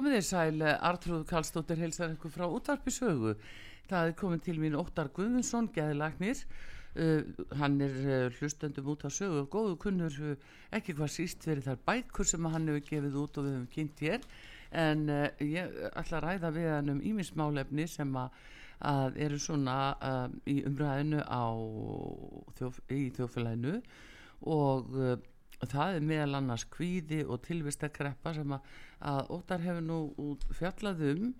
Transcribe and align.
Komið 0.00 0.14
þið 0.14 0.22
sæl, 0.24 0.62
Artrúð 0.88 1.24
Kallstóttir 1.28 1.80
heilsar 1.82 2.14
ykkur 2.14 2.30
frá 2.32 2.46
útvarpi 2.48 2.88
sögu. 2.88 3.34
Það 3.90 4.06
er 4.08 4.14
komið 4.16 4.38
til 4.46 4.54
mín 4.56 4.76
Óttar 4.80 5.10
Guðmundsson, 5.12 5.66
geðilagnir. 5.74 6.38
Uh, 6.94 7.26
hann 7.60 7.74
er 7.84 7.98
uh, 8.00 8.38
hlustendum 8.38 8.88
út 8.94 9.04
á 9.04 9.12
sögu 9.12 9.42
og 9.42 9.50
góðu 9.52 9.74
kunnur 9.82 10.16
uh, 10.24 10.46
ekki 10.72 10.94
hvað 10.96 11.12
síst 11.12 11.44
verið 11.44 11.68
þar 11.68 11.82
bækur 11.90 12.30
sem 12.30 12.48
hann 12.48 12.70
hefur 12.72 12.86
gefið 12.86 13.18
út 13.20 13.36
og 13.42 13.44
við 13.44 13.52
hefum 13.58 13.68
kynnt 13.74 14.00
hér. 14.06 14.24
En 14.72 15.04
uh, 15.12 15.26
ég 15.44 15.76
ætla 15.92 16.22
að 16.22 16.24
ræða 16.24 16.52
við 16.56 16.72
hann 16.78 16.92
um 16.94 17.04
ímismálefni 17.12 17.86
sem 17.98 18.16
að, 18.22 18.40
að 18.94 19.20
eru 19.26 19.42
svona 19.50 19.76
uh, 20.00 20.24
í 20.48 20.62
umræðinu 20.70 21.20
á 21.28 21.44
þjóf, 22.56 22.80
í 22.88 23.02
þjófélaginu 23.20 23.76
og 24.48 24.96
uh, 24.96 25.12
það 25.68 25.96
er 25.96 26.04
meðal 26.08 26.38
annars 26.40 26.64
kvíði 26.72 27.22
og 27.26 27.42
tilvistakreppa 27.44 28.34
sem 28.36 28.52
að, 28.56 28.68
að 29.12 29.32
Óttar 29.36 29.64
hefur 29.64 29.84
nú 29.84 30.36
fjallað 30.56 31.02
um 31.12 31.32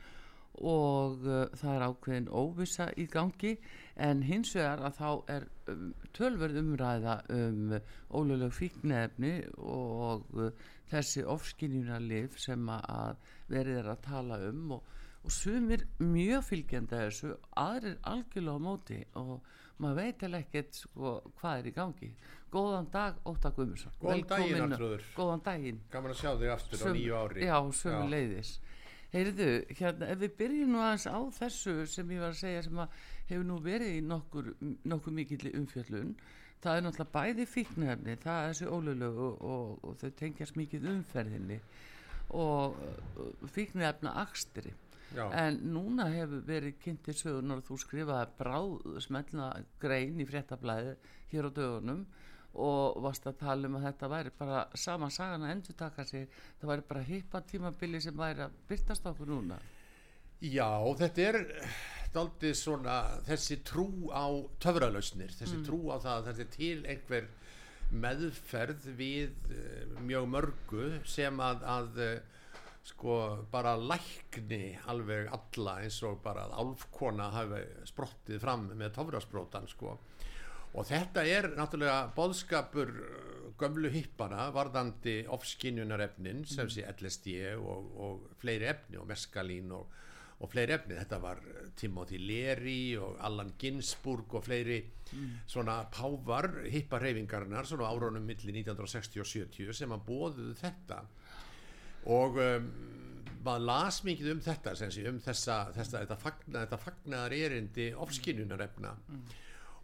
og 0.61 1.23
uh, 1.25 1.47
það 1.57 1.75
er 1.75 1.85
ákveðin 1.87 2.29
óvisa 2.29 2.89
í 2.99 3.07
gangi. 3.11 3.55
En 3.97 4.23
hins 4.27 4.53
vegar 4.57 4.83
að 4.85 4.97
þá 4.99 5.11
er 5.35 5.47
um, 5.73 5.87
tölverð 6.17 6.61
umræða 6.61 7.17
um 7.33 7.77
óluleg 8.19 8.53
fíknefni 8.57 9.35
og 9.57 10.27
uh, 10.37 10.51
þessi 10.91 11.25
ofskinnjuna 11.25 12.01
lif 12.03 12.39
sem 12.43 12.69
að 12.75 13.21
verið 13.51 13.83
er 13.83 13.93
að 13.95 14.03
tala 14.09 14.41
um 14.51 14.77
og, 14.77 14.99
og 15.25 15.33
sumir 15.33 15.87
mjög 16.03 16.45
fylgjandi 16.51 16.99
að 16.99 17.07
þessu 17.09 17.33
aðrir 17.63 17.99
algjörlega 18.11 18.61
á 18.61 18.67
móti 18.67 19.01
og 19.21 19.35
maður 19.81 20.03
veit 20.03 20.23
eða 20.27 20.41
ekkert 20.43 20.77
sko, 20.77 21.15
hvað 21.41 21.59
er 21.59 21.69
í 21.71 21.75
gangi 21.77 22.11
góðan 22.53 22.91
dag 22.93 23.21
Óttar 23.29 23.55
Guðmursson 23.57 23.95
Góðan 24.01 24.27
daginn 24.33 24.67
Artrúður 24.67 25.07
góðan 25.17 25.45
daginn. 25.47 25.81
Gaman 25.93 26.15
að 26.15 26.21
sjá 26.23 26.31
þig 26.41 26.53
aftur 26.55 26.83
Söm, 26.83 26.93
á 26.93 26.97
nýju 26.97 27.17
ári. 27.21 27.47
Já, 27.47 27.57
sömu 27.81 28.11
leiðis 28.11 28.53
heyrðu, 29.11 29.49
hérna, 29.75 30.11
ef 30.13 30.21
við 30.21 30.35
byrjum 30.39 30.75
nú 30.75 30.83
aðeins 30.85 31.07
á 31.11 31.19
þessu 31.41 31.75
sem 31.91 32.13
ég 32.15 32.23
var 32.23 32.35
að 32.35 32.43
segja 32.45 32.67
sem 32.67 32.83
að 32.83 33.01
hefur 33.31 33.49
nú 33.49 33.57
verið 33.65 33.97
í 33.97 34.03
nokkur, 34.07 34.53
nokkur 34.87 35.17
mikill 35.17 35.51
umfjöllun 35.51 36.13
það 36.61 36.77
er 36.77 36.85
náttúrulega 36.85 37.15
bæði 37.17 37.47
fíknefni 37.49 38.19
það 38.23 38.43
er 38.43 38.53
þessi 38.53 38.69
ólulegu 38.71 39.27
og, 39.27 39.41
og, 39.41 39.73
og 39.83 39.97
þau 39.99 40.13
tengjast 40.21 40.61
mikið 40.61 40.87
umferðinni 40.93 41.59
og 42.39 42.79
fíknefna 43.51 44.15
akstri. 44.23 44.77
Já. 45.11 45.25
en 45.35 45.57
núna 45.75 46.05
hefur 46.13 46.45
verið 46.47 46.77
kynntir 46.85 47.17
sögunar 47.19 47.59
og 47.59 47.65
þú 47.67 47.79
skrifaði 47.83 48.37
bráð 48.39 49.01
smelna 49.03 49.49
grein 49.83 50.21
í 50.23 50.27
fréttablaði 50.29 50.93
hér 51.33 51.49
á 51.49 51.57
dögunum 51.57 52.05
og 52.55 52.99
varst 53.05 53.27
að 53.31 53.39
tala 53.45 53.69
um 53.69 53.77
að 53.79 53.87
þetta 53.89 54.11
væri 54.11 54.33
bara 54.39 54.65
sama 54.75 55.11
sagan 55.15 55.47
að 55.47 55.55
endur 55.55 55.77
taka 55.79 56.05
sig. 56.05 56.27
Það 56.61 56.73
væri 56.73 56.89
bara 56.89 57.07
hippa 57.07 57.43
tímabili 57.47 58.01
sem 58.03 58.17
væri 58.17 58.47
að 58.47 58.59
byrtast 58.69 59.07
okkur 59.07 59.31
núna. 59.31 59.61
Já, 60.41 60.71
þetta 60.97 61.27
er 61.29 61.41
daldið 62.15 62.57
svona 62.59 62.97
þessi 63.27 63.61
trú 63.67 63.87
á 64.11 64.27
töfralausnir 64.63 65.31
þessi 65.37 65.61
trú 65.67 65.83
á 65.95 65.97
það 66.01 66.15
að 66.15 66.29
þetta 66.31 66.43
er 66.45 66.51
til 66.57 66.79
einhver 66.91 67.29
meðferð 67.91 68.89
við 68.99 69.51
uh, 69.51 70.01
mjög 70.07 70.29
mörgu 70.33 70.89
sem 71.07 71.43
að, 71.43 71.65
að 71.67 72.01
uh, 72.07 72.41
sko 72.91 73.17
bara 73.53 73.77
lækni 73.77 74.79
alveg 74.91 75.29
alla 75.35 75.77
eins 75.85 76.01
og 76.07 76.23
bara 76.25 76.47
að 76.49 76.57
álfkona 76.63 77.29
hafi 77.35 77.61
sprottið 77.91 78.41
fram 78.43 78.71
með 78.73 78.95
töfrasprótan 78.97 79.69
sko 79.71 79.99
og 80.75 80.87
þetta 80.87 81.25
er 81.27 81.51
náttúrulega 81.57 82.11
boðskapur 82.15 82.93
uh, 82.95 83.31
gömlu 83.61 83.91
hippana 83.93 84.49
varðandi 84.55 85.25
ofskinjunarefnin 85.35 86.45
sem 86.49 86.69
sé 86.73 86.87
LSD 86.89 87.35
og, 87.59 87.91
og 88.01 88.31
fleiri 88.41 88.71
efni 88.71 89.01
og 89.01 89.09
meskalín 89.11 89.73
og, 89.77 89.91
og 90.41 90.53
fleiri 90.53 90.77
efni. 90.79 90.97
Þetta 90.97 91.19
var 91.21 91.43
Timothy 91.77 92.21
Leary 92.23 92.95
og 93.01 93.19
Allan 93.27 93.53
Ginsburg 93.61 94.39
og 94.39 94.47
fleiri 94.47 94.81
svona 95.51 95.83
pávar 95.93 96.63
hipparhefingarnar 96.71 97.69
svona 97.69 97.91
árunum 97.91 98.25
milli 98.25 98.55
1960 98.63 99.21
og 99.21 99.29
70 99.29 99.77
sem 99.83 99.93
að 99.93 100.07
bóðuðu 100.09 100.57
þetta. 100.63 101.03
Og 102.09 102.41
um, 102.41 102.73
maður 103.45 103.67
las 103.69 104.01
mikið 104.07 104.33
um 104.35 104.43
þetta 104.45 104.75
sem 104.79 104.93
sé, 104.95 105.05
um 105.11 105.21
þessa, 105.21 105.61
þessa 105.77 106.03
þetta, 106.05 106.19
fagna, 106.21 106.65
þetta 106.65 106.81
fagnaðar 106.87 107.37
erindi 107.37 107.91
ofskinjunarefna 108.07 108.97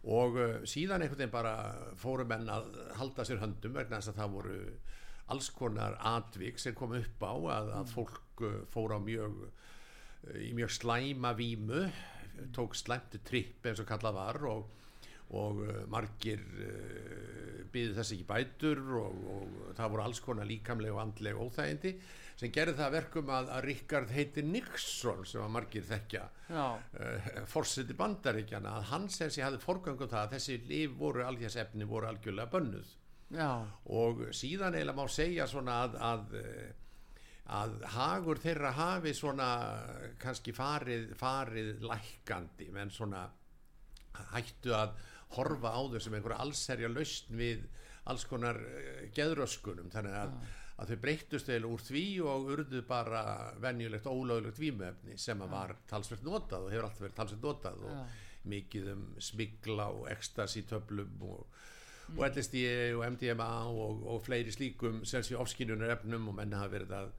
og 0.07 0.37
uh, 0.39 0.59
síðan 0.67 1.03
einhvern 1.03 1.19
veginn 1.19 1.33
bara 1.33 1.55
fóru 1.99 2.25
menn 2.27 2.47
að 2.51 2.69
halda 2.99 3.25
sér 3.27 3.41
höndum 3.41 3.75
vegna 3.75 3.99
þess 3.99 4.13
að 4.13 4.21
það 4.21 4.35
voru 4.37 4.59
alls 5.33 5.49
konar 5.51 5.97
atvik 6.13 6.61
sem 6.63 6.75
kom 6.77 6.95
upp 6.95 7.25
á 7.27 7.35
að, 7.35 7.73
að 7.81 7.91
fólk 7.95 8.43
uh, 8.47 8.61
fór 8.71 8.95
á 8.95 8.99
mjög 9.03 9.41
uh, 9.49 10.39
í 10.39 10.53
mjög 10.55 10.71
slæma 10.77 11.33
vímu 11.37 11.87
tók 12.55 12.77
slæmtu 12.77 13.19
tripp 13.25 13.65
eins 13.65 13.81
og 13.81 13.89
kallað 13.89 14.15
var 14.19 14.37
og, 14.45 14.67
og 15.35 15.61
margir 15.89 16.43
byði 17.73 17.95
þess 17.97 18.13
ekki 18.13 18.27
bætur 18.29 18.81
og, 18.99 19.23
og 19.33 19.55
það 19.75 19.93
voru 19.95 20.03
alls 20.05 20.21
konar 20.23 20.47
líkamlega 20.47 20.93
og 20.93 21.01
andlega 21.01 21.41
óþægindi 21.41 21.95
sem 22.37 22.53
gerði 22.53 22.77
það 22.77 22.85
að 22.87 22.95
verkum 22.97 23.31
að, 23.33 23.51
að 23.55 23.63
Richard 23.65 24.11
heiti 24.13 24.43
Nixon 24.45 25.23
sem 25.25 25.41
að 25.41 25.53
margir 25.55 25.85
þekkja 25.87 26.23
uh, 26.53 27.29
forseti 27.49 27.95
bandaríkjana 27.97 28.75
að 28.77 28.89
hann 28.91 29.07
sem 29.13 29.31
sé 29.33 29.45
hafði 29.45 29.61
forgangum 29.63 30.11
það 30.11 30.23
að 30.23 30.35
þessi 30.35 30.57
líf 30.69 30.97
voru 30.99 31.25
algjörðs 31.25 31.57
efni 31.63 31.87
voru 31.89 32.11
algjörlega 32.11 32.53
bönnuð. 32.53 32.91
Já, 33.33 33.49
og 33.91 34.21
síðan 34.37 34.77
eiginlega 34.77 34.95
má 35.01 35.09
segja 35.11 35.47
svona 35.51 35.81
að, 35.83 35.97
að 35.99 36.35
eh, 36.39 36.69
að 37.57 37.73
hagur 37.95 38.39
þeirra 38.39 38.71
hafi 38.75 39.11
svona 39.15 39.49
kannski 40.21 40.53
farið, 40.55 41.09
farið 41.19 41.83
lækandi 41.83 42.69
menn 42.75 42.91
svona 42.91 43.25
hættu 44.33 44.73
að 44.75 44.95
horfa 45.35 45.73
á 45.75 45.81
þau 45.91 45.99
sem 45.99 46.15
einhverja 46.15 46.39
allserja 46.43 46.91
lausn 46.91 47.35
við 47.39 47.67
alls 48.07 48.23
konar 48.27 48.59
geðröskunum. 49.15 49.91
Þannig 49.91 50.15
að, 50.15 50.33
að 50.77 50.91
þau 50.91 50.99
breyttust 51.01 51.49
eða 51.49 51.69
úr 51.73 51.81
því 51.81 52.05
og 52.21 52.51
urðu 52.53 52.83
bara 52.85 53.21
venjulegt 53.61 54.05
ólöglegt 54.09 54.59
vímöfni 54.61 55.17
sem 55.17 55.39
að 55.41 55.53
var 55.55 55.73
talsvert 55.89 56.25
notað 56.25 56.67
og 56.67 56.73
hefur 56.73 56.89
alltaf 56.89 57.05
verið 57.05 57.15
talsvert 57.17 57.45
notað 57.47 57.85
og 57.87 58.17
mikið 58.47 58.91
um 58.93 59.07
smigla 59.21 59.87
og 59.93 60.05
ekstasi 60.11 60.63
töflum 60.69 61.23
og, 61.27 61.47
og 62.15 62.21
LSD 62.29 62.59
og 62.97 63.05
MDMA 63.15 63.49
og, 63.71 64.03
og 64.13 64.21
fleiri 64.25 64.53
slíkum 64.53 65.01
sem 65.07 65.25
sé 65.25 65.37
ofskinunar 65.39 65.95
efnum 65.97 66.29
og 66.31 66.37
menn 66.37 66.53
hafa 66.55 66.73
verið 66.75 66.93
að, 66.99 67.09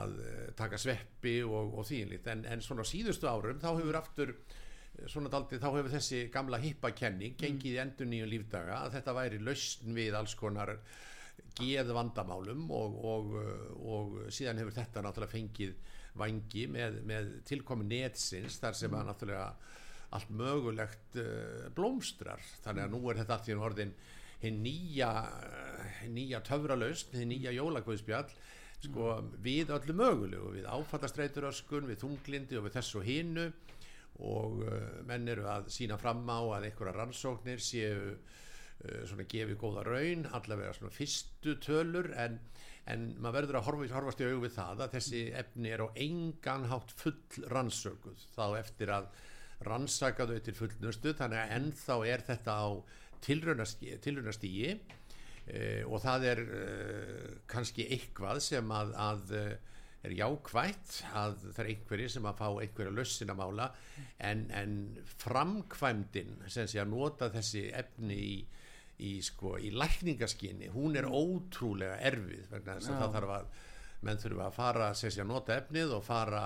að 0.00 0.16
eh, 0.24 0.46
taka 0.58 0.80
sveppi 0.80 1.36
og, 1.44 1.76
og 1.78 1.86
þýnlít 1.90 2.32
en, 2.32 2.46
en 2.48 2.64
svona 2.64 2.86
síðustu 2.88 3.28
árum 3.28 3.60
þá 3.60 3.68
hefur 3.74 4.00
aftur 4.00 4.32
eh, 4.32 5.04
svona 5.04 5.30
daldið 5.34 5.60
þá 5.60 5.68
hefur 5.74 5.92
þessi 5.98 6.24
gamla 6.32 6.62
hippakenning 6.64 7.36
gengið 7.38 7.76
í 7.76 7.82
endur 7.84 8.10
nýjum 8.10 8.32
lífdaga 8.32 8.80
að 8.86 8.98
þetta 8.98 9.16
væri 9.20 9.44
lausn 9.44 9.94
við 10.00 10.18
alls 10.18 10.34
konar 10.40 10.78
geð 11.58 11.92
vandamálum 11.96 12.68
og, 12.74 12.98
og, 13.12 13.32
og 13.84 14.18
síðan 14.34 14.62
hefur 14.62 14.76
þetta 14.78 15.04
náttúrulega 15.04 15.34
fengið 15.34 15.74
vangi 16.18 16.66
með, 16.72 17.00
með 17.06 17.32
tilkomi 17.48 17.86
netsins 17.90 18.58
þar 18.62 18.78
sem 18.78 18.94
að 18.94 19.10
náttúrulega 19.10 19.48
allt 20.16 20.30
mögulegt 20.32 21.18
uh, 21.20 21.66
blómstrar. 21.76 22.40
Þannig 22.64 22.86
að 22.86 22.94
nú 22.94 23.02
er 23.10 23.20
þetta 23.20 23.36
allt 23.36 23.50
í 23.50 23.58
orðin 23.58 23.92
hinn 24.42 24.62
nýja, 24.62 25.10
hin 26.02 26.14
nýja 26.16 26.40
töfralaust, 26.46 27.12
hinn 27.18 27.32
nýja 27.34 27.52
jólagvöðspjall 27.56 28.28
sko 28.78 29.14
við 29.42 29.72
öllu 29.74 29.94
mögulegu 29.98 30.52
við 30.54 30.68
áfattastreituröskun, 30.70 31.88
við 31.90 32.04
þunglindi 32.04 32.60
og 32.60 32.68
við 32.68 32.76
þessu 32.76 33.02
hinnu 33.02 33.48
og 34.22 34.62
menn 35.06 35.30
eru 35.30 35.48
að 35.50 35.66
sína 35.74 35.98
fram 35.98 36.22
á 36.30 36.38
að 36.38 36.68
einhverja 36.68 36.94
rannsóknir 36.94 37.62
séu 37.62 38.14
svona 38.78 39.26
gefið 39.26 39.56
góða 39.58 39.82
raun 39.86 40.26
allavega 40.38 40.74
svona 40.76 40.94
fyrstu 40.94 41.56
tölur 41.64 42.12
en, 42.14 42.36
en 42.86 43.08
maður 43.18 43.40
verður 43.40 43.58
að 43.58 43.66
horfa, 43.66 43.88
horfast 43.96 44.22
í 44.22 44.28
augum 44.28 44.44
við 44.44 44.54
það 44.54 44.84
að 44.84 44.94
þessi 44.94 45.22
efni 45.40 45.72
er 45.74 45.82
á 45.82 45.88
engan 46.04 46.68
hátt 46.70 46.94
full 47.00 47.48
rannsökuð. 47.50 48.22
Þá 48.36 48.44
eftir 48.60 48.94
að 48.94 49.10
rannsaka 49.66 50.26
þau 50.28 50.38
til 50.44 50.54
fullnustu 50.54 51.14
þannig 51.18 51.42
að 51.42 51.54
ennþá 51.56 51.96
er 52.06 52.24
þetta 52.28 52.54
á 52.62 52.68
tilraunastígi 53.24 54.68
eh, 54.70 55.82
og 55.86 55.98
það 56.04 56.28
er 56.32 56.44
eh, 56.44 57.32
kannski 57.50 57.88
eitthvað 57.96 58.42
sem 58.44 58.70
að, 58.74 58.94
að 58.94 59.34
eh, 59.38 59.56
er 60.06 60.14
jákvægt 60.14 61.00
að 61.18 61.40
það 61.42 61.62
er 61.64 61.70
einhverjir 61.72 62.12
sem 62.14 62.28
að 62.30 62.38
fá 62.38 62.46
einhverja 62.52 62.94
lössin 62.94 63.32
að 63.32 63.40
mála 63.40 63.66
en, 64.28 64.44
en 64.54 64.76
framkvæmdin 65.18 66.36
sem 66.46 66.68
sé 66.70 66.78
að 66.82 66.92
nota 66.92 67.30
þessi 67.34 67.64
efni 67.74 68.18
í, 68.22 68.36
í, 68.98 69.14
sko, 69.22 69.56
í 69.62 69.70
lækningaskinni 69.74 70.72
hún 70.74 70.98
er 70.98 71.06
ótrúlega 71.06 71.98
erfið 72.10 72.48
vegna 72.52 72.78
þess 72.78 72.92
að 72.92 73.02
það 73.02 73.16
þarf 73.16 73.34
að 73.36 73.50
menn 74.06 74.22
þurfa 74.22 74.46
að 74.46 74.56
fara 74.58 74.92
að 74.92 75.24
nota 75.26 75.56
efnið 75.58 75.96
og 75.96 76.04
fara 76.06 76.44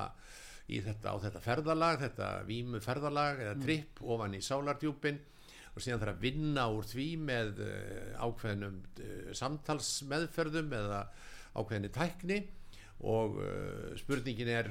í 0.72 0.80
þetta 0.84 1.12
á 1.12 1.16
þetta 1.24 1.42
ferðalag 1.42 2.00
þetta 2.06 2.30
vímu 2.48 2.80
ferðalag 2.82 3.42
eða 3.44 3.60
tripp 3.60 4.02
ofan 4.14 4.36
í 4.38 4.42
sálardjúpin 4.44 5.20
og 5.72 5.80
síðan 5.80 6.02
þarf 6.02 6.16
að 6.16 6.24
vinna 6.26 6.64
úr 6.72 6.88
því 6.88 7.06
með 7.20 7.62
uh, 7.64 8.26
ákveðnum 8.26 8.80
uh, 8.82 9.30
samtalsmeðferðum 9.36 10.74
eða 10.76 11.04
ákveðinni 11.56 11.92
tækni 11.92 12.38
og 13.08 13.38
uh, 13.42 13.94
spurningin 13.98 14.52
er 14.52 14.68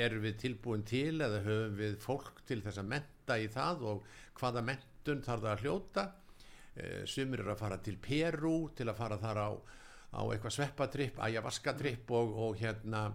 er 0.00 0.16
við 0.22 0.40
tilbúin 0.40 0.82
til 0.88 1.20
eða 1.20 1.44
höfum 1.44 1.76
við 1.78 2.00
fólk 2.02 2.40
til 2.48 2.62
þess 2.64 2.80
að 2.80 2.90
menta 2.94 3.36
í 3.38 3.46
það 3.52 3.84
og 3.92 4.08
hvaða 4.40 4.64
mentun 4.66 5.22
þarf 5.24 5.44
það 5.44 5.52
að 5.52 5.64
hljóta 5.66 6.06
sumir 7.04 7.42
eru 7.42 7.50
að 7.52 7.62
fara 7.64 7.80
til 7.82 7.96
Peru 8.00 8.70
til 8.76 8.86
að 8.88 8.98
fara 9.00 9.18
þar 9.20 9.40
á, 9.42 9.50
á 10.14 10.22
eitthvað 10.30 10.54
sveppatripp, 10.54 11.18
ayahuasca-tripp 11.26 12.12
og, 12.14 12.34
og 12.46 12.60
hérna 12.60 13.08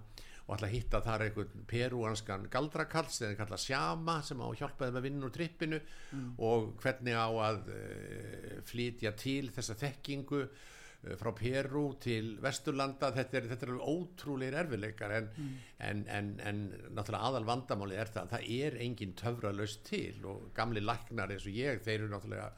og 0.45 0.53
ætla 0.53 0.67
að 0.69 0.75
hitta 0.75 1.01
þar 1.01 1.23
einhvern 1.25 1.65
perúanskan 1.69 2.45
galdrakall 2.53 3.07
sem 3.09 3.31
þeir 3.31 3.39
kalla 3.39 3.57
sjama 3.61 4.19
sem 4.25 4.41
á 4.45 4.47
hjálpaði 4.59 4.93
með 4.93 5.05
vinn 5.07 5.25
úr 5.25 5.33
trippinu 5.33 5.79
mm. 5.81 6.27
og 6.45 6.75
hvernig 6.83 7.17
á 7.17 7.29
að 7.47 7.71
uh, 7.73 8.51
flytja 8.69 9.15
til 9.17 9.49
þessa 9.55 9.77
þekkingu 9.79 10.43
uh, 10.45 11.15
frá 11.17 11.31
Perú 11.39 11.85
til 12.01 12.35
Vesturlanda 12.45 13.09
þetta 13.15 13.39
er, 13.39 13.49
þetta 13.55 13.69
er 13.71 13.81
ótrúleir 13.89 14.59
erfileikar 14.61 15.15
en, 15.17 15.31
mm. 15.33 15.57
en, 15.89 16.05
en, 16.13 16.31
en 16.45 16.61
náttúrulega 16.91 17.31
aðal 17.31 17.49
vandamáli 17.49 17.97
er 17.97 18.13
það 18.13 18.27
að 18.27 18.35
það 18.35 18.53
er 18.59 18.79
engin 18.85 19.17
töfralaust 19.17 19.85
til 19.89 20.29
og 20.29 20.51
gamli 20.57 20.85
læknar 20.85 21.33
eins 21.33 21.49
og 21.49 21.57
ég 21.57 21.81
þeir 21.81 22.03
eru 22.03 22.13
náttúrulega 22.13 22.51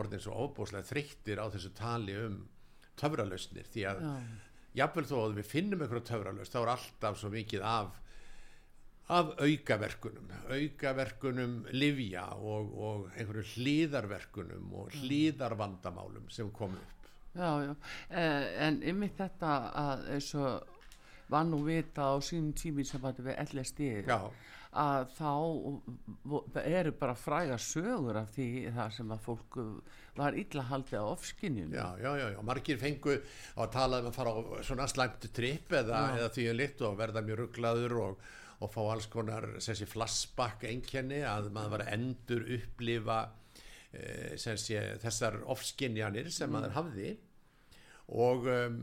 orðin 0.00 0.22
svo 0.22 0.36
óbúslega 0.46 0.86
þreyttir 0.86 1.40
á 1.40 1.46
þessu 1.52 1.72
tali 1.76 2.16
um 2.20 2.40
töfralaustnir 3.00 3.68
því 3.72 3.86
að 3.90 4.02
Já. 4.04 4.12
jafnvel 4.82 5.06
þó 5.10 5.16
að 5.22 5.38
við 5.40 5.52
finnum 5.52 5.84
einhverja 5.84 6.10
töfralust 6.12 6.54
þá 6.54 6.60
er 6.62 6.72
alltaf 6.74 7.20
svo 7.20 7.32
mikið 7.32 7.64
af 7.68 7.94
af 9.06 9.28
aukaverkunum 9.38 10.30
aukaverkunum 10.50 11.58
livja 11.70 12.24
og, 12.42 12.72
og 12.74 13.04
einhverju 13.14 13.44
hlýðarverkunum 13.54 14.72
og 14.74 14.88
mm. 14.90 15.02
hlýðarvandamálum 15.02 16.30
sem 16.34 16.50
komu 16.50 16.80
upp. 16.80 17.10
Já, 17.36 17.50
já, 17.62 17.74
eh, 18.10 18.46
en 18.66 18.80
ymmið 18.82 19.12
þetta 19.20 19.52
að 19.78 20.06
eins 20.16 20.30
og 20.40 20.75
var 21.32 21.46
nú 21.48 21.62
vita 21.66 22.12
á 22.12 22.14
sínum 22.22 22.52
tími 22.56 22.84
sem 22.86 23.02
við 23.02 23.34
LSD 23.46 23.90
að 24.76 25.06
þá 25.16 25.30
eru 26.66 26.92
bara 27.00 27.14
fræga 27.16 27.56
sögur 27.60 28.18
af 28.20 28.32
því 28.34 28.48
það 28.76 28.90
sem 28.96 29.12
að 29.14 29.22
fólku 29.24 29.64
var 30.16 30.36
illa 30.36 30.64
haldið 30.70 31.00
á 31.00 31.06
ofskinnjum 31.12 31.76
já, 31.76 31.86
já, 32.02 32.10
já, 32.20 32.26
já, 32.34 32.40
margir 32.44 32.80
fengu 32.80 33.16
að 33.56 33.70
tala 33.72 34.02
um 34.02 34.10
að 34.10 34.18
fara 34.18 34.34
á 34.36 34.40
svona 34.66 34.88
slæmt 34.90 35.28
tripp 35.36 35.72
eða, 35.80 36.02
eða 36.18 36.32
því 36.34 36.48
að 36.50 36.58
lit 36.60 36.84
og 36.88 36.98
verða 37.00 37.24
mjög 37.24 37.40
rugglaður 37.42 37.96
og, 38.02 38.26
og 38.60 38.72
fá 38.72 38.80
alls 38.84 39.08
konar 39.12 39.48
þessi 39.56 39.88
flassbakk 39.88 40.68
einkenni 40.68 41.22
að 41.24 41.50
maður 41.56 41.76
var 41.78 41.86
endur 41.96 42.44
upplifa 42.58 43.20
e, 43.92 44.36
sé, 44.36 44.82
þessar 45.04 45.40
ofskinnjanir 45.56 46.30
sem 46.32 46.50
mm. 46.50 46.58
maður 46.58 46.76
hafði 46.80 47.14
og 48.14 48.46
um, 48.46 48.80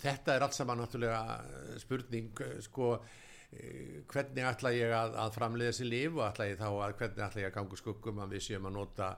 þetta 0.00 0.34
er 0.34 0.44
allt 0.44 0.56
saman 0.56 0.82
náttúrulega 0.82 1.78
spurning 1.80 2.42
sko 2.64 2.90
eh, 2.96 4.02
hvernig 4.10 4.48
ætla 4.48 4.74
ég 4.74 4.92
að, 4.94 5.16
að 5.22 5.38
framleiða 5.38 5.72
þessi 5.72 5.88
líf 5.88 6.18
og 6.18 6.26
ætla 6.26 6.50
ég 6.50 6.60
þá 6.60 6.68
að 6.68 6.98
hvernig 7.00 7.24
ætla 7.28 7.44
ég 7.44 7.50
að 7.50 7.56
ganga 7.58 7.80
skuggum 7.80 8.20
að 8.24 8.36
við 8.36 8.46
séum 8.48 8.68
að 8.68 8.76
nota 8.78 9.14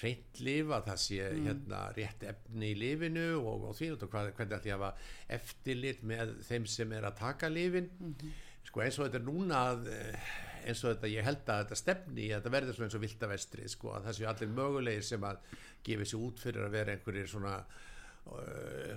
reynd 0.00 0.40
líf 0.42 0.72
að 0.74 0.88
það 0.88 1.02
sé 1.04 1.20
mm. 1.28 1.44
hérna 1.48 1.82
rétt 1.94 2.24
efni 2.32 2.72
í 2.72 2.78
lífinu 2.80 3.28
og, 3.38 3.68
og 3.70 3.76
því 3.78 3.92
og 3.94 4.08
hvað, 4.08 4.32
hvernig 4.40 4.56
ætla 4.58 4.72
ég 4.72 4.74
að 4.74 4.82
hafa 4.82 5.36
eftirlit 5.38 6.02
með 6.02 6.34
þeim 6.48 6.66
sem 6.72 6.96
er 6.96 7.06
að 7.06 7.20
taka 7.20 7.52
lífin 7.52 7.86
mm 7.92 8.10
-hmm. 8.10 8.34
sko 8.70 8.82
eins 8.82 8.98
og 8.98 9.06
þetta 9.06 9.20
er 9.22 9.28
núna 9.28 9.62
eh, 9.92 10.34
eins 10.64 10.82
og 10.82 10.96
þetta 10.96 11.12
ég 11.12 11.24
held 11.28 11.46
að 11.46 11.62
þetta 11.62 11.78
stefni 11.78 12.26
að 12.32 12.36
þetta 12.40 12.54
verður 12.56 12.84
eins 12.84 12.98
og 12.98 13.06
viltavestri 13.06 13.68
sko 13.68 13.94
að 13.94 14.08
það 14.08 14.18
séu 14.18 14.28
allir 14.32 14.54
mögulegir 14.58 15.06
sem 15.06 15.24
að 15.30 15.36
gefa 15.84 16.04
sér 16.04 16.26
út 16.26 16.40
fyrir 16.40 16.64
að 16.66 16.74
vera 16.74 16.92
einhverjir 16.96 17.30
svona 17.30 17.58
Eh, 17.58 17.93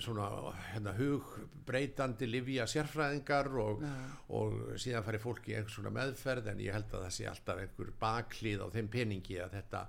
svona 0.02 0.28
hérna, 0.72 0.94
hugbreytandi 0.98 2.30
livja 2.30 2.68
sérfræðingar 2.70 3.50
og, 3.60 3.82
og 4.34 4.60
síðan 4.80 5.06
færi 5.06 5.20
fólki 5.22 5.56
einhvers 5.56 5.76
svona 5.78 5.94
meðferð 5.94 6.52
en 6.54 6.62
ég 6.64 6.76
held 6.76 6.94
að 6.94 7.08
það 7.08 7.16
sé 7.18 7.28
alltaf 7.30 7.64
einhver 7.64 7.92
baklið 8.00 8.64
á 8.64 8.68
þeim 8.76 8.92
peningi 8.94 9.42
að 9.44 9.58
þetta 9.60 9.88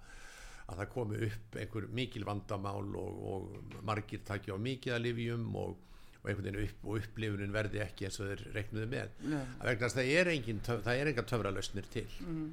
að 0.69 0.81
það 0.82 0.88
komi 0.93 1.20
upp 1.29 1.58
einhver 1.62 1.90
mikil 1.96 2.25
vandamál 2.29 2.88
og, 3.00 3.20
og 3.32 3.76
margir 3.88 4.25
takja 4.26 4.56
á 4.56 4.58
mikið 4.61 4.96
að 4.96 5.05
livjum 5.06 5.46
og, 5.56 5.79
og 6.19 6.29
einhvern 6.29 6.50
veginn 6.50 6.67
upp 6.67 6.85
og 6.85 7.00
upplifunin 7.00 7.55
verði 7.55 7.82
ekki 7.87 8.08
eins 8.08 8.20
og 8.20 8.29
þeir 8.32 8.44
reknuðu 8.58 8.90
með 8.90 9.25
ja. 9.32 9.40
að 9.62 9.70
vegna 9.70 9.88
að 9.88 9.96
það 9.96 10.12
er 10.19 10.32
engin, 10.35 10.62
það 10.67 10.93
er 10.94 11.12
enga 11.12 11.26
töfralösnir 11.31 11.90
til 11.94 12.09
mm. 12.26 12.50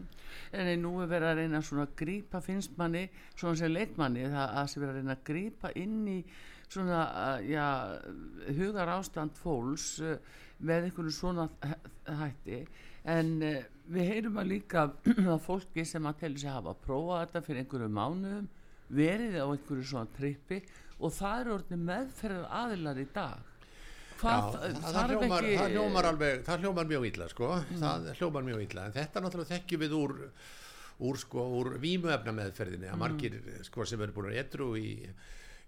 En 0.56 0.70
nú 0.80 0.98
er 1.02 1.10
verið 1.10 1.32
að 1.32 1.40
reyna 1.42 1.62
svona 1.66 1.88
að 1.88 1.96
grípa 2.00 2.40
finnst 2.44 2.76
manni 2.80 3.08
svona 3.34 3.60
sem 3.60 3.72
leitmanni 3.74 4.28
það 4.30 4.60
að 4.62 4.68
sem 4.72 4.84
verið 4.84 4.94
að 4.94 5.00
reyna 5.02 5.16
að 5.18 5.26
grípa 5.32 5.72
inn 5.82 6.02
í 6.12 6.20
svona 6.74 7.04
já, 7.46 7.68
hugar 8.58 8.92
ástand 8.98 9.38
fólks 9.40 10.00
eh, 10.04 10.18
með 10.66 10.90
einhvern 10.90 11.14
svona 11.14 11.48
hætti 12.22 12.64
en 13.06 13.34
eh, 13.46 13.64
við 13.92 14.12
heyrum 14.14 14.40
að 14.42 14.52
líka 14.54 14.88
að 15.34 15.42
fólki 15.46 15.86
sem 15.88 16.06
að 16.10 16.22
telja 16.24 16.46
sig 16.46 16.54
hafa 16.54 16.74
að 16.74 16.86
prófa 16.86 17.20
þetta 17.24 17.44
fyrir 17.48 17.64
einhverju 17.64 17.92
mánuðum 17.98 18.48
verið 18.96 19.38
á 19.42 19.46
einhverju 19.50 19.90
svona 19.90 20.16
trippi 20.16 20.62
og 21.00 21.14
það 21.14 21.42
eru 21.42 21.54
orðin 21.60 21.86
meðferðar 21.90 22.50
aðilar 22.64 23.02
í 23.02 23.10
dag 23.14 23.52
Hvað, 24.16 24.46
Já, 24.46 24.52
það, 24.56 24.76
það, 24.80 25.10
hljómar, 25.12 25.46
ekki... 25.46 25.56
það 25.60 25.74
hljómar 25.74 26.06
alveg 26.08 26.44
það 26.48 26.62
hljómar 26.64 26.86
mjög 26.88 27.08
illa 27.10 27.26
sko 27.28 27.50
mm. 27.56 27.82
það 27.82 28.06
hljómar 28.16 28.46
mjög 28.48 28.62
illa 28.64 28.86
en 28.86 28.94
þetta 28.96 29.24
náttúrulega 29.26 29.52
þekkjum 29.52 29.82
við 29.82 29.96
úr 29.98 30.14
úr 31.10 31.20
sko 31.20 31.48
úr 31.58 31.70
vímuefna 31.84 32.34
meðferðinni 32.38 32.88
að 32.88 32.96
mm. 32.96 33.04
margir 33.04 33.66
sko 33.68 33.88
sem 33.90 34.06
eru 34.06 34.16
búin 34.16 34.30
að 34.30 34.40
etru 34.46 34.70
í 34.80 34.94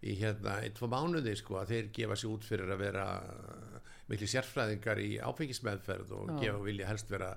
í 0.05 0.13
hérna 0.19 0.59
ein, 0.61 0.75
tvo 0.77 0.89
mánuði 0.91 1.33
sko 1.39 1.57
að 1.61 1.73
þeir 1.73 1.87
gefa 1.95 2.17
sér 2.19 2.33
út 2.35 2.45
fyrir 2.45 2.73
að 2.73 2.83
vera 2.83 3.07
miklu 4.07 4.29
sérfræðingar 4.29 5.01
í 5.03 5.09
áfengismeðferð 5.19 6.13
og 6.15 6.29
Já. 6.29 6.37
gefa 6.43 6.63
vilja 6.63 6.91
helst 6.91 7.09
vera 7.11 7.31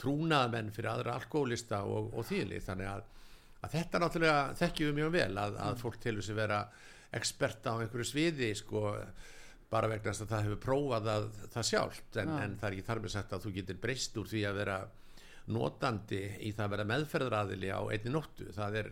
trúnaðmenn 0.00 0.72
fyrir 0.74 0.92
aðra 0.92 1.18
alkoholista 1.18 1.82
og, 1.86 2.12
og 2.14 2.26
þýli 2.28 2.62
þannig 2.64 2.90
að, 2.90 3.04
að 3.60 3.76
þetta 3.76 4.00
náttúrulega 4.02 4.40
þekkjum 4.62 4.90
við 4.90 4.98
mjög 5.00 5.14
vel 5.18 5.42
að, 5.44 5.60
að 5.66 5.80
fólk 5.82 6.00
tilur 6.02 6.26
sér 6.26 6.38
vera 6.38 6.60
experta 7.14 7.74
á 7.74 7.78
einhverju 7.82 8.08
sviði 8.08 8.50
sko 8.58 8.88
bara 9.70 9.90
vegna 9.90 10.12
að 10.14 10.30
það 10.30 10.44
hefur 10.46 10.60
prófað 10.62 11.10
að 11.10 11.28
það 11.50 11.68
sjálft. 11.70 12.18
En, 12.22 12.32
en 12.38 12.56
það 12.60 12.68
er 12.68 12.76
ekki 12.76 12.88
þar 12.88 13.02
með 13.02 13.14
sagt 13.14 13.34
að 13.34 13.44
þú 13.44 13.52
getur 13.58 13.80
breyst 13.82 14.18
úr 14.20 14.30
því 14.30 14.42
að 14.48 14.58
vera 14.60 14.78
notandi 15.54 16.20
í 16.46 16.52
það 16.54 16.64
að 16.64 16.74
vera 16.74 16.88
meðferðraðili 16.92 17.72
á 17.74 17.80
einni 17.82 18.12
nóttu. 18.14 18.48
Það 18.54 18.78
er 18.80 18.90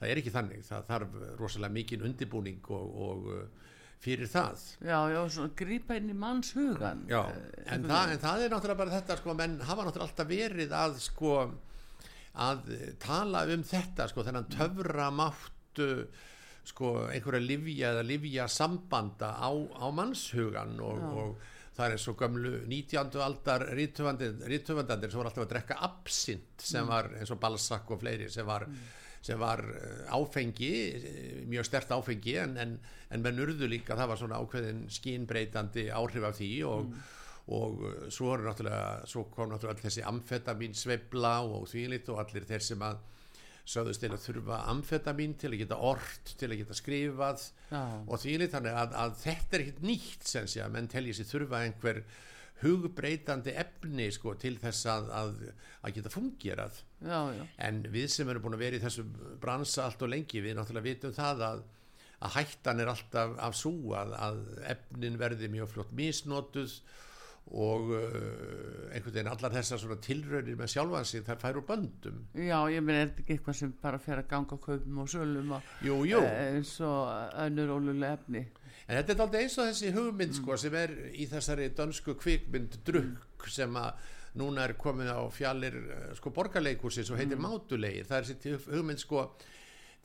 það 0.00 0.10
er 0.12 0.20
ekki 0.22 0.34
þannig, 0.34 0.66
það 0.66 0.90
þarf 0.90 1.16
rosalega 1.40 1.76
mikinn 1.76 2.04
undibúning 2.08 2.70
og, 2.76 2.98
og 3.06 3.30
uh, 3.32 3.72
fyrir 4.02 4.28
það. 4.30 4.62
Já, 4.84 4.98
já, 5.14 5.20
svona 5.32 5.54
grípa 5.56 5.96
inn 5.96 6.12
í 6.12 6.16
manns 6.16 6.52
hugan 6.56 7.06
Já, 7.08 7.22
eh, 7.32 7.64
en, 7.74 7.86
það, 7.88 8.12
en 8.12 8.22
það 8.26 8.44
er 8.44 8.52
náttúrulega 8.52 8.80
bara 8.82 8.96
þetta 8.98 9.18
sko, 9.22 9.36
menn 9.38 9.58
hafa 9.64 9.86
náttúrulega 9.86 10.10
alltaf 10.10 10.30
verið 10.30 10.76
að 10.76 10.98
sko, 11.06 11.34
að 12.46 12.72
tala 13.02 13.44
um 13.54 13.64
þetta, 13.66 14.08
sko, 14.12 14.24
þennan 14.26 14.50
töfra 14.52 15.10
máttu 15.16 15.90
sko, 16.66 16.94
einhverja 17.08 17.46
livja 17.46 17.92
eða 17.94 18.06
livja 18.06 18.48
sambanda 18.50 19.32
á, 19.38 19.50
á 19.54 19.86
mannshugan 19.94 20.76
og, 20.82 21.04
og 21.16 21.52
það 21.76 21.86
er 21.86 21.94
eins 21.96 22.06
og 22.10 22.18
gömlu 22.20 22.52
19. 22.66 23.18
aldar 23.22 23.64
rítufandandir 23.76 25.12
sem 25.12 25.20
voru 25.20 25.30
alltaf 25.30 25.44
að 25.44 25.50
drekka 25.52 25.80
absint 25.86 26.64
sem 26.64 26.88
var 26.88 27.10
eins 27.18 27.32
og 27.34 27.40
balsak 27.42 27.90
og 27.92 28.00
fleiri 28.00 28.28
sem 28.32 28.48
var, 28.48 28.66
sem 29.26 29.40
var 29.40 29.62
eh, 29.74 30.14
áfengi 30.14 30.72
eh, 30.94 31.42
mjög 31.50 31.66
stert 31.66 31.92
áfengi 31.96 32.36
en, 32.42 32.56
en, 32.62 32.76
en 33.10 33.24
menn 33.24 33.42
urðu 33.42 33.68
líka 33.70 33.98
það 33.98 34.12
var 34.12 34.20
svona 34.20 34.40
ákveðin 34.42 34.86
skínbreytandi 34.92 35.88
áhrif 35.94 36.28
af 36.28 36.38
því 36.38 36.52
og, 36.68 36.94
og 37.56 37.84
eh, 37.90 38.06
svo, 38.14 38.36
svo 39.08 39.26
kom 39.34 39.50
náttúrulega 39.50 39.88
þessi 39.88 40.06
amfetamin 40.06 40.76
sveibla 40.78 41.40
og 41.46 41.66
því 41.72 41.86
litt 41.96 42.10
og 42.12 42.22
allir 42.22 42.46
þeir 42.48 42.66
sem 42.68 42.86
að 42.86 43.02
sögðust 43.66 44.04
til 44.04 44.12
að 44.14 44.22
þurfa 44.22 44.60
amfetamin 44.70 45.34
til 45.40 45.50
að 45.50 45.60
geta 45.64 45.80
orrt, 45.82 46.36
til 46.38 46.52
að 46.52 46.60
geta 46.60 46.76
skrifað 46.78 47.48
Já. 47.72 47.82
og 47.82 48.20
því 48.22 48.36
litt 48.38 48.54
þannig 48.54 48.78
að, 48.78 48.94
að 49.02 49.16
þetta 49.24 49.56
er 49.56 49.64
ekkit 49.64 49.82
nýtt 49.88 50.28
sem 50.30 50.46
sé 50.50 50.62
að 50.62 50.76
menn 50.76 50.90
telji 50.92 51.16
sér 51.18 51.30
þurfa 51.32 51.64
einhver 51.66 52.04
hugbreytandi 52.62 53.52
efni 53.60 54.08
sko 54.14 54.34
til 54.40 54.54
þess 54.62 54.88
að, 54.88 55.08
að, 55.12 55.40
að 55.84 55.96
geta 55.98 56.12
fungerað 56.12 56.82
já, 57.04 57.18
já. 57.36 57.42
en 57.68 57.82
við 57.92 58.06
sem 58.14 58.28
erum 58.32 58.46
búin 58.46 58.56
að 58.56 58.64
vera 58.64 58.78
í 58.78 58.84
þessu 58.84 59.04
bransa 59.42 59.84
allt 59.84 60.04
og 60.06 60.12
lengi 60.14 60.40
við 60.44 60.56
náttúrulega 60.56 60.88
vitum 60.88 61.16
það 61.16 61.48
að 61.50 61.64
að 62.24 62.36
hættan 62.38 62.80
er 62.80 62.88
alltaf 62.88 63.34
af 63.44 63.56
svo 63.58 63.92
að, 63.96 64.14
að 64.16 64.38
efnin 64.72 65.18
verði 65.20 65.50
mjög 65.52 65.74
flott 65.74 65.92
misnotuð 65.96 66.78
og 67.46 67.92
uh, 67.94 68.88
einhvern 68.90 69.12
veginn 69.12 69.28
allar 69.30 69.52
þessar 69.54 69.78
svona 69.78 69.98
tilraunir 70.02 70.56
með 70.58 70.72
sjálfansi 70.72 71.20
þær 71.28 71.42
fær 71.44 71.58
úr 71.60 71.66
böndum 71.68 72.24
Já, 72.34 72.58
ég 72.72 72.82
minn 72.82 72.96
er 72.96 73.10
þetta 73.10 73.22
ekki 73.22 73.36
eitthvað 73.36 73.58
sem 73.60 73.74
bara 73.84 74.00
fer 74.02 74.22
að 74.22 74.30
ganga 74.32 74.58
kaupum 74.64 75.02
og 75.04 75.12
sölum 75.12 75.52
og, 75.54 75.68
jú, 75.86 76.00
jú. 76.10 76.22
Eh, 76.26 76.56
eins 76.56 76.72
og 76.82 77.12
önnur 77.44 77.76
ólulega 77.76 78.16
efni 78.16 78.42
En 78.86 79.00
þetta 79.00 79.12
er 79.12 79.22
alltaf 79.24 79.40
eins 79.40 79.56
og 79.58 79.70
þessi 79.70 79.92
hugmynd 79.96 80.30
mm. 80.30 80.38
sko, 80.38 80.58
sem 80.62 80.76
er 80.78 80.92
í 81.10 81.26
þessari 81.30 81.70
dönsku 81.74 82.14
kvikmynd 82.20 82.78
drukk 82.86 83.48
sem 83.50 83.74
að 83.80 84.12
núna 84.38 84.66
er 84.66 84.76
komin 84.78 85.10
á 85.10 85.20
fjallir 85.32 85.76
eh, 85.80 86.08
sko 86.18 86.30
borgarleikursi 86.36 87.04
sem 87.06 87.18
heitir 87.18 87.38
mm. 87.38 87.46
mátulegir 87.46 88.08
það 88.08 88.18
er 88.18 88.28
þessi 88.30 88.74
hugmynd 88.76 89.02
sko 89.02 89.24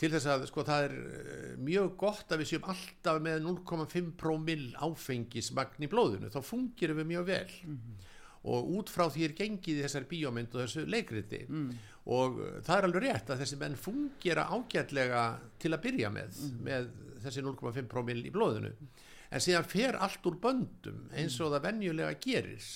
til 0.01 0.09
þess 0.15 0.29
að 0.33 0.47
sko 0.49 0.65
það 0.65 0.85
er 0.87 0.95
eh, 0.97 1.51
mjög 1.61 1.91
gott 2.01 2.33
að 2.33 2.41
við 2.41 2.51
séum 2.53 2.69
alltaf 2.73 3.19
með 3.21 3.43
0,5 3.45 4.09
promil 4.17 4.63
áfengismagn 4.87 5.85
í 5.85 5.91
blóðinu, 5.91 6.31
þá 6.33 6.41
fungir 6.47 6.95
við 6.97 7.09
mjög 7.11 7.27
vel 7.29 7.53
mm. 7.67 8.07
Og 8.41 8.69
út 8.77 8.89
frá 8.89 9.05
því 9.11 9.25
er 9.27 9.37
gengið 9.37 9.79
í 9.79 9.85
þessari 9.85 10.09
bíómynd 10.09 10.55
og 10.55 10.63
þessu 10.63 10.85
leikriti 10.89 11.43
mm. 11.45 11.71
og 12.13 12.39
eh, 12.41 12.59
það 12.65 12.77
er 12.77 12.87
alveg 12.87 13.05
rétt 13.05 13.33
að 13.33 13.43
þessi 13.43 13.59
menn 13.61 13.79
fungira 13.79 14.47
ágætlega 14.49 15.25
til 15.61 15.73
að 15.75 15.83
byrja 15.85 16.13
með 16.13 16.39
mm. 16.41 16.61
með 16.65 16.91
þessi 17.25 17.43
0,5 17.45 17.89
promil 17.91 18.21
í 18.25 18.33
blóðinu 18.33 18.71
en 19.31 19.43
síðan 19.43 19.67
fer 19.69 19.99
allt 20.01 20.25
úr 20.27 20.39
böndum 20.41 21.03
eins 21.13 21.37
og 21.39 21.53
það 21.53 21.67
venjulega 21.67 22.17
gerir 22.23 22.71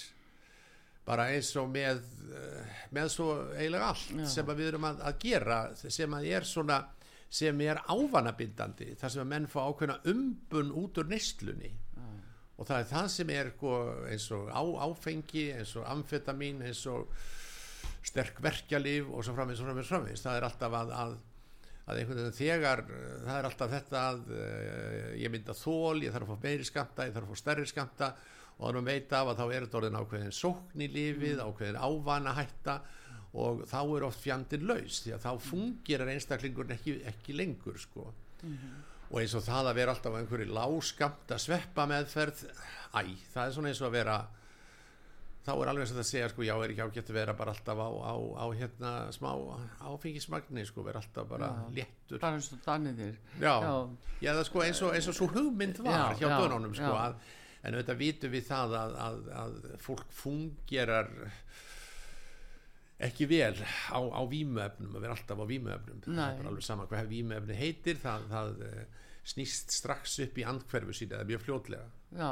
bara 1.05 1.29
eins 1.33 1.51
og 1.61 1.71
með 1.73 2.03
eh, 2.29 2.77
með 2.93 3.09
svo 3.13 3.31
eiginlega 3.55 3.89
allt 3.93 4.13
Já. 4.21 4.27
sem 4.37 4.53
við 4.53 4.69
erum 4.71 4.87
að, 4.89 5.01
að 5.09 5.17
gera 5.25 5.59
sem 5.81 6.17
að 6.17 6.29
er 6.29 6.47
svona 6.49 6.83
sem 7.35 7.61
er 7.65 7.81
ávanabindandi 7.89 8.93
þar 8.99 9.11
sem 9.11 9.23
að 9.23 9.31
menn 9.33 9.47
fá 9.49 9.59
ákveðna 9.65 9.97
umbun 10.11 10.71
út 10.77 11.01
úr 11.01 11.09
nýstlunni. 11.09 11.71
Og 12.55 12.67
það 12.67 12.81
er 12.81 12.89
það 12.91 13.07
sem 13.11 13.31
er 13.35 13.51
sko, 13.55 13.71
eins 14.09 14.27
og 14.35 14.51
á, 14.51 14.63
áfengi 14.87 15.45
eins 15.57 15.75
og 15.79 15.87
amfetamin 15.91 16.63
eins 16.65 16.85
og 16.91 17.09
sterk 18.05 18.39
verkjalíf 18.43 19.09
og 19.09 19.25
svo 19.25 19.35
framins 19.35 19.61
og 19.61 19.69
framins, 19.69 19.89
framins. 19.89 20.23
það 20.23 20.39
er 20.39 20.47
alltaf 20.47 20.77
að, 20.79 20.93
að, 21.01 21.15
að 21.85 21.99
einhvern 21.99 22.21
veginn 22.21 22.37
þegar 22.39 22.83
það 22.87 23.35
er 23.35 23.49
alltaf 23.49 23.73
þetta 23.73 24.03
að 24.11 24.23
uh, 24.29 25.11
ég 25.19 25.33
mynda 25.33 25.57
þól, 25.57 26.03
ég 26.05 26.15
þarf 26.15 26.29
að 26.29 26.35
fá 26.35 26.47
meiri 26.47 26.69
skamta 26.69 27.09
ég 27.09 27.15
þarf 27.15 27.29
að 27.29 27.33
fá 27.33 27.43
stærri 27.43 27.69
skamta 27.71 28.11
og 28.55 28.69
þannig 28.69 28.81
að 28.81 28.91
veita 28.93 29.19
af 29.19 29.31
að 29.31 29.39
þá 29.41 29.45
er 29.47 29.65
þetta 29.65 29.79
orðin 29.81 29.99
ákveðin 29.99 30.35
sókn 30.35 30.85
í 30.85 30.91
lífið, 30.93 31.39
mm. 31.41 31.49
ákveðin 31.49 31.81
ávana 31.81 32.35
hætta 32.37 32.77
og 33.35 33.65
þá 33.67 33.79
er 33.83 34.05
oft 34.07 34.21
fjandin 34.23 34.67
laus 34.69 35.01
því 35.03 35.15
að 35.17 35.25
þá 35.25 35.31
fungerar 35.49 36.11
einstaklingur 36.13 36.71
ekki, 36.71 36.99
ekki 37.09 37.35
lengur 37.35 37.79
sko 37.81 38.05
mm 38.07 38.53
-hmm. 38.53 38.83
Og 39.15 39.21
eins 39.21 39.35
og 39.37 39.43
það 39.45 39.69
að 39.69 39.77
vera 39.77 39.93
alltaf 39.95 40.15
einhverju 40.19 40.47
láskamt 40.51 41.29
að 41.31 41.43
sveppa 41.45 41.85
meðferð 41.87 42.41
æ, 42.91 43.01
það 43.31 43.45
er 43.45 43.53
svona 43.55 43.69
eins 43.71 43.79
og 43.79 43.87
að 43.87 43.95
vera 43.95 44.15
þá 45.45 45.51
er 45.53 45.69
alveg 45.71 45.87
sem 45.87 45.99
það 45.99 46.07
segja 46.09 46.27
sko 46.33 46.45
já 46.45 46.53
er 46.55 46.73
ekki 46.73 46.83
ágætt 46.83 47.11
að 47.13 47.17
vera 47.19 47.35
bara 47.37 47.53
alltaf 47.53 47.79
á, 47.79 47.89
á, 47.95 48.15
á 48.17 48.45
hérna 48.59 48.91
smá 49.15 49.29
áfengismagni 49.87 50.65
sko 50.67 50.83
vera 50.83 50.99
alltaf 51.03 51.29
bara 51.29 51.51
já, 51.53 51.63
léttur. 51.77 52.19
Bara 52.19 52.39
eins 52.39 52.51
og 52.51 52.61
danniðir 52.65 53.15
já, 53.39 53.53
já. 53.53 53.73
já 54.25 54.31
það 54.33 54.43
sko 54.49 54.63
eins 54.65 54.83
og, 54.83 54.95
eins 54.97 55.09
og 55.11 55.17
svo 55.19 55.29
hugmynd 55.31 55.79
var 55.85 56.17
hjá 56.19 56.27
dönunum 56.33 56.75
sko 56.75 56.91
að, 56.97 57.19
en 57.61 57.77
auðvitað 57.77 58.01
vitum 58.01 58.35
við 58.35 58.47
það 58.49 58.77
að, 58.81 58.97
að, 59.05 59.21
að 59.45 59.55
fólk 59.85 60.17
fungerar 60.23 61.13
ekki 63.03 63.27
vel 63.27 63.55
á, 63.91 63.99
á 63.99 64.21
vímuefnum 64.31 64.95
að 64.95 65.03
vera 65.03 65.15
alltaf 65.17 65.41
á 65.43 65.45
vímuefnum. 65.49 66.03
Það 66.05 66.27
er 66.27 66.51
alveg 66.51 66.65
sama 66.67 66.85
hvað 66.91 67.09
vímuefni 67.11 67.57
heitir 67.59 67.97
það, 67.99 68.29
það 68.31 68.61
uh, 68.67 69.07
snýst 69.25 69.73
strax 69.75 70.19
upp 70.23 70.37
í 70.39 70.45
andkverfu 70.47 70.95
síðan, 70.95 71.17
það 71.17 71.25
er 71.25 71.31
mjög 71.33 71.43
fljótlega. 71.43 71.89
Já, 72.15 72.29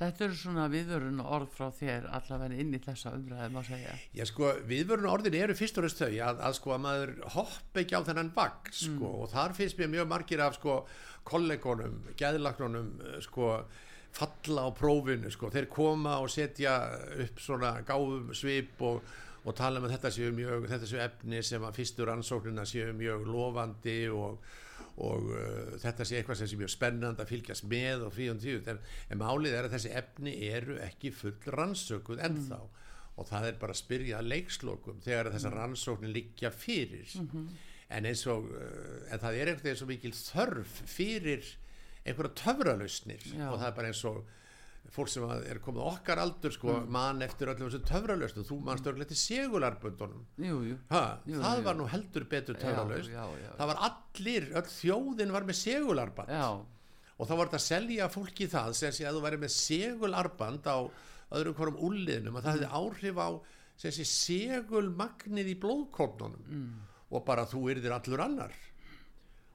þetta 0.00 0.26
eru 0.26 0.38
svona 0.40 0.66
viðvörun 0.72 1.22
orð 1.22 1.52
frá 1.54 1.66
þér 1.78 2.08
allavega 2.18 2.60
inn 2.64 2.74
í 2.74 2.82
þessa 2.82 3.12
umræði 3.14 3.48
má 3.54 3.60
segja. 3.68 3.96
Já 4.16 4.24
sko, 4.32 4.52
viðvörun 4.70 5.10
orðin 5.12 5.38
eru 5.38 5.58
fyrst 5.58 5.78
og 5.78 5.86
reist 5.86 6.02
þau 6.02 6.10
að, 6.10 6.40
að 6.48 6.56
sko 6.58 6.74
að 6.74 6.86
maður 6.86 7.16
hopp 7.36 7.82
ekki 7.82 8.00
á 8.00 8.06
þennan 8.08 8.32
vagn 8.36 8.72
sko 8.72 9.10
mm. 9.12 9.18
og 9.20 9.34
þar 9.36 9.58
finnst 9.60 9.78
mér 9.78 9.92
mjög 9.92 10.08
margir 10.14 10.42
af 10.42 10.58
sko 10.58 10.80
kollegonum, 11.26 12.00
gæðlagnunum 12.18 12.90
eh, 13.02 13.20
sko 13.24 13.52
falla 14.16 14.66
á 14.66 14.70
prófinu 14.72 15.30
sko, 15.32 15.50
þeir 15.52 15.68
koma 15.68 16.16
og 16.24 16.30
setja 16.32 16.78
upp 17.26 17.40
svona 17.42 17.76
gáðum 17.86 18.32
svip 18.36 18.80
og 18.86 19.02
og 19.46 19.54
tala 19.54 19.80
um 19.80 19.86
að 19.86 19.94
þetta 19.94 20.12
séu 20.14 20.30
mjög 20.34 20.68
þetta 20.70 20.88
séu 20.90 21.02
efni 21.04 21.42
sem 21.46 21.66
að 21.66 21.76
fyrstur 21.78 22.10
ansóknina 22.12 22.64
séu 22.66 22.94
mjög 22.98 23.26
lofandi 23.30 23.98
og, 24.10 24.40
og 25.06 25.28
uh, 25.30 25.76
þetta 25.82 26.06
sé 26.06 26.18
eitthvað 26.18 26.40
sem 26.40 26.50
sé 26.50 26.58
mjög 26.58 26.72
spennand 26.74 27.22
að 27.22 27.30
fylgjast 27.34 27.68
með 27.70 28.08
og 28.08 28.16
frí 28.16 28.26
og 28.32 28.40
tíu 28.42 28.62
en, 28.72 28.80
en 29.12 29.22
málið 29.22 29.54
er 29.54 29.68
að 29.68 29.76
þessi 29.76 29.92
efni 30.00 30.34
eru 30.48 30.80
ekki 30.86 31.12
full 31.14 31.36
rannsökuð 31.54 32.24
ennþá 32.26 32.58
mm. 32.58 32.82
og 33.14 33.30
það 33.30 33.50
er 33.50 33.60
bara 33.62 33.76
að 33.76 33.82
spyrja 33.84 34.24
leikslokum 34.26 34.98
þegar 35.06 35.30
þessar 35.36 35.54
mm. 35.54 35.60
rannsóknin 35.62 36.16
liggja 36.16 36.50
fyrir 36.50 37.14
mm 37.14 37.28
-hmm. 37.30 37.46
en 37.98 38.10
eins 38.10 38.26
og 38.32 38.50
uh, 38.50 38.98
en 39.12 39.22
það 39.22 39.38
er 39.38 39.52
einhvern 39.52 39.68
veginn 39.68 39.82
svo 39.82 39.92
mikil 39.92 40.16
þörf 40.16 40.82
fyrir 40.90 41.54
einhverja 42.06 42.34
töfralausnir 42.42 43.22
og 43.46 43.60
það 43.60 43.68
er 43.68 43.78
bara 43.78 43.94
eins 43.94 44.04
og 44.10 44.24
fólk 44.94 45.10
sem 45.10 45.24
er 45.50 45.60
komið 45.64 45.82
okkar 45.88 46.20
aldur 46.22 46.54
sko, 46.54 46.72
mm. 46.72 46.92
mann 46.92 47.24
eftir 47.24 47.50
öllum 47.52 47.70
þessu 47.70 47.82
töfralöst 47.88 48.38
þú 48.46 48.58
mannst 48.66 48.86
örglega 48.86 49.12
til 49.12 49.18
segularbundunum 49.20 50.24
það 51.26 51.62
var 51.66 51.78
nú 51.78 51.88
heldur 51.90 52.26
betur 52.30 52.58
töfralöst 52.60 53.12
það 53.12 53.72
var 53.72 53.82
allir, 53.88 54.48
öll 54.52 54.70
þjóðin 54.70 55.34
var 55.34 55.48
með 55.48 55.60
segularband. 55.62 56.32
Já. 56.32 56.48
og 57.16 57.28
þá 57.28 57.34
var 57.34 57.50
þetta 57.50 57.60
að 57.60 57.66
selja 57.66 58.08
fólki 58.12 58.48
það 58.52 58.72
sem 58.80 58.96
sé 58.96 59.08
að 59.08 59.18
þú 59.18 59.24
væri 59.26 59.42
með 59.42 59.54
segularband 59.56 60.70
á 60.70 60.78
öðrum 61.36 61.58
hverjum 61.58 61.82
úrliðnum 61.88 62.38
að 62.38 62.46
það 62.46 62.58
hefði 62.58 62.72
áhrif 62.80 63.22
á 63.22 63.28
segulmagnið 63.76 65.52
í 65.52 65.58
blóðkórnunum 65.60 66.46
mm. 66.48 66.70
og 67.12 67.26
bara 67.26 67.44
þú 67.48 67.66
erðir 67.74 67.96
allur 67.96 68.22
annar 68.24 68.54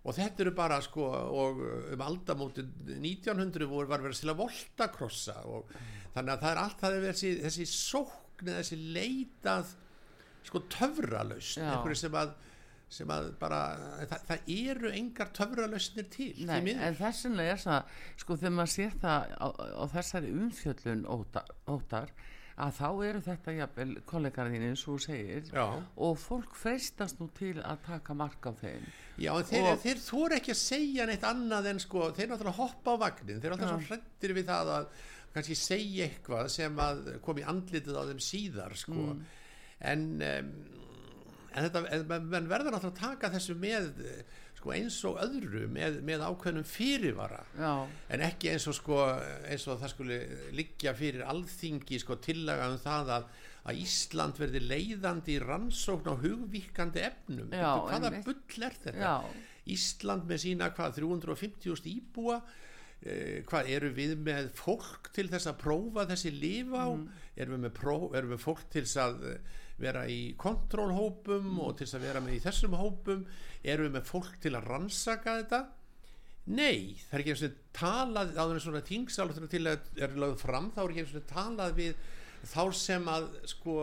og 0.01 0.15
þetta 0.17 0.45
eru 0.45 0.53
bara 0.57 0.79
sko 0.81 1.07
og 1.11 1.59
um 1.93 2.03
aldamóti 2.05 2.63
1900 2.95 3.67
voru 3.69 3.89
var 3.91 4.01
verið 4.01 4.23
til 4.23 4.31
að 4.33 4.39
volta 4.41 4.87
krossa 4.93 5.37
og 5.45 5.69
þannig 6.15 6.33
að 6.33 6.45
það 6.45 6.51
er 6.51 6.61
allt 6.63 6.81
það 6.81 6.95
er 6.97 7.05
þessi, 7.11 7.33
þessi 7.45 7.67
sókn 7.69 8.53
þessi 8.55 8.79
leitað 8.95 9.75
sko 10.47 10.63
töfralaust 10.73 11.61
einhverju 11.61 11.99
sem 12.01 12.17
að, 12.17 12.33
sem 12.91 13.13
að 13.13 13.29
bara, 13.39 13.61
það, 14.09 14.25
það 14.31 14.51
eru 14.57 14.93
engar 14.97 15.29
töfralausnir 15.37 16.09
til 16.11 16.31
Nei, 16.49 16.73
en 16.73 16.97
þessinlega 16.97 17.53
er 17.53 17.61
það 17.61 17.95
sko 18.23 18.39
þegar 18.41 18.55
maður 18.57 18.73
sér 18.73 18.97
það 19.05 19.35
á, 19.37 19.47
á 19.53 19.85
þessari 19.93 20.33
umfjöllun 20.41 21.05
ótar, 21.13 21.53
ótar 21.69 22.15
að 22.61 22.73
þá 22.77 22.87
eru 23.07 23.21
þetta 23.25 23.55
jafnvel 23.55 23.93
kollegarðinni 24.09 24.71
svo 24.79 24.97
segir 25.01 25.47
Já. 25.47 25.65
og 25.77 26.17
fólk 26.19 26.57
freistast 26.57 27.21
nú 27.21 27.29
til 27.37 27.55
að 27.61 27.85
taka 27.87 28.15
mark 28.17 28.43
á 28.43 28.51
þeim 28.59 28.83
Já, 29.21 29.31
þeir, 29.47 29.69
og, 29.69 29.79
þeir 29.85 30.03
þóra 30.03 30.39
ekki 30.39 30.53
að 30.55 30.61
segja 30.61 31.07
neitt 31.07 31.25
annað 31.27 31.71
en 31.71 31.81
sko, 31.83 32.09
þeir 32.17 32.31
náttúrulega 32.31 32.59
hoppa 32.59 32.97
á 32.97 33.01
vagnin 33.07 33.39
þeir 33.39 33.51
er 33.51 33.57
alltaf 33.57 33.73
svo 33.73 33.89
hrettir 33.91 34.35
við 34.37 34.51
það 34.51 34.73
að 34.75 34.91
kannski 35.31 35.55
segja 35.55 36.09
eitthvað 36.09 36.51
sem 36.51 36.83
að 36.83 37.01
kom 37.23 37.39
í 37.39 37.47
andlitið 37.47 37.95
á 37.95 38.03
þeim 38.09 38.21
síðar 38.25 38.75
sko. 38.79 38.99
mm. 38.99 39.25
en 39.93 40.07
um, 40.27 40.53
en 41.51 41.67
þetta, 41.67 41.81
en 41.91 42.05
verður 42.07 42.71
náttúrulega 42.71 42.91
að 42.91 42.99
taka 42.99 43.31
þessu 43.33 43.55
með 43.59 43.89
sko, 44.61 44.73
eins 44.77 44.97
og 45.09 45.19
öðru 45.23 45.65
með, 45.73 45.99
með 46.05 46.23
ákveðnum 46.29 46.65
fyrirvara. 46.69 47.41
Já. 47.57 47.73
en 48.13 48.25
ekki 48.25 48.53
eins 48.53 48.67
og, 48.69 48.77
sko, 48.77 48.99
eins 49.49 49.67
og 49.67 49.81
það 49.81 49.93
skulle 49.95 50.19
liggja 50.57 50.93
fyrir 50.97 51.25
alþingi 51.25 52.01
sko, 52.03 52.19
tillaga 52.21 52.69
um 52.71 52.77
það 52.81 53.13
að, 53.17 53.29
að 53.65 53.83
Ísland 53.83 54.41
verði 54.41 54.63
leiðandi 54.65 55.35
í 55.35 55.43
rannsókn 55.43 56.13
á 56.13 56.15
hugvíkandi 56.21 57.05
efnum. 57.09 57.53
Já, 57.53 57.71
hvaða 57.89 58.13
bull 58.21 58.67
er 58.67 58.77
þetta? 58.85 58.99
Já. 59.01 59.47
Ísland 59.71 60.29
með 60.29 60.43
sína 60.45 60.69
hvað 60.73 60.99
350.000 61.01 61.89
íbúa 61.91 62.37
eh, 63.05 63.41
hvað 63.49 63.69
eru 63.75 63.91
við 63.97 64.15
með 64.25 64.49
fólk 64.57 65.11
til 65.13 65.27
þess 65.29 65.49
að 65.51 65.59
prófa 65.61 66.07
þessi 66.09 66.33
líf 66.33 66.73
á? 66.73 66.85
Erum, 67.37 67.57
við 67.57 67.65
með 67.67 67.75
pró, 67.77 67.97
erum 68.17 68.33
við 68.35 68.41
fólk 68.45 68.63
til 68.73 68.85
þess 68.85 69.01
að 69.01 69.19
vera 69.81 70.05
í 70.09 70.21
kontrólhópum 70.39 71.51
og 71.63 71.75
til 71.77 71.87
þess 71.87 71.99
að 71.99 72.07
vera 72.07 72.23
með 72.23 72.37
í 72.37 72.41
þessum 72.45 72.77
hópum 72.79 73.27
erum 73.61 73.87
við 73.87 73.95
með 73.97 74.09
fólk 74.09 74.39
til 74.43 74.55
að 74.57 74.67
rannsaka 74.71 75.37
þetta 75.41 75.61
nei, 76.51 76.97
það 77.07 77.13
er 77.13 77.23
ekki 77.23 77.35
eins 77.35 77.45
og 77.45 77.59
talað 77.77 78.33
áður 78.37 78.57
en 78.57 78.63
svona 78.65 78.83
tingsálutinu 78.87 79.51
til 79.51 79.63
að 79.69 80.01
er 80.01 80.17
lögð 80.17 80.41
fram, 80.41 80.71
þá 80.73 80.81
er 80.83 80.93
ekki 80.93 81.05
eins 81.05 81.15
og 81.19 81.29
talað 81.29 81.77
við 81.77 82.09
þá 82.41 82.63
sem 82.73 83.07
að 83.11 83.27
sko 83.51 83.75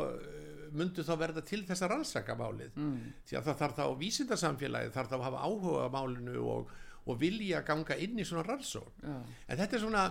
myndu 0.75 1.05
þá 1.07 1.15
verða 1.21 1.45
til 1.47 1.63
þess 1.67 1.85
að 1.85 1.93
rannsaka 1.95 2.37
málið 2.39 2.77
mm. 2.77 2.97
því 3.29 3.39
að 3.39 3.47
það 3.47 3.61
þarf 3.63 3.77
þá 3.79 3.85
vísindarsamfélagið 4.03 4.97
þarf 4.97 5.13
þá 5.13 5.17
að 5.19 5.27
hafa 5.29 5.45
áhuga 5.47 5.85
á 5.87 5.89
málinu 5.95 6.43
og, 6.55 6.73
og 7.09 7.21
vilja 7.21 7.63
ganga 7.67 7.97
inn 8.03 8.19
í 8.19 8.27
svona 8.29 8.45
rannsók 8.47 9.05
Já. 9.05 9.15
en 9.15 9.61
þetta 9.63 9.79
er 9.79 9.85
svona 9.85 10.03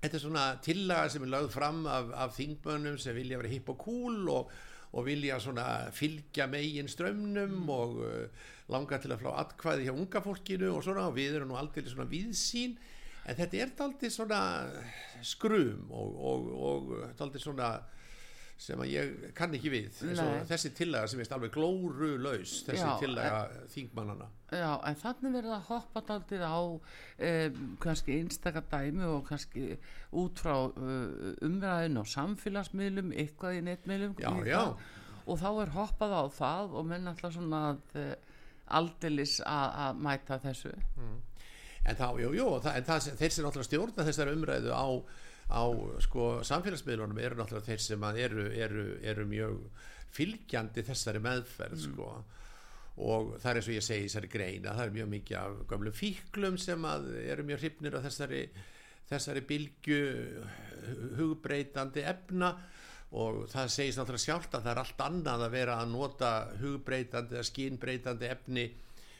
þetta 0.00 0.18
er 0.18 0.22
svona 0.22 0.46
tillaga 0.64 1.10
sem 1.12 1.26
er 1.26 1.32
lögð 1.34 1.50
fram 1.56 1.82
af, 1.90 2.14
af 2.24 2.34
þingmönnum 2.38 2.98
sem 3.02 3.16
vilja 3.16 3.40
vera 3.40 3.52
hipp 3.52 3.70
og 3.74 3.80
cool 3.82 4.32
og, 4.32 4.56
og 4.96 5.04
vilja 5.06 5.38
svona 5.42 5.66
fylgja 5.94 6.46
megin 6.48 6.88
strömmnum 6.88 7.68
og 7.72 7.98
uh, 8.00 8.44
langa 8.72 8.98
til 9.00 9.12
að 9.12 9.22
flá 9.22 9.32
atkvæði 9.42 9.88
hjá 9.88 9.94
unga 9.94 10.22
fólkinu 10.24 10.72
og 10.72 10.84
svona 10.86 11.08
og 11.10 11.16
við 11.18 11.36
erum 11.36 11.52
nú 11.52 11.58
aldrei 11.60 11.84
svona 11.86 12.08
viðsýn 12.10 12.78
en 13.26 13.38
þetta 13.38 13.60
er 13.60 13.74
aldrei 13.84 14.10
svona 14.12 14.40
skrum 15.26 15.90
og, 15.90 16.16
og, 16.30 16.48
og 16.70 17.22
aldrei 17.26 17.42
svona 17.42 17.74
sem 18.56 18.80
að 18.80 18.88
ég 18.88 19.14
kann 19.36 19.52
ekki 19.56 19.70
við. 19.72 19.98
Þessi 20.48 20.72
tillaga 20.76 21.10
sem 21.10 21.20
er 21.20 21.32
alveg 21.36 21.52
glóru 21.52 22.14
laus 22.16 22.62
þessi 22.64 22.84
Já, 22.86 22.94
tillaga 23.02 23.40
þingmannana 23.72 24.28
Já, 24.54 24.70
en 24.86 24.98
þannig 25.00 25.34
verður 25.34 25.56
að 25.56 25.66
hoppa 25.72 26.02
daldið 26.06 26.44
á 26.46 26.58
um, 26.62 27.58
kannski 27.82 28.20
einstaka 28.20 28.62
dæmi 28.70 29.08
og 29.10 29.26
kannski 29.26 29.74
út 30.16 30.40
frá 30.40 30.54
uh, 30.70 31.32
umræðin 31.44 32.00
og 32.00 32.08
samfélagsmiðlum, 32.12 33.10
eitthvað 33.12 33.58
í 33.58 33.64
netmiðlum 33.66 34.16
Já, 34.22 34.30
já. 34.46 34.62
og 35.26 35.42
þá 35.42 35.48
er 35.50 35.74
hoppað 35.74 36.16
á 36.16 36.24
það 36.38 36.78
og 36.78 36.88
menn 36.92 37.10
alltaf 37.10 37.34
svona 37.36 37.62
að 37.72 38.00
uh, 38.00 38.12
aldeilis 38.80 39.38
að, 39.46 40.00
mæta 40.02 40.40
þessu. 40.42 40.72
En 41.86 41.98
þá, 41.98 42.08
jú, 42.18 42.32
jú, 42.34 42.46
það, 42.62 42.80
en 42.80 42.86
það, 42.88 43.08
þeir 43.20 43.34
sem 43.34 43.46
náttúrulega 43.46 43.68
stjórna 43.68 44.06
þessari 44.08 44.34
umræðu 44.34 44.72
á, 44.74 44.86
á 45.46 45.64
sko, 46.02 46.30
samfélagsmiðlunum 46.46 47.20
eru 47.22 47.38
náttúrulega 47.38 47.70
þeir 47.70 47.84
sem 47.84 48.06
eru, 48.12 48.46
eru, 48.50 48.86
eru 49.02 49.26
mjög 49.30 49.60
fylgjandi 50.16 50.84
þessari 50.86 51.22
meðferð 51.22 51.84
sko. 51.88 52.08
Og 52.96 53.34
það 53.42 53.50
er 53.50 53.58
eins 53.60 53.68
og 53.68 53.76
ég 53.76 53.84
segi 53.84 54.06
í 54.06 54.08
þessari 54.08 54.32
greina 54.32 54.72
það 54.72 54.86
er 54.86 54.94
mjög 54.94 55.12
mikið 55.12 55.36
af 55.42 55.58
gömlum 55.70 55.96
fíklum 55.96 56.56
sem 56.58 56.88
eru 56.88 57.44
mjög 57.44 57.62
hrifnir 57.62 57.98
af 57.98 58.06
þessari 58.08 58.46
þessari 59.10 59.42
bylgu 59.46 60.00
hugbreytandi 61.18 62.02
efna. 62.06 62.54
Og 63.16 63.44
það 63.52 63.70
segist 63.70 64.00
náttúrulega 64.00 64.24
sjálft 64.24 64.56
að 64.56 64.64
það 64.64 64.72
er 64.72 64.80
allt 64.82 65.04
annað 65.04 65.44
að 65.46 65.54
vera 65.54 65.76
að 65.78 65.92
nota 65.92 66.30
hugbreytandi 66.58 67.36
eða 67.36 67.48
skínbreytandi 67.50 68.30
efni 68.32 68.64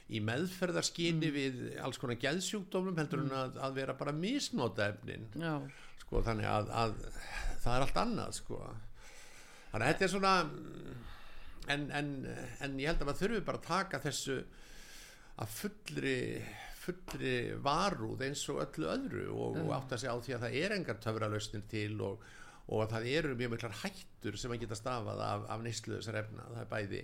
í 0.06 0.20
meðferðarskyni 0.22 1.30
við 1.34 1.62
alls 1.82 1.98
konar 1.98 2.18
geðsjúkdómum 2.22 2.98
heldur 3.00 3.24
en 3.24 3.32
að, 3.34 3.56
að 3.66 3.78
vera 3.80 3.96
bara 3.98 4.14
að 4.14 4.20
misnota 4.22 4.90
efnin. 4.92 5.26
Já, 5.34 5.56
sko 6.04 6.22
þannig 6.26 6.50
að, 6.50 6.70
að 6.82 6.94
það 7.64 7.72
er 7.72 7.86
allt 7.86 7.98
annað 8.04 8.36
sko. 8.38 8.60
Þannig 9.72 9.82
að 9.82 9.90
þetta 9.90 10.06
er 10.06 10.12
svona 10.14 10.34
en, 11.74 11.88
en, 11.90 12.12
en 12.62 12.78
ég 12.78 12.92
held 12.92 13.02
að 13.02 13.10
maður 13.10 13.22
þurfi 13.24 13.42
bara 13.48 13.62
að 13.62 13.66
taka 13.66 14.02
þessu 14.04 14.38
að 15.36 15.58
fullri 15.58 16.16
fullri 16.86 17.34
varúð 17.62 18.22
eins 18.28 18.44
og 18.52 18.62
öllu 18.62 18.88
öðru 18.92 19.24
og, 19.34 19.56
og 19.64 19.72
átta 19.74 19.98
sig 19.98 20.06
á 20.12 20.16
því 20.22 20.36
að 20.36 20.44
það 20.44 20.58
er 20.60 20.74
engar 20.76 21.00
töfralausnir 21.02 21.64
til 21.70 21.96
og, 22.06 22.22
og 22.70 22.84
að 22.84 22.94
það 22.94 23.08
eru 23.16 23.34
mjög 23.40 23.52
miklar 23.56 23.74
hættur 23.82 24.38
sem 24.38 24.54
að 24.54 24.62
geta 24.62 24.78
stafað 24.78 25.22
af, 25.26 25.46
af 25.50 25.64
neyslu 25.64 25.96
þessar 25.98 26.20
efna. 26.22 26.46
Það 26.52 26.62
er 26.62 26.70
bæði 26.70 27.02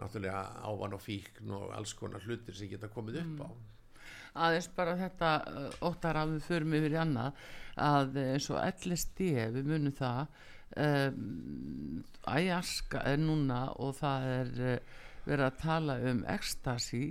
náttúrulega 0.00 0.42
ávan 0.64 0.96
og 0.96 1.02
fíkn 1.02 1.54
og 1.54 1.70
alls 1.76 1.94
konar 1.98 2.24
hlutir 2.26 2.56
sem 2.56 2.70
geta 2.70 2.90
komið 2.92 3.20
upp 3.22 3.44
á. 3.46 3.48
Aðeins 4.46 4.66
bara 4.74 4.96
þetta 4.98 5.30
uh, 5.46 5.68
óttar 5.86 6.18
að 6.18 6.34
við 6.34 6.48
förum 6.48 6.74
yfir 6.80 6.96
í 6.96 6.98
annað 6.98 7.44
að 7.80 8.18
uh, 8.18 8.32
eins 8.34 8.50
og 8.50 8.58
LSD 8.64 9.28
við 9.54 9.70
munum 9.70 9.94
það 9.94 10.24
um, 10.82 12.02
æjaska 12.26 13.04
er 13.12 13.22
núna 13.22 13.68
og 13.78 13.94
það 14.00 14.28
er 14.32 14.52
uh, 14.58 14.98
verið 15.24 15.46
að 15.46 15.62
tala 15.62 15.98
um 16.10 16.24
ekstasi 16.34 17.04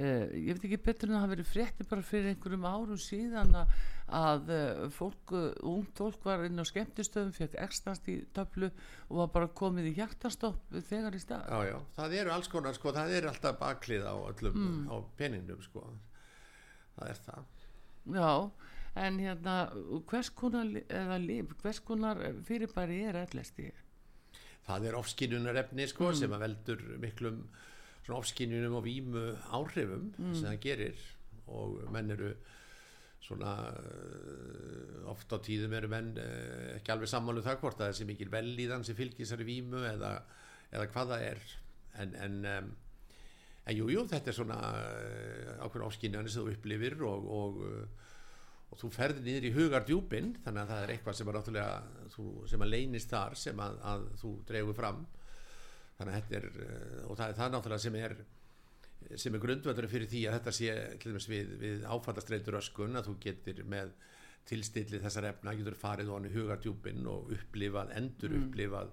uh, 0.00 0.24
ég 0.34 0.54
veit 0.54 0.64
ekki 0.68 0.80
betur 0.82 1.10
en 1.10 1.14
að 1.14 1.18
það 1.18 1.24
hafi 1.24 1.34
verið 1.34 1.50
frétti 1.50 1.86
bara 1.90 2.06
fyrir 2.06 2.30
einhverjum 2.32 2.66
árum 2.66 3.00
síðan 3.00 3.54
að, 3.60 3.74
að 4.20 4.52
uh, 4.56 4.82
fólk, 4.94 5.34
uh, 5.34 5.46
ungt 5.70 6.02
fólk 6.02 6.26
var 6.26 6.44
inn 6.48 6.60
á 6.60 6.64
skemmtistöðum, 6.68 7.34
fekk 7.36 7.56
ekstasi 7.64 8.16
töflu 8.36 8.70
og 9.08 9.20
var 9.22 9.32
bara 9.36 9.50
komið 9.62 9.90
í 9.92 9.94
hjartastopp 9.98 10.74
þegar 10.90 11.18
í 11.18 11.22
stað 11.22 11.46
Já, 11.50 11.70
já, 11.70 11.76
það 11.98 12.16
eru 12.20 12.34
alls 12.34 12.50
konar, 12.52 12.78
sko, 12.78 12.94
það 12.96 13.16
er 13.18 13.28
alltaf 13.30 13.58
baklið 13.62 14.08
á 14.08 14.14
öllum, 14.16 14.64
á 14.90 14.96
peningum, 15.18 15.62
sko. 15.64 15.86
Það 16.94 17.10
er 17.10 17.22
það. 17.26 17.52
Já, 18.14 18.32
en 19.04 19.20
hérna 19.22 19.54
hvers 20.10 20.30
konar, 20.36 20.70
eða 20.86 21.18
líf, 21.22 21.54
hvers 21.62 21.80
konar 21.82 22.20
fyrirbæri 22.46 23.00
er 23.08 23.18
ætlasti? 23.24 23.70
Það 24.64 24.88
er 24.88 24.96
ofskinnunarefni, 24.96 25.86
sko, 25.90 26.12
sem 26.16 26.32
að 26.32 26.44
veldur 26.46 26.84
miklum 27.02 27.40
svona 28.04 28.20
ofskinnunum 28.20 28.78
og 28.78 28.84
vímu 28.84 29.24
áhrifum 29.56 30.10
sem 30.36 30.46
það 30.48 30.60
gerir. 30.64 31.00
Og 31.54 31.80
menn 31.92 32.12
eru 32.14 32.34
svona 33.24 33.56
uh, 33.72 35.10
oft 35.12 35.32
á 35.32 35.40
tíðum 35.40 35.74
eru 35.78 35.88
menn 35.92 36.12
uh, 36.20 36.76
ekki 36.76 36.92
alveg 36.92 37.08
sammálu 37.08 37.44
það 37.44 37.60
hvort 37.62 37.80
að 37.80 37.92
þessi 37.92 38.08
mikil 38.08 38.30
velíðan 38.32 38.84
sem 38.84 38.96
fylgir 38.98 39.24
þessari 39.24 39.46
vímu 39.48 39.80
eða, 39.88 40.18
eða 40.72 40.88
hvað 40.92 41.12
það 41.14 41.28
er. 41.30 41.44
En, 42.02 42.16
en 42.26 42.40
um, 42.50 42.72
en 43.64 43.78
jú, 43.78 43.88
jú, 43.94 44.04
þetta 44.10 44.30
er 44.30 44.36
svona 44.36 44.58
uh, 44.76 45.64
ákveðin 45.64 45.86
ofskinnunni 45.88 46.32
sem 46.32 46.44
þú 46.44 46.56
upplifir 46.58 46.98
og, 47.08 47.28
og, 47.38 47.62
og 48.68 48.80
þú 48.82 48.90
ferði 48.92 49.24
niður 49.24 49.48
í 49.48 49.54
hugardjúpin 49.56 50.32
þannig 50.44 50.64
að 50.66 50.72
það 50.74 50.82
er 50.82 50.94
eitthvað 50.94 51.18
sem 51.20 51.30
að 51.30 51.38
náttúrulega 51.38 52.08
þú, 52.16 52.26
sem 52.52 52.66
að 52.66 52.74
leynist 52.74 53.14
þar 53.14 53.38
sem 53.40 53.64
að, 53.64 53.78
að 53.94 54.08
þú 54.20 54.34
dregur 54.50 54.76
fram 54.76 55.04
þannig 55.98 56.14
að 56.14 56.18
þetta 56.18 56.40
er 56.40 56.48
uh, 56.50 57.04
og 57.08 57.20
það 57.20 57.28
er 57.28 57.38
það 57.40 57.54
náttúrulega 57.54 57.84
sem 57.86 58.00
er 58.00 58.16
sem 59.20 59.36
er 59.36 59.42
grundvöldur 59.42 59.88
fyrir 59.90 60.08
því 60.08 60.24
að 60.26 60.36
þetta 60.38 60.52
sé 60.56 60.74
til 61.00 61.12
dæmis 61.12 61.28
við, 61.28 61.54
við 61.60 61.82
áfallastreitur 61.92 62.56
öskun 62.60 62.96
að 62.98 63.10
þú 63.10 63.16
getur 63.26 63.64
með 63.68 63.92
tilstilli 64.48 65.00
þessar 65.00 65.28
efna 65.30 65.54
getur 65.56 65.76
farið 65.76 66.12
honni 66.12 66.32
hugardjúpin 66.32 67.06
og 67.08 67.32
upplifað, 67.36 67.92
endur 67.98 68.36
upplifað 68.38 68.92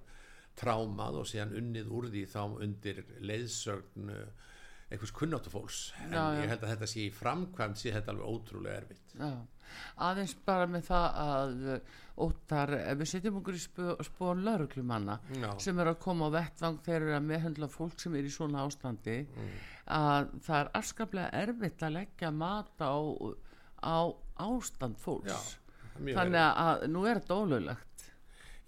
trámað 0.59 1.21
og 1.21 1.29
síðan 1.31 1.55
unnið 1.59 1.91
úr 1.95 2.09
því 2.11 2.23
þá 2.31 2.41
undir 2.65 3.03
leiðsögn 3.23 4.11
einhvers 4.91 5.13
kunnáttufólks 5.15 5.79
en 6.03 6.13
Já, 6.13 6.21
já. 6.35 6.41
ég 6.43 6.49
held 6.51 6.63
að 6.67 6.71
þetta 6.75 6.87
sé 6.91 7.01
í 7.05 7.11
framkvæmt 7.15 7.79
sé 7.79 7.93
þetta 7.95 8.11
alveg 8.13 8.31
ótrúlega 8.35 8.81
erfitt. 8.81 9.13
Já, 9.15 9.29
aðeins 10.07 10.33
bara 10.45 10.65
með 10.67 10.83
það 10.89 11.19
að 11.23 11.53
uh, 11.71 11.99
óttar, 12.25 12.73
ef 12.91 12.97
við 12.99 13.09
setjum 13.13 13.37
okkur 13.39 13.55
í 13.57 13.61
spó, 13.63 13.85
spóðan 14.03 14.43
lauruglumanna 14.45 15.15
sem 15.63 15.79
er 15.79 15.91
að 15.93 16.01
koma 16.03 16.27
á 16.27 16.35
vettvang 16.35 16.81
þegar 16.85 17.05
eru 17.07 17.15
að 17.17 17.29
meðhendla 17.31 17.69
fólk 17.71 18.03
sem 18.03 18.17
er 18.19 18.27
í 18.27 18.33
svona 18.35 18.65
ástandi 18.67 19.15
að 19.91 20.27
það 20.45 20.57
er 20.59 20.71
afskaplega 20.81 21.31
erfitt 21.45 21.85
að 21.87 21.95
leggja 22.01 22.31
mat 22.35 22.83
á, 22.83 22.93
á 23.81 23.99
ástand 24.43 24.99
fólks. 25.01 25.55
Þannig 26.01 26.41
að 26.41 26.85
nú 26.91 27.01
er 27.07 27.19
þetta 27.21 27.39
ólöglegt. 27.41 28.05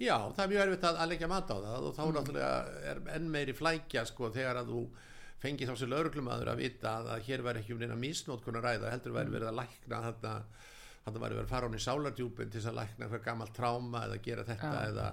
Já, 0.01 0.17
það 0.33 0.43
er 0.43 0.51
mjög 0.51 0.63
erfitt 0.65 0.85
að, 0.89 0.97
að 1.03 1.11
leggja 1.13 1.29
mat 1.31 1.51
á 1.53 1.57
það 1.63 1.85
og 1.87 1.93
þá 1.95 2.03
náttúrulega 2.15 2.53
er 2.91 3.01
enn 3.15 3.29
meiri 3.31 3.53
flækja 3.55 4.03
sko 4.09 4.31
þegar 4.33 4.59
að 4.63 4.71
þú 4.73 4.81
fengið 5.43 5.69
þá 5.69 5.75
sem 5.79 5.91
lauruglumadur 5.91 6.53
að 6.53 6.63
vita 6.63 6.97
að, 6.97 7.09
að 7.17 7.25
hér 7.27 7.43
væri 7.45 7.63
ekki 7.63 7.75
um 7.75 7.83
neina 7.83 7.99
misnótkun 7.99 8.59
að 8.59 8.69
ræða 8.69 8.93
heldur 8.93 9.17
væri 9.17 9.35
verið 9.35 9.51
að 9.51 9.59
lækna 9.59 10.03
þetta 10.07 10.33
þetta 11.03 11.19
væri 11.19 11.35
verið 11.35 11.43
að 11.43 11.51
fara 11.51 11.67
hún 11.67 11.77
í 11.77 11.83
sálardjúpin 11.83 12.51
til 12.51 12.61
þess 12.61 12.71
að 12.71 12.77
lækna 12.79 13.05
eitthvað 13.05 13.25
gammalt 13.25 13.55
tráma 13.57 14.03
eða 14.07 14.19
gera 14.23 14.45
þetta 14.47 14.73
Já. 14.73 14.83
eða 14.89 15.07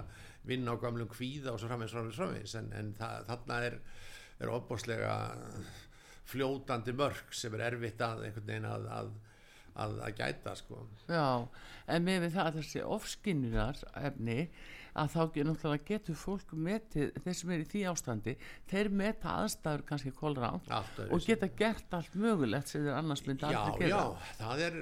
vinna 0.47 0.75
á 0.75 0.81
gamlum 0.81 1.09
kvíða 1.11 1.53
og 1.53 1.61
svo 1.61 1.69
framvegis 1.69 1.95
framvegis 1.95 2.19
framvegis. 2.21 2.55
En, 2.59 2.69
en 2.77 2.93
það, 2.97 3.25
þarna 3.29 3.57
er, 3.67 3.77
er 4.41 4.53
opbáslega 4.53 5.15
fljótandi 6.31 6.95
mörg 6.97 7.35
sem 7.35 7.57
er 7.57 7.65
erfitt 7.67 8.01
að 8.05 8.25
einhvern 8.27 8.47
veginn 8.47 8.69
að, 8.69 8.87
að, 8.95 9.11
að, 9.83 9.97
að 10.07 10.19
gæta 10.21 10.55
sko. 10.59 10.85
Já, 11.11 11.25
en 11.91 12.07
með 12.07 12.29
það 12.29 12.45
að 12.47 12.59
þessi 12.61 12.85
ofskinnunar 12.97 13.83
efni 14.01 14.37
að 14.95 15.11
þá 15.13 15.19
náttúrulega 15.47 15.87
getur 15.87 16.17
fólk 16.19 16.53
metið, 16.53 17.11
þeir 17.23 17.37
sem 17.39 17.53
er 17.55 17.63
í 17.63 17.67
því 17.71 17.83
ástandi 17.91 18.35
þeir 18.71 18.89
meta 19.01 19.35
aðstæður 19.41 19.85
kannski 19.87 20.11
Allt 20.67 20.99
öðruvísi. 20.99 21.13
og 21.15 21.27
geta 21.27 21.51
gert 21.61 21.93
allt 21.99 22.15
mögulegt 22.19 22.71
sem 22.73 22.83
þeir 22.85 22.97
annars 22.99 23.23
myndi 23.27 23.45
já, 23.47 23.61
aldrei 23.61 23.87
gera. 23.87 24.01
já, 24.01 24.35
það 24.41 24.65
er 24.67 24.79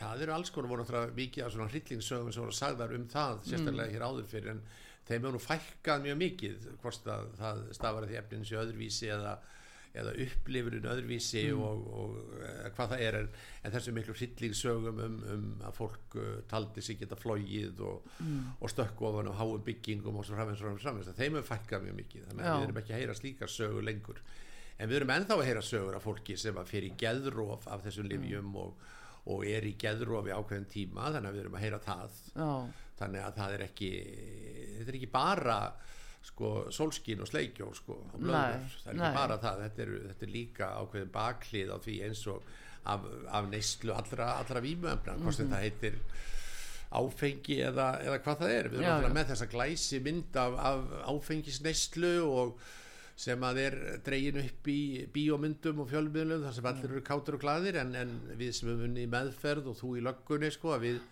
það 0.00 0.22
eru 0.24 0.34
alls 0.34 0.50
konar 0.54 0.70
voru 0.72 0.82
náttúrulega 0.84 1.16
mikið 1.20 1.44
af 1.46 1.52
svona 1.54 1.70
hryllingssögum 1.70 2.32
sem 2.32 2.42
voru 2.46 2.56
sagðar 2.56 2.94
um 2.96 3.06
það 3.12 3.42
sérstaklega 3.50 3.94
hér 3.94 4.06
áður 4.08 4.28
fyrir 4.30 4.52
en 4.54 4.62
þeim 5.10 5.26
nú 5.34 5.40
fækkað 5.44 6.04
mjög 6.06 6.20
mikið 6.24 6.68
hvort 6.82 7.08
að 7.14 7.30
það 7.40 7.62
stafar 7.76 8.06
því 8.08 8.18
efnin 8.20 8.46
sér 8.48 8.62
öðruvísi 8.64 9.10
eða, 9.12 9.34
eða 10.00 10.14
upplifurinn 10.24 10.90
öðruvísi 10.94 11.44
og, 11.56 11.86
og 12.00 12.16
uh, 12.40 12.49
hvað 12.76 12.92
það 12.94 13.04
er 13.06 13.18
en, 13.20 13.30
en 13.64 13.74
þessu 13.74 13.94
miklu 13.96 14.14
hryllingsögum 14.16 15.00
um, 15.04 15.16
um 15.34 15.48
að 15.68 15.76
fólk 15.78 16.16
uh, 16.20 16.28
taldi 16.50 16.84
sig 16.84 17.00
geta 17.00 17.18
flógið 17.18 17.82
og, 17.86 18.06
og 18.60 18.72
stökku 18.72 19.08
ofan 19.08 19.30
á 19.30 19.34
háum 19.40 19.64
byggingum 19.66 20.20
og 20.20 20.26
svo 20.26 20.38
framins 20.38 20.62
framins 20.62 20.84
framins 20.84 21.18
þeim 21.18 21.40
er 21.40 21.48
fækkað 21.48 21.88
mjög 21.88 21.98
mikið 22.02 22.28
þannig 22.28 22.46
að 22.46 22.56
við 22.56 22.68
erum 22.68 22.80
ekki 22.82 22.94
að 22.94 23.02
heyra 23.02 23.18
slíkar 23.18 23.52
sögur 23.52 23.86
lengur. 23.86 24.22
En 24.80 24.88
við 24.88 25.00
erum 25.00 25.12
ennþá 25.12 25.36
að 25.36 25.46
heyra 25.50 25.62
sögur 25.64 25.98
af 25.98 26.06
fólki 26.08 26.38
sem 26.40 26.56
að 26.56 26.70
fyrir 26.72 26.96
geðróf 27.00 27.66
af 27.68 27.82
þessum 27.84 28.08
livjum 28.08 28.54
og, 28.56 28.86
og 29.28 29.44
er 29.44 29.66
í 29.68 29.74
geðrófi 29.80 30.32
ákveðin 30.32 30.70
tíma 30.72 31.10
þannig 31.10 31.28
að 31.28 31.36
við 31.36 31.44
erum 31.44 31.58
að 31.58 31.64
heyra 31.66 31.80
það. 31.84 32.20
Já, 32.32 32.52
þannig 33.00 33.24
að 33.26 33.40
það 33.40 33.56
er 33.56 33.64
ekki 33.66 33.90
þetta 34.78 34.86
er 34.88 34.98
ekki 35.00 35.10
bara 35.12 35.58
sko 36.24 36.50
sólskín 36.74 37.22
og 37.24 37.30
sleikjó 37.30 37.70
sko 37.76 37.96
og 38.02 38.18
blöður, 38.20 38.66
það 38.82 38.90
er 38.92 38.98
nei. 38.98 39.06
ekki 39.06 39.20
bara 39.20 39.38
það 39.40 39.62
þetta 39.64 39.84
er, 39.84 39.92
þetta 40.08 40.26
er 40.26 40.34
líka 40.34 40.72
ákveðin 40.80 41.14
baklið 41.14 41.72
á 41.72 41.76
því 41.80 41.94
eins 42.08 42.26
og 42.28 42.50
af, 42.84 43.06
af 43.28 43.48
neyslu 43.48 43.94
allra, 43.96 44.34
allra 44.40 44.62
vímuefna 44.64 45.16
hvort 45.20 45.38
sem 45.38 45.48
það 45.50 45.64
heitir 45.64 45.96
áfengi 46.90 47.60
eða, 47.62 47.86
eða 48.02 48.18
hvað 48.24 48.40
það 48.42 48.52
er. 48.56 48.68
Við 48.68 48.78
erum 48.80 48.86
Já, 48.86 48.92
alltaf 48.96 49.10
já. 49.10 49.16
með 49.16 49.28
þessa 49.30 49.48
glæsi 49.52 50.00
mynd 50.04 50.38
af, 50.42 50.56
af 50.70 50.94
áfengisneyslu 51.12 52.14
og 52.26 52.68
sem 53.20 53.44
að 53.44 53.60
er 53.60 53.76
dregin 54.04 54.40
upp 54.40 54.68
í 54.72 54.80
bíómyndum 55.12 55.82
og 55.84 55.90
fjölmiðlum 55.90 56.46
þar 56.46 56.56
sem 56.56 56.68
allir 56.70 56.94
eru 56.94 57.02
kátur 57.04 57.36
og 57.36 57.42
glaðir 57.42 57.78
en, 57.82 57.92
en 58.00 58.14
við 58.38 58.54
sem 58.56 58.70
erum 58.72 58.86
unni 58.88 59.04
í 59.04 59.10
meðferð 59.12 59.68
og 59.72 59.76
þú 59.76 59.90
í 60.00 60.04
löggunni 60.06 60.50
sko 60.54 60.72
að 60.76 60.86
við 60.86 61.02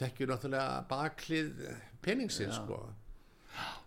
þekkjum 0.00 0.32
náttúrulega 0.32 0.80
baklið 0.90 1.62
peningsinn 2.02 2.54
sko 2.56 2.80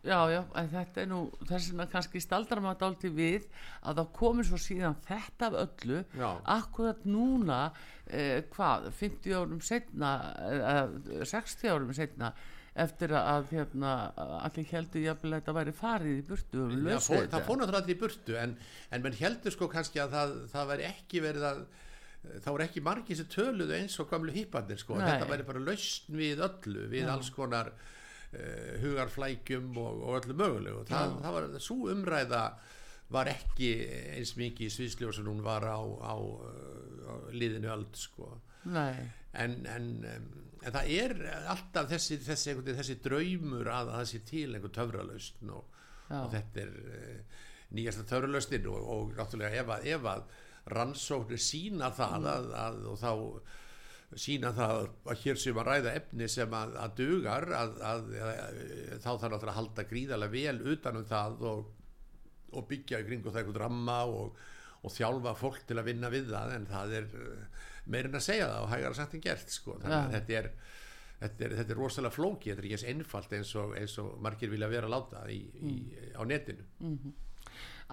já, 0.06 0.18
já, 0.32 0.42
þetta 0.72 1.04
er 1.04 1.08
nú 1.10 1.20
þess 1.42 1.70
vegna 1.72 1.88
kannski 1.92 2.22
staldrar 2.24 2.64
maður 2.64 2.82
dálítið 2.84 3.16
við 3.18 3.48
að 3.82 4.02
það 4.02 4.12
komið 4.20 4.50
svo 4.50 4.60
síðan 4.62 4.98
þetta 5.08 5.50
af 5.50 5.58
öllu 5.64 6.02
Já. 6.16 6.28
akkurat 6.56 7.08
núna 7.10 7.62
eh, 8.06 8.44
hvað, 8.54 8.92
50 9.00 9.40
árum 9.40 9.64
setna 9.66 10.12
eh, 10.50 11.24
60 11.26 11.74
árum 11.74 11.96
setna 11.98 12.34
eftir 12.76 13.14
að 13.16 13.54
hérna, 13.54 13.92
allir 14.44 14.68
heldur 14.68 15.04
jafnvel 15.06 15.32
að 15.32 15.40
þetta 15.40 15.56
væri 15.56 15.74
farið 15.78 16.18
í 16.20 16.24
burtu 16.28 16.66
og 16.66 16.74
Já, 16.76 16.98
þetta 17.00 17.38
það 17.38 17.46
fór 17.48 17.60
náttúrulega 17.62 17.82
allir 17.86 17.96
í 17.96 18.02
burtu 18.02 18.38
en, 18.42 18.56
en 18.92 19.06
menn 19.06 19.18
heldur 19.22 19.56
sko 19.56 19.70
kannski 19.72 20.02
að 20.04 20.16
það, 20.18 20.38
það 20.52 20.72
væri 20.74 20.88
ekki 20.90 21.24
verið 21.24 21.50
að 21.54 21.66
þá 22.44 22.50
er 22.52 22.64
ekki 22.66 22.84
margir 22.84 23.20
sem 23.20 23.28
töluðu 23.32 23.76
eins 23.78 23.96
og 24.02 24.10
gamlu 24.10 24.34
hýpandir 24.36 24.80
sko, 24.82 24.98
Nei. 25.00 25.06
þetta 25.08 25.30
væri 25.30 25.48
bara 25.48 25.64
lausn 25.64 26.18
við 26.20 26.44
öllu, 26.46 26.88
við 26.92 27.12
alls 27.12 27.30
konar 27.36 27.72
hugarflækjum 28.84 29.78
og, 29.82 30.02
og 30.06 30.18
öllu 30.22 30.38
mögulegu, 30.40 30.86
það, 30.90 31.20
það 31.24 31.38
var 31.38 31.60
svo 31.64 31.78
umræða 31.94 32.46
var 33.14 33.30
ekki 33.30 33.70
eins 34.16 34.34
mikið 34.40 34.68
í 34.68 34.74
sviðsljóð 34.74 35.14
sem 35.20 35.30
hún 35.30 35.44
var 35.46 35.68
á, 35.70 35.78
á, 35.78 36.14
á 36.18 37.14
liðinu 37.36 37.70
öld 37.76 38.00
sko. 38.00 38.32
Nei, 38.66 39.06
en, 39.38 39.60
en, 39.70 39.90
en 40.06 40.74
það 40.74 40.92
er 40.96 41.14
alltaf 41.52 41.92
þessi, 41.92 42.18
þessi, 42.26 42.56
þessi, 42.56 42.78
þessi 42.80 42.96
draumur 43.06 43.70
að, 43.70 43.92
að 43.92 44.00
það 44.00 44.10
sé 44.12 44.22
til 44.32 44.48
einhver 44.48 44.74
töfralausn 44.80 45.54
og, 45.54 45.84
og 46.10 46.32
þetta 46.34 46.64
er 46.64 46.74
uh, 46.96 47.44
nýjasta 47.78 48.08
töfralausnin 48.10 48.66
og, 48.72 48.90
og 48.96 49.14
náttúrulega 49.20 49.62
ef 49.62 49.72
að, 49.76 49.88
ef 49.94 50.10
að 50.16 50.26
rannsóknir 50.74 51.42
sína 51.46 51.92
það 51.94 52.28
að, 52.32 52.50
að, 52.58 52.82
og 52.90 53.00
þá 53.04 53.12
sína 54.14 54.52
það 54.56 54.82
að 55.10 55.22
hér 55.24 55.40
sem 55.42 55.60
að 55.60 55.70
ræða 55.70 55.94
efni 56.00 56.28
sem 56.32 56.54
að, 56.56 56.76
að 56.82 56.94
dugar 57.00 57.48
að, 57.58 57.74
að, 57.84 58.12
að 58.22 58.60
þá 59.02 59.08
þarf 59.08 59.24
náttúrulega 59.24 59.52
að 59.52 59.58
halda 59.60 59.88
gríðarlega 59.90 60.36
vel 60.36 60.76
utanum 60.76 61.08
það 61.10 61.42
og, 61.50 61.72
og 62.56 62.68
byggja 62.70 63.02
í 63.02 63.08
kringu 63.10 63.34
það 63.34 63.42
einhvern 63.42 63.62
ramma 63.66 63.98
og, 64.12 64.40
og 64.86 64.96
þjálfa 64.96 65.36
fólk 65.40 65.66
til 65.68 65.80
að 65.82 65.90
vinna 65.90 66.14
við 66.14 66.32
það 66.32 66.56
en 66.60 66.70
það 66.70 66.96
er 67.02 67.10
uh, 67.18 67.68
meirinn 67.92 68.22
að 68.22 68.26
segja 68.30 68.48
það 68.54 68.62
og 68.62 68.72
hægara 68.76 69.00
sagt 69.02 69.18
en 69.18 69.26
gert 69.26 69.58
sko. 69.58 69.78
þannig 69.82 69.98
að 69.98 70.08
Já. 70.08 70.16
þetta 70.16 70.40
er, 70.40 70.50
þetta, 71.20 71.50
er, 71.50 71.58
þetta 71.60 71.76
er 71.76 71.82
rosalega 71.82 72.18
flóki 72.20 72.52
þetta 72.54 72.64
er 72.64 72.70
ekki 72.70 72.80
eins 72.80 72.88
einfalt 72.94 73.38
eins 73.40 73.54
og, 73.60 73.76
eins 73.82 74.00
og 74.06 74.16
margir 74.24 74.54
vilja 74.54 74.72
vera 74.72 74.90
að 74.90 74.96
láta 74.96 75.28
í, 75.34 75.42
í, 75.66 75.76
á 76.14 76.22
netinu 76.30 76.66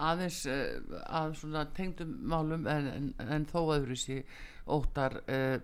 aðeins 0.03 0.39
uh, 0.49 0.97
að 1.09 1.37
svona 1.41 1.67
tengdum 1.75 2.15
málum 2.29 2.69
en, 2.69 2.89
en, 2.93 3.13
en 3.35 3.49
þó 3.49 3.59
öðru 3.75 3.97
sí 3.99 4.21
óttar 4.71 5.17
uh, 5.27 5.57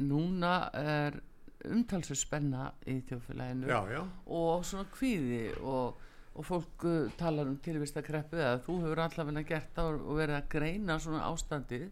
núna 0.00 0.54
er 0.80 1.18
umtalsverð 1.66 2.20
spenna 2.20 2.68
í 2.86 3.00
þjóðfélaginu 3.08 3.68
já, 3.68 3.78
já, 3.90 4.02
og 4.32 4.64
svona 4.64 4.86
kvíði 4.94 5.40
og, 5.60 5.98
og 6.36 6.46
fólk 6.46 6.84
uh, 6.86 7.10
talar 7.18 7.50
um 7.50 7.56
tilvistakreppu 7.64 8.38
eða 8.38 8.60
þú 8.64 8.78
hefur 8.84 9.02
allavega 9.06 9.42
gert 9.48 9.72
það 9.76 9.90
og- 9.98 10.16
verið 10.20 10.38
að 10.40 10.48
greina 10.56 10.98
svona 11.02 11.24
ástandið. 11.32 11.88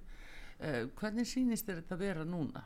Uh, 0.60 0.84
hvernig 1.00 1.26
sýnist 1.26 1.66
þér 1.68 1.82
þetta 1.82 2.00
vera 2.04 2.24
núna? 2.28 2.62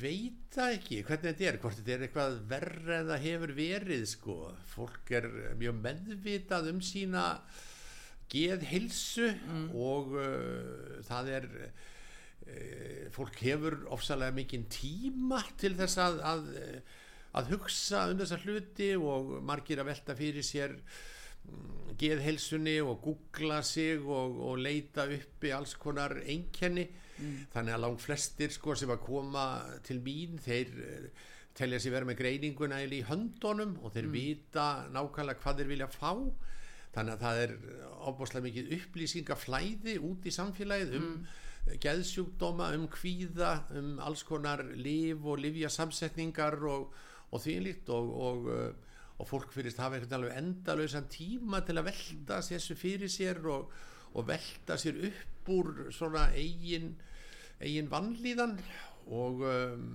veit 0.00 0.48
það 0.50 0.72
ekki 0.78 0.96
hvernig 1.06 1.26
þetta 1.28 1.44
er, 1.46 1.58
hvort 1.62 1.76
þetta 1.78 1.92
er 1.94 2.00
eitthvað 2.06 2.38
verra 2.50 2.96
en 3.02 3.10
það 3.12 3.20
hefur 3.26 3.52
verið 3.54 4.00
sko. 4.10 4.36
Fólk 4.72 5.12
er 5.14 5.28
mjög 5.60 5.76
meðvitað 5.84 6.70
um 6.72 6.80
sína 6.82 7.26
geðhilsu 8.30 9.28
og 9.74 10.14
uh, 10.16 10.98
það 11.06 11.30
er 11.38 11.48
uh, 11.50 13.06
fólk 13.14 13.38
hefur 13.44 13.78
ofsalega 13.94 14.34
mikinn 14.34 14.66
tíma 14.72 15.42
til 15.60 15.74
þess 15.78 16.00
að, 16.02 16.20
að, 16.32 16.50
að 17.38 17.54
hugsa 17.54 18.06
um 18.10 18.20
þessa 18.20 18.40
hluti 18.44 18.92
og 18.98 19.36
margir 19.46 19.82
að 19.82 19.90
velta 19.92 20.16
fyrir 20.18 20.46
sér 20.46 20.74
mm, 20.74 21.92
geðheilsunni 22.00 22.78
og 22.82 23.02
googla 23.04 23.60
sig 23.66 24.00
og, 24.02 24.40
og 24.50 24.62
leita 24.62 25.06
uppi 25.10 25.52
alls 25.54 25.76
konar 25.78 26.16
einkenni. 26.24 26.88
Þannig 27.52 27.74
að 27.74 27.82
langt 27.84 28.00
flestir 28.00 28.52
sko 28.54 28.74
sem 28.78 28.90
að 28.92 29.02
koma 29.04 29.44
til 29.84 29.98
mín 30.00 30.38
þeir 30.40 30.70
eh, 30.86 31.26
telja 31.56 31.80
sér 31.82 31.98
vera 31.98 32.08
með 32.08 32.22
greininguna 32.22 32.78
í 32.80 33.02
höndunum 33.04 33.76
og 33.84 33.92
þeir 33.92 34.08
vita 34.14 34.66
nákvæmlega 34.94 35.42
hvað 35.42 35.60
þeir 35.60 35.70
vilja 35.74 35.90
fá 35.92 36.12
þannig 36.94 37.14
að 37.14 37.24
það 37.24 37.42
er 37.44 37.54
ábúrslega 38.00 38.46
mikið 38.46 38.74
upplýsingaflæði 38.78 39.96
út 40.08 40.26
í 40.26 40.34
samfélagið 40.34 40.96
um 40.98 41.06
mm. 41.06 41.26
geðsjúkdóma, 41.84 42.70
um 42.76 42.86
kvíða 42.90 43.52
um 43.78 43.92
alls 44.02 44.24
konar 44.26 44.64
liv 44.74 45.26
og 45.26 45.42
livja 45.42 45.70
samsetningar 45.72 46.58
og, 46.70 46.88
og 47.30 47.44
þvílíkt 47.44 47.92
og, 47.94 48.14
og, 48.28 48.48
uh, 48.50 49.20
og 49.20 49.28
fólk 49.28 49.52
fyrirst 49.54 49.82
hafa 49.82 49.98
einhvern 49.98 50.18
alveg 50.18 50.40
endalausan 50.40 51.10
tíma 51.12 51.62
til 51.66 51.78
að 51.78 51.90
velta 51.92 52.40
þessu 52.46 52.78
fyrir 52.78 53.12
sér 53.12 53.42
og, 53.52 53.70
og 54.16 54.26
velta 54.26 54.78
sér 54.80 54.98
upp 55.10 55.50
úr 55.50 55.88
svona 55.94 56.30
eigin 56.36 56.94
eigin 57.60 57.90
vannlíðan 57.92 58.56
og 59.10 59.42
um, 59.44 59.86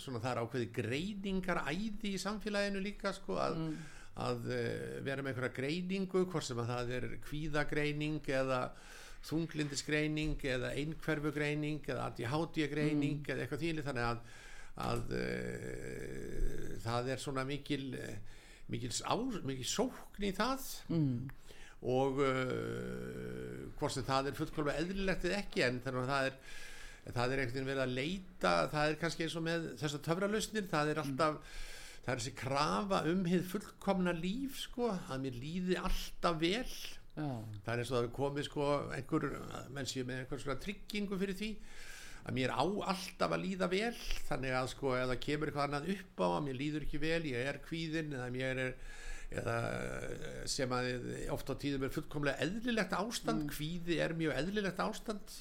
svona 0.00 0.20
það 0.22 0.30
er 0.30 0.40
ákveði 0.42 0.68
greiningar 0.74 1.62
æði 1.70 2.14
í 2.14 2.20
samfélaginu 2.20 2.82
líka 2.82 3.12
sko 3.16 3.38
að, 3.40 3.60
að 4.22 4.44
uh, 4.46 4.98
vera 5.06 5.22
með 5.22 5.32
einhverja 5.32 5.56
greiningu 5.56 6.24
hvort 6.30 6.46
sem 6.46 6.60
að 6.62 6.70
það 6.70 6.92
er 6.98 7.06
kvíðagreining 7.26 8.20
eða 8.30 8.60
þunglindisgreining 9.24 10.36
eða 10.46 10.74
einhverfugreining 10.78 11.86
eða 11.88 12.10
ADHD-greining 12.10 13.24
eða 13.24 13.44
eitthvað 13.44 13.64
þýli 13.64 13.86
þannig 13.86 14.08
að, 14.10 14.20
að 14.84 15.14
uh, 15.18 16.68
það 16.84 17.10
er 17.14 17.24
svona 17.24 17.46
mikil 17.48 17.88
mikil, 18.72 18.92
á, 19.04 19.14
mikil 19.44 19.66
sókn 19.68 20.24
í 20.24 20.30
það. 20.36 20.68
Mm. 20.92 21.16
og 21.84 22.20
uh, 22.24 23.64
hvort 23.76 23.92
sem 23.92 24.06
það 24.06 24.30
er 24.30 24.38
fullkomlega 24.38 24.80
eðlilegt 24.80 25.26
eða 25.28 25.40
ekki 25.42 25.66
en 25.66 25.82
þannig 25.84 26.06
að 26.06 26.12
það 26.14 26.28
er 26.30 26.38
það 27.12 27.32
er 27.34 27.40
einhvern 27.42 27.52
veginn 27.52 27.68
verið 27.68 27.82
að 27.84 27.96
leita 27.98 28.52
það 28.72 28.88
er 28.88 28.98
kannski 29.02 29.26
eins 29.26 29.36
og 29.36 29.44
með 29.44 29.66
þessar 29.82 30.02
töfralausnir 30.06 30.68
það 30.70 30.92
er 30.92 31.00
alltaf 31.02 31.58
það 32.04 32.12
er 32.12 32.20
þessi 32.20 32.34
krafa 32.38 33.00
um 33.10 33.24
hið 33.28 33.48
fullkomna 33.52 34.14
líf 34.16 34.60
sko, 34.66 34.90
að 34.92 35.24
mér 35.24 35.40
líði 35.40 35.80
alltaf 35.80 36.38
vel. 36.42 36.76
Já, 37.14 37.28
það 37.64 37.72
er 37.72 37.82
eins 37.82 37.90
og 37.92 37.96
það 37.96 38.06
er 38.06 38.14
komið 38.18 38.48
sko 38.48 38.68
einhver, 38.96 39.26
menn 39.74 39.90
séu 39.90 40.06
með 40.08 40.24
einhver 40.24 40.42
svona 40.42 40.60
tryggingu 40.64 41.18
fyrir 41.20 41.38
því 41.38 41.50
að 42.24 42.36
mér 42.38 42.52
á 42.56 42.64
alltaf 42.64 43.36
að 43.36 43.44
líða 43.44 43.70
vel. 43.72 43.94
Þannig 44.28 44.58
að 44.58 44.68
sko 44.74 44.96
það 44.96 45.16
kemur 45.28 45.50
eitthvað 45.50 45.68
annað 45.68 45.90
upp 45.94 46.22
á 46.24 46.28
að 46.32 46.44
mér 46.48 46.60
líður 46.60 46.86
ekki 46.86 47.00
vel, 47.02 47.22
ég 47.30 47.48
er 47.52 47.62
kvíðin 47.64 48.14
eða 48.18 48.28
mér 48.34 48.62
er 48.66 48.76
eða 49.34 49.56
sem 50.50 50.72
að 50.74 50.90
oft 51.34 51.50
á 51.50 51.54
tíðum 51.58 51.86
er 51.86 51.94
fullkomlega 51.94 52.44
eðlilegt 52.44 52.94
ástand, 52.96 53.48
kvíði 53.50 53.98
er 54.04 54.14
mjög 54.18 54.36
eðlilegt 54.38 54.82
ástand. 54.84 55.38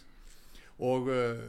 Og 0.84 1.10
uh, 1.12 1.42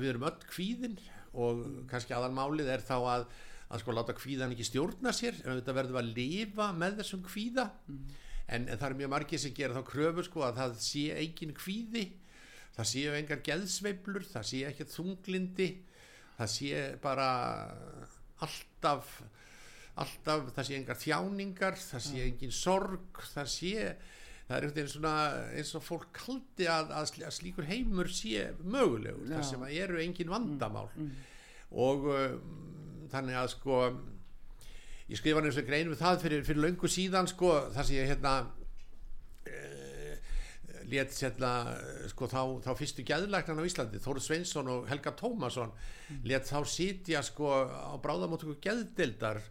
við 0.00 0.14
erum 0.14 0.28
öll 0.30 0.46
kvíðin 0.48 0.96
og 1.32 1.64
kannski 1.90 2.14
aðalmálið 2.16 2.70
er 2.72 2.84
þá 2.84 2.96
að, 3.00 3.26
að 3.72 3.82
sko 3.82 3.94
láta 3.96 4.14
kvíðan 4.16 4.52
ekki 4.54 4.66
stjórna 4.68 5.12
sér 5.16 5.38
en 5.42 5.56
þetta 5.58 5.74
verðum 5.78 6.00
að 6.02 6.10
lifa 6.18 6.66
með 6.76 6.98
þessum 7.00 7.22
kvíða 7.24 7.68
en, 7.88 8.66
en 8.68 8.76
það 8.76 8.88
er 8.90 8.98
mjög 9.00 9.12
margir 9.14 9.40
sem 9.40 9.54
gera 9.56 9.76
þá 9.78 9.86
kröfu 9.88 10.26
sko 10.26 10.44
að 10.44 10.58
það 10.60 10.74
sé 10.84 11.04
engin 11.22 11.54
kvíði 11.56 12.04
það 12.76 12.90
séu 12.92 13.14
engar 13.16 13.42
geðsveiflur 13.48 14.26
það 14.28 14.48
sé 14.50 14.62
ekkert 14.68 14.94
þunglindi 14.96 15.68
það 16.38 16.50
sé 16.56 16.82
bara 17.02 17.28
alltaf 18.42 19.20
alltaf, 20.00 20.48
það 20.56 20.66
sé 20.68 20.76
engar 20.78 20.98
þjáningar 21.00 21.76
það 21.80 22.04
sé 22.06 22.24
engin 22.24 22.54
sorg 22.56 23.22
það 23.34 23.50
sé 23.52 23.72
það 24.48 24.54
er 24.56 24.66
veginn 24.68 24.90
svona 24.90 25.14
eins 25.56 25.72
og 25.78 25.84
fólk 25.84 26.08
kaldi 26.16 26.66
að, 26.68 26.92
að, 26.96 27.08
slí- 27.12 27.26
að 27.28 27.34
slíkur 27.38 27.68
heimur 27.68 28.08
sé 28.12 28.48
mögulegur 28.64 29.28
Já. 29.28 29.36
þar 29.36 29.46
sem 29.48 29.66
eru 29.68 30.00
engin 30.02 30.32
vandamál 30.32 30.88
mm. 30.96 31.12
og 31.84 32.08
um, 32.12 32.40
þannig 33.12 33.38
að 33.38 33.52
sko 33.54 33.78
ég 35.12 35.20
skrifa 35.20 35.42
og 35.44 35.62
grein 35.66 35.90
við 35.92 36.00
það 36.00 36.20
fyrir, 36.24 36.44
fyrir 36.46 36.64
löngu 36.66 36.90
síðan 36.90 37.28
sko 37.30 37.54
þar 37.74 37.88
sem 37.88 37.98
ég 37.98 38.10
hérna 38.12 38.34
uh, 39.48 40.28
let 40.92 41.16
hérna 41.24 41.52
sko 42.12 42.28
þá, 42.30 42.42
þá 42.64 42.70
fyrstu 42.78 43.04
gæðlæknan 43.08 43.60
á 43.60 43.68
Íslandi 43.68 44.02
Þóru 44.02 44.22
Sveinsson 44.24 44.70
og 44.72 44.86
Helga 44.90 45.14
Tómasson 45.18 45.74
let 46.28 46.48
þá 46.48 46.62
sitja 46.68 47.24
sko 47.26 47.50
á 47.68 47.94
bráðamóttöku 48.02 48.56
gæðdildar 48.62 49.42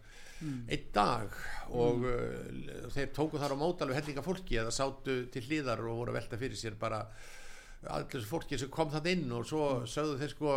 einn 0.42 0.88
dag 0.94 1.36
og 1.70 2.02
uh, 2.02 2.88
þeir 2.94 3.12
tóku 3.14 3.38
þar 3.38 3.54
á 3.54 3.60
mót 3.60 3.84
alveg 3.84 4.00
hellinga 4.00 4.24
fólki 4.26 4.58
eða 4.58 4.74
sátu 4.74 5.22
til 5.30 5.44
hlýðar 5.46 5.84
og 5.86 6.00
voru 6.02 6.14
að 6.14 6.18
velta 6.18 6.40
fyrir 6.40 6.58
sér 6.58 6.78
bara 6.80 7.04
allir 7.90 8.26
fólki 8.26 8.58
sem 8.58 8.70
kom 8.70 8.90
það 8.90 9.12
inn 9.14 9.30
og 9.34 9.46
svo 9.46 9.68
sögðu 9.90 10.18
þeir 10.20 10.34
sko 10.34 10.56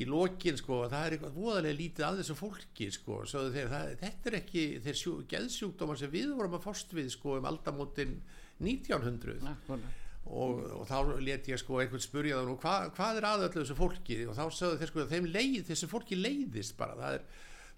í 0.00 0.06
lokin 0.08 0.58
sko 0.58 0.82
það 0.90 1.06
er 1.06 1.16
eitthvað 1.16 1.38
voðalega 1.38 1.78
lítið 1.78 2.06
að 2.06 2.20
þessu 2.20 2.36
fólki 2.38 2.90
sko 2.94 3.22
þeir 3.28 3.72
það, 3.72 3.94
þetta 4.00 4.30
er 4.30 4.36
ekki 4.40 4.64
þeir 4.84 4.98
sjú, 5.00 5.14
geðsjúkdómar 5.30 6.00
sem 6.00 6.12
við 6.12 6.34
vorum 6.38 6.56
að 6.58 6.66
fást 6.68 6.94
við 6.96 7.10
sko 7.14 7.36
um 7.38 7.48
aldamótin 7.50 8.16
1900 8.60 9.44
Akkurat. 9.50 9.86
og, 10.26 10.64
og 10.80 10.88
þá 10.88 10.96
let 11.24 11.48
ég 11.50 11.60
sko 11.60 11.80
einhvern 11.82 12.04
spurja 12.04 12.40
það 12.40 12.50
nú 12.50 12.58
hva, 12.62 12.74
hvað 12.96 13.20
er 13.20 13.28
að 13.28 13.46
öllu 13.48 13.62
þessu 13.62 13.78
fólki? 13.78 14.18
Og 14.26 14.36
þá 14.36 14.44
sögðu 14.56 14.80
þeir 14.80 14.92
sko 14.92 15.04
að 15.04 15.14
þeim 15.14 15.30
leið, 15.36 15.62
þessu 15.70 15.90
fólki 15.90 16.20
leiðist 16.20 16.76
bara 16.80 16.98
það 17.00 17.16
er, 17.18 17.24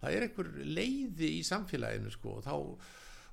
það 0.02 0.16
er 0.16 0.26
einhver 0.26 0.50
leiði 0.80 1.30
í 1.38 1.46
samfélaginu 1.46 2.12
sko 2.14 2.36
og 2.38 2.44
þá 2.46 2.56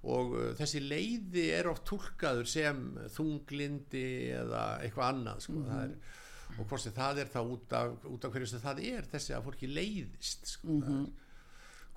og 0.09 0.35
uh, 0.37 0.45
þessi 0.55 0.79
leiði 0.85 1.49
er 1.57 1.67
oft 1.67 1.83
tólkaður 1.89 2.47
sem 2.47 2.85
þunglindi 3.11 4.05
eða 4.37 4.63
eitthvað 4.85 5.09
annað 5.09 5.41
sko 5.43 5.63
það 5.65 5.81
er 5.83 6.18
og 6.57 6.65
hvort 6.65 6.83
sem 6.83 6.95
það 6.95 7.23
er 7.23 7.31
þá 7.31 7.39
út 7.43 7.75
af, 7.77 8.05
út 8.09 8.25
af 8.25 8.33
hverju 8.33 8.51
sem 8.51 8.63
það 8.63 8.83
er 8.91 9.09
þessi 9.11 9.35
að 9.35 9.49
fólki 9.49 9.69
leiðist 9.71 10.53
sko, 10.55 10.67
mm 10.67 10.81
-hmm. 10.87 11.09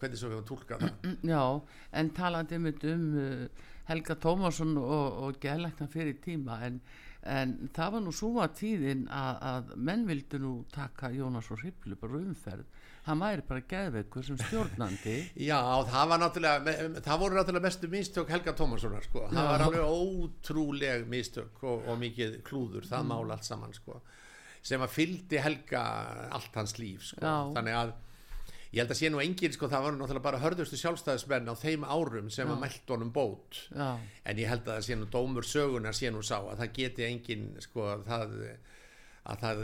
hvernig 0.00 0.20
svo 0.20 0.32
við 0.32 0.36
höfum 0.38 0.50
tólkað 0.50 0.84
það 0.86 1.14
Já, 1.32 1.44
en 1.92 2.10
talandi 2.10 2.58
mynd 2.58 2.84
um 2.92 3.06
uh, 3.18 3.70
Helga 3.88 4.14
Tómasson 4.14 4.76
og, 4.78 5.22
og 5.22 5.40
geðlækna 5.42 5.88
fyrir 5.90 6.20
tíma 6.22 6.60
en, 6.66 6.80
en 7.22 7.70
það 7.74 7.92
var 7.92 8.04
nú 8.04 8.12
að 8.42 8.54
tíðin 8.60 9.08
að, 9.10 9.42
að 9.52 9.74
menn 9.76 10.06
vildu 10.06 10.38
nú 10.38 10.52
taka 10.72 11.10
Jónas 11.10 11.50
og 11.50 11.62
Hriflu 11.62 11.98
bara 11.98 12.22
umferð 12.22 12.64
hann 13.02 13.18
væri 13.18 13.42
bara 13.46 13.62
geðveikur 13.66 14.24
sem 14.26 14.38
stjórnandi 14.38 15.16
Já, 15.50 15.58
það 15.90 16.08
var 16.12 16.22
náttúrulega 16.22 17.02
það 17.02 17.22
voru 17.24 17.38
náttúrulega 17.38 17.66
mestu 17.66 17.90
mistök 17.90 18.30
Helga 18.30 18.54
Tómassonar 18.58 19.06
sko. 19.06 19.26
það 19.32 19.48
var 19.50 19.64
alveg 19.66 19.86
ótrúleg 19.88 21.06
mistök 21.10 21.64
og, 21.66 21.88
og 21.88 21.98
mikið 21.98 22.42
klúður 22.46 22.86
það 22.86 23.08
mál 23.10 23.24
allt 23.34 23.48
saman 23.48 23.74
sko. 23.74 23.98
Sem 24.62 24.82
að 24.84 24.94
fyldi 24.94 25.42
Helga 25.42 25.82
allt 26.38 26.56
hans 26.58 26.76
líf 26.78 27.08
sko. 27.10 27.20
Já. 27.22 27.36
þannig 27.56 27.78
að 27.80 27.92
ég 28.72 28.80
held 28.80 28.92
að 28.94 28.98
sé 29.02 29.08
nú 29.12 29.20
engin 29.20 29.52
sko, 29.52 29.68
það 29.68 29.82
var 29.84 29.96
náttúrulega 29.98 30.24
bara 30.24 30.38
hörðustu 30.40 30.78
sjálfstæðismenn 30.80 31.50
á 31.50 31.54
þeim 31.60 31.82
árum 31.84 32.30
sem 32.32 32.48
að 32.48 32.62
mælt 32.62 32.92
honum 32.94 33.10
bót 33.12 33.58
Já, 33.74 33.88
en 34.24 34.40
ég 34.40 34.48
held 34.48 34.64
að 34.64 34.78
það 34.78 34.86
sé 34.86 34.96
nú 34.96 35.08
dómur 35.12 35.44
sögunar 35.44 35.98
sé 35.98 36.12
nú 36.14 36.22
sá 36.24 36.38
að 36.40 36.62
það 36.62 36.72
geti 36.78 37.04
engin 37.10 37.48
sko, 37.60 37.90
það, 38.06 38.32
að 39.28 39.44
það 39.44 39.60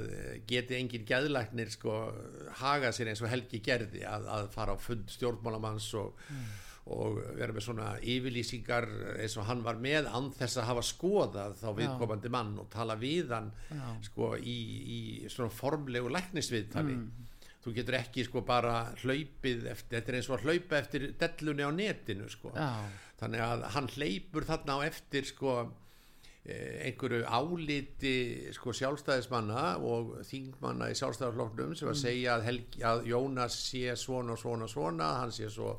geti 0.51 0.77
engin 0.83 1.07
geðlæknir 1.09 1.73
sko, 1.73 1.97
haga 2.61 2.93
sér 2.93 3.15
eins 3.15 3.23
og 3.25 3.33
Helgi 3.33 3.63
gerði 3.65 4.05
að, 4.05 4.29
að 4.35 4.51
fara 4.59 4.77
á 4.77 4.79
fund 4.83 5.09
stjórnmálamanns 5.15 5.89
og, 6.03 6.21
og 6.95 7.19
vera 7.37 7.53
með 7.53 7.65
svona 7.67 7.89
yfirlýsingar 8.01 8.87
eins 9.21 9.35
og 9.37 9.45
hann 9.49 9.61
var 9.67 9.77
með 9.83 10.07
án 10.09 10.31
þess 10.39 10.61
að 10.63 10.69
hafa 10.71 10.85
skoðað 10.89 11.57
þá 11.61 11.67
viðkomandi 11.77 12.31
mann 12.33 12.55
og 12.63 12.69
tala 12.73 12.97
við 13.01 13.35
hann 13.35 13.51
sko, 14.07 14.31
í, 14.41 14.59
í 14.97 15.01
svona 15.29 15.53
formlegu 15.53 16.09
læknisviðtali. 16.15 16.95
Þú 17.65 17.75
getur 17.77 17.99
ekki 17.99 18.25
sko 18.25 18.41
bara 18.47 18.95
hlaupið 19.03 19.67
eftir, 19.69 19.99
þetta 19.99 20.13
er 20.13 20.17
eins 20.21 20.31
og 20.31 20.39
að 20.39 20.47
hlaupa 20.47 20.79
eftir 20.79 21.05
dellunni 21.21 21.67
á 21.67 21.71
netinu 21.75 22.29
sko. 22.33 22.53
Já, 22.57 22.71
þannig 23.21 23.45
að 23.45 23.67
hann 23.75 23.91
hleypur 23.97 24.47
þarna 24.49 24.79
á 24.79 24.87
eftir 24.87 25.27
sko 25.29 25.55
eh, 26.47 26.87
einhverju 26.89 27.27
áliti 27.27 28.15
sko 28.57 28.73
sjálfstæðismanna 28.79 29.67
og 29.85 30.15
þingmanna 30.31 30.89
í 30.89 30.97
sjálfstæðarflokknum 31.03 31.75
sem 31.77 31.91
að 31.91 32.01
segja 32.07 32.39
að, 32.39 32.47
Helgi, 32.49 32.85
að 32.87 33.05
Jónas 33.11 33.59
sé 33.67 33.93
svona 33.99 34.39
svona 34.41 34.71
svona 34.71 35.13
hann 35.21 35.35
sé 35.35 35.51
svo 35.53 35.75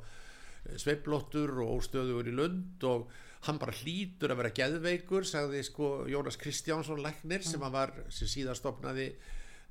sveiflottur 0.75 1.55
og 1.63 1.79
óstöðugur 1.79 2.29
í 2.29 2.35
lund 2.35 2.85
og 2.87 3.09
hann 3.47 3.59
bara 3.61 3.75
hlýtur 3.79 4.33
að 4.33 4.41
vera 4.41 4.55
geðveikur 4.55 5.27
sagði 5.27 5.63
sko 5.67 5.91
Jónas 6.11 6.39
Kristjánsson 6.39 7.03
læknir 7.03 7.45
sem 7.45 7.61
hann 7.63 7.75
var 7.75 7.93
sem 8.11 8.27
síðan 8.27 8.57
stopnaði 8.57 9.13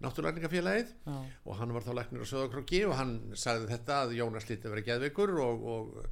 náttúrlækningafélagið 0.03 0.91
já, 0.95 1.19
og 1.45 1.59
hann 1.59 1.75
var 1.75 1.85
þá 1.85 1.93
læknir 1.99 2.25
á 2.25 2.31
Söðakrokki 2.31 2.85
og 2.87 2.97
hann 2.97 3.15
sagði 3.37 3.71
þetta 3.73 4.01
að 4.05 4.17
Jónas 4.21 4.49
lítið 4.49 4.75
verið 4.75 4.89
geðveikur 4.93 5.35
og, 5.43 5.69
og 5.75 6.11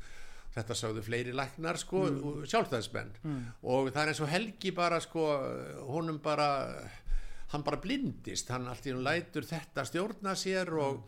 þetta 0.57 0.77
sagðu 0.77 1.05
fleiri 1.07 1.35
læknar 1.37 1.79
sko 1.79 2.07
mm. 2.09 2.47
sjálfstæðismenn. 2.51 3.13
Og 3.69 3.91
það 3.93 4.01
er 4.03 4.13
eins 4.13 4.23
og 4.25 4.31
Helgi 4.33 4.73
bara 4.75 5.01
sko 5.05 5.27
honum 5.87 6.19
bara 6.25 6.49
hann 7.53 7.63
bara 7.67 7.81
blindist, 7.83 8.51
hann 8.51 8.67
allt 8.71 8.89
í 8.89 8.95
hún 8.95 9.05
lætur 9.07 9.47
þetta 9.47 9.85
stjórna 9.87 10.35
sér 10.39 10.73
og, 10.75 11.05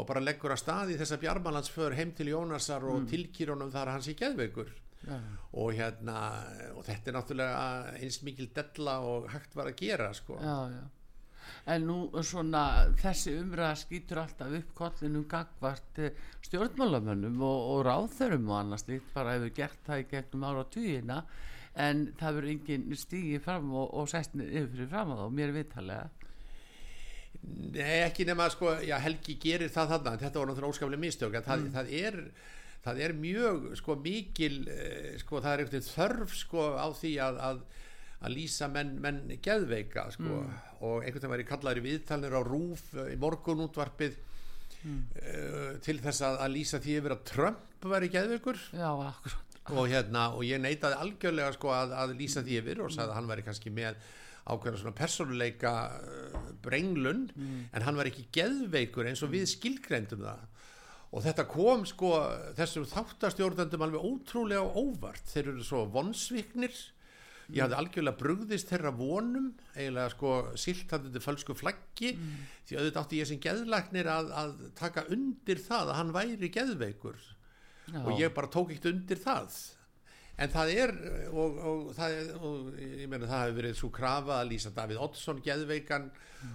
og 0.00 0.06
bara 0.08 0.22
leggur 0.24 0.54
að 0.54 0.62
stað 0.62 0.94
í 0.94 1.00
þessa 1.00 1.18
bjarmalandsför 1.22 1.96
heim 1.98 2.14
til 2.16 2.30
Jónasar 2.32 2.86
og 2.88 3.02
mm. 3.02 3.10
tilkýr 3.10 3.52
honum 3.54 3.72
þar 3.72 3.90
að 3.90 3.96
hann 3.96 4.06
sé 4.06 4.14
geðveikur 4.18 4.70
já, 5.04 5.18
og 5.60 5.74
hérna 5.76 6.16
og 6.76 6.86
þetta 6.86 7.10
er 7.10 7.18
náttúrulega 7.18 7.98
eins 7.98 8.22
mikil 8.26 8.48
della 8.56 8.96
og 9.06 9.28
hægt 9.32 9.54
var 9.58 9.70
að 9.70 9.78
gera 9.82 10.10
sko 10.16 10.40
já, 10.40 10.56
já. 10.76 10.82
En 11.72 11.82
nú 11.88 12.22
svona 12.24 12.62
þessi 13.00 13.32
umræða 13.40 13.76
skýtur 13.80 14.20
alltaf 14.22 14.52
upp 14.54 14.68
kollinum 14.76 15.24
gagvart 15.28 15.98
eh, 15.98 16.14
stjórnmálamönnum 16.46 17.40
og, 17.42 17.64
og 17.74 17.80
ráþörum 17.88 18.48
og 18.52 18.58
annars 18.60 18.86
líkt 18.88 19.08
bara 19.14 19.34
hefur 19.34 19.52
gert 19.56 19.80
það 19.88 20.04
í 20.04 20.06
gegnum 20.12 20.46
ára 20.46 20.64
tíina 20.72 21.18
en 21.74 22.06
það 22.20 22.38
verður 22.38 22.52
engin 22.54 22.86
stígi 22.98 23.40
fram 23.42 23.72
og, 23.74 23.90
og 23.98 24.08
sest 24.10 24.36
yfir 24.36 24.88
fram 24.90 25.12
á 25.14 25.14
þá, 25.20 25.26
mér 25.34 25.54
vitalega. 25.56 26.08
Nei, 27.40 28.02
ekki 28.04 28.26
nema 28.28 28.50
sko, 28.52 28.74
já, 28.84 28.96
Helgi 29.00 29.36
gerir 29.40 29.70
það 29.72 29.94
þarna, 29.94 30.16
þetta 30.20 30.40
var 30.40 30.50
náttúrulega 30.50 30.74
óskaplega 30.74 31.02
mistök 31.02 31.36
en 31.38 31.46
það, 31.46 31.68
það 31.74 31.92
er 32.00 32.18
það 32.84 33.02
er 33.04 33.14
mjög 33.16 33.68
sko 33.80 33.96
mikil 34.00 34.56
eh, 34.72 35.12
sko 35.20 35.40
það 35.42 35.52
er 35.52 35.62
einhvern 35.62 35.76
veginn 35.76 35.90
þörf 35.90 36.34
sko 36.38 36.66
á 36.80 36.88
því 36.96 37.12
að, 37.24 37.40
að, 37.48 37.60
að 38.20 38.34
lýsa 38.36 38.70
menn, 38.72 38.94
menn 39.04 39.20
geðveika 39.44 40.06
sko 40.16 40.40
og 40.40 41.04
einhvern 41.04 41.20
veginn 41.20 41.34
var 41.34 41.44
ég 41.44 41.50
kallaður 41.50 41.82
í 41.82 41.86
viðtalnir 41.88 42.36
á 42.36 42.42
rúf 42.46 42.86
eh, 42.96 43.12
í 43.14 43.18
morgunútvarpið 43.20 44.16
mm. 44.80 45.02
til 45.84 45.98
þess 46.00 46.24
að, 46.28 46.40
að 46.46 46.56
lýsa 46.56 46.80
því 46.80 46.96
yfir 47.02 47.16
að 47.16 47.26
Trump 47.28 47.90
væri 47.90 48.10
geðveikur. 48.12 48.58
Já, 48.76 48.90
og 49.70 49.86
hérna 49.88 50.30
og 50.36 50.44
ég 50.44 50.60
neitaði 50.60 50.96
algjörlega 51.00 51.52
sko 51.56 51.72
að, 51.76 51.92
að 51.96 52.16
lýsa 52.18 52.42
því 52.44 52.56
yfir 52.62 52.82
og 52.84 52.92
sagði 52.94 53.12
að 53.12 53.18
hann 53.18 53.30
væri 53.30 53.44
kannski 53.46 53.72
með 53.74 54.00
ákveðna 54.50 54.80
svona 54.82 54.98
persónuleika 54.98 55.72
uh, 55.96 56.38
brenglun 56.64 57.26
en 57.72 57.86
hann 57.86 57.98
var 57.98 58.10
ekki 58.10 58.28
geðveikur 58.34 59.08
eins 59.10 59.22
og 59.26 59.32
við 59.34 59.48
skilgrendum 59.54 60.24
það. 60.26 60.46
Og 61.10 61.24
þetta 61.24 61.46
kom 61.50 61.82
sko 61.88 62.12
þessum 62.54 62.86
þáttastjórnendum 62.86 63.82
alveg 63.82 64.04
ótrúlega 64.06 64.62
óvart. 64.62 65.24
Þeir 65.26 65.48
eru 65.56 65.64
svo 65.66 65.84
vonsviknir. 65.90 66.76
Ég 67.50 67.64
hafði 67.64 67.78
algjörlega 67.80 68.20
brugðist 68.20 68.68
þeirra 68.70 68.92
vonum 68.94 69.48
eiginlega 69.74 70.12
sko 70.12 70.36
silt 70.54 70.92
hann 70.94 71.08
þetta 71.08 71.24
fölsku 71.24 71.56
flaggi 71.58 72.12
því 72.68 72.76
auðvitað 72.76 73.00
átti 73.00 73.18
ég 73.18 73.26
sem 73.26 73.40
geðlagnir 73.42 74.06
að, 74.06 74.30
að 74.38 74.52
taka 74.78 75.08
undir 75.10 75.58
það 75.58 75.90
að 75.90 75.98
hann 75.98 76.12
væri 76.14 76.52
geðveikur. 76.54 77.18
Já. 77.90 78.00
og 78.06 78.20
ég 78.20 78.32
bara 78.34 78.50
tók 78.50 78.70
ekkert 78.70 78.92
undir 78.92 79.20
það 79.20 79.54
en 80.40 80.52
það 80.52 80.72
er 80.74 80.92
og, 81.30 81.56
og, 81.60 81.86
það 81.96 82.18
og 82.38 82.68
ég 82.80 83.06
meina 83.10 83.28
það 83.28 83.42
hefur 83.44 83.56
verið 83.60 83.78
svo 83.80 83.90
krafa 83.94 84.38
að 84.40 84.52
lýsa 84.54 84.72
Davíð 84.76 85.02
Oddsson 85.06 85.42
geðveikan 85.44 86.10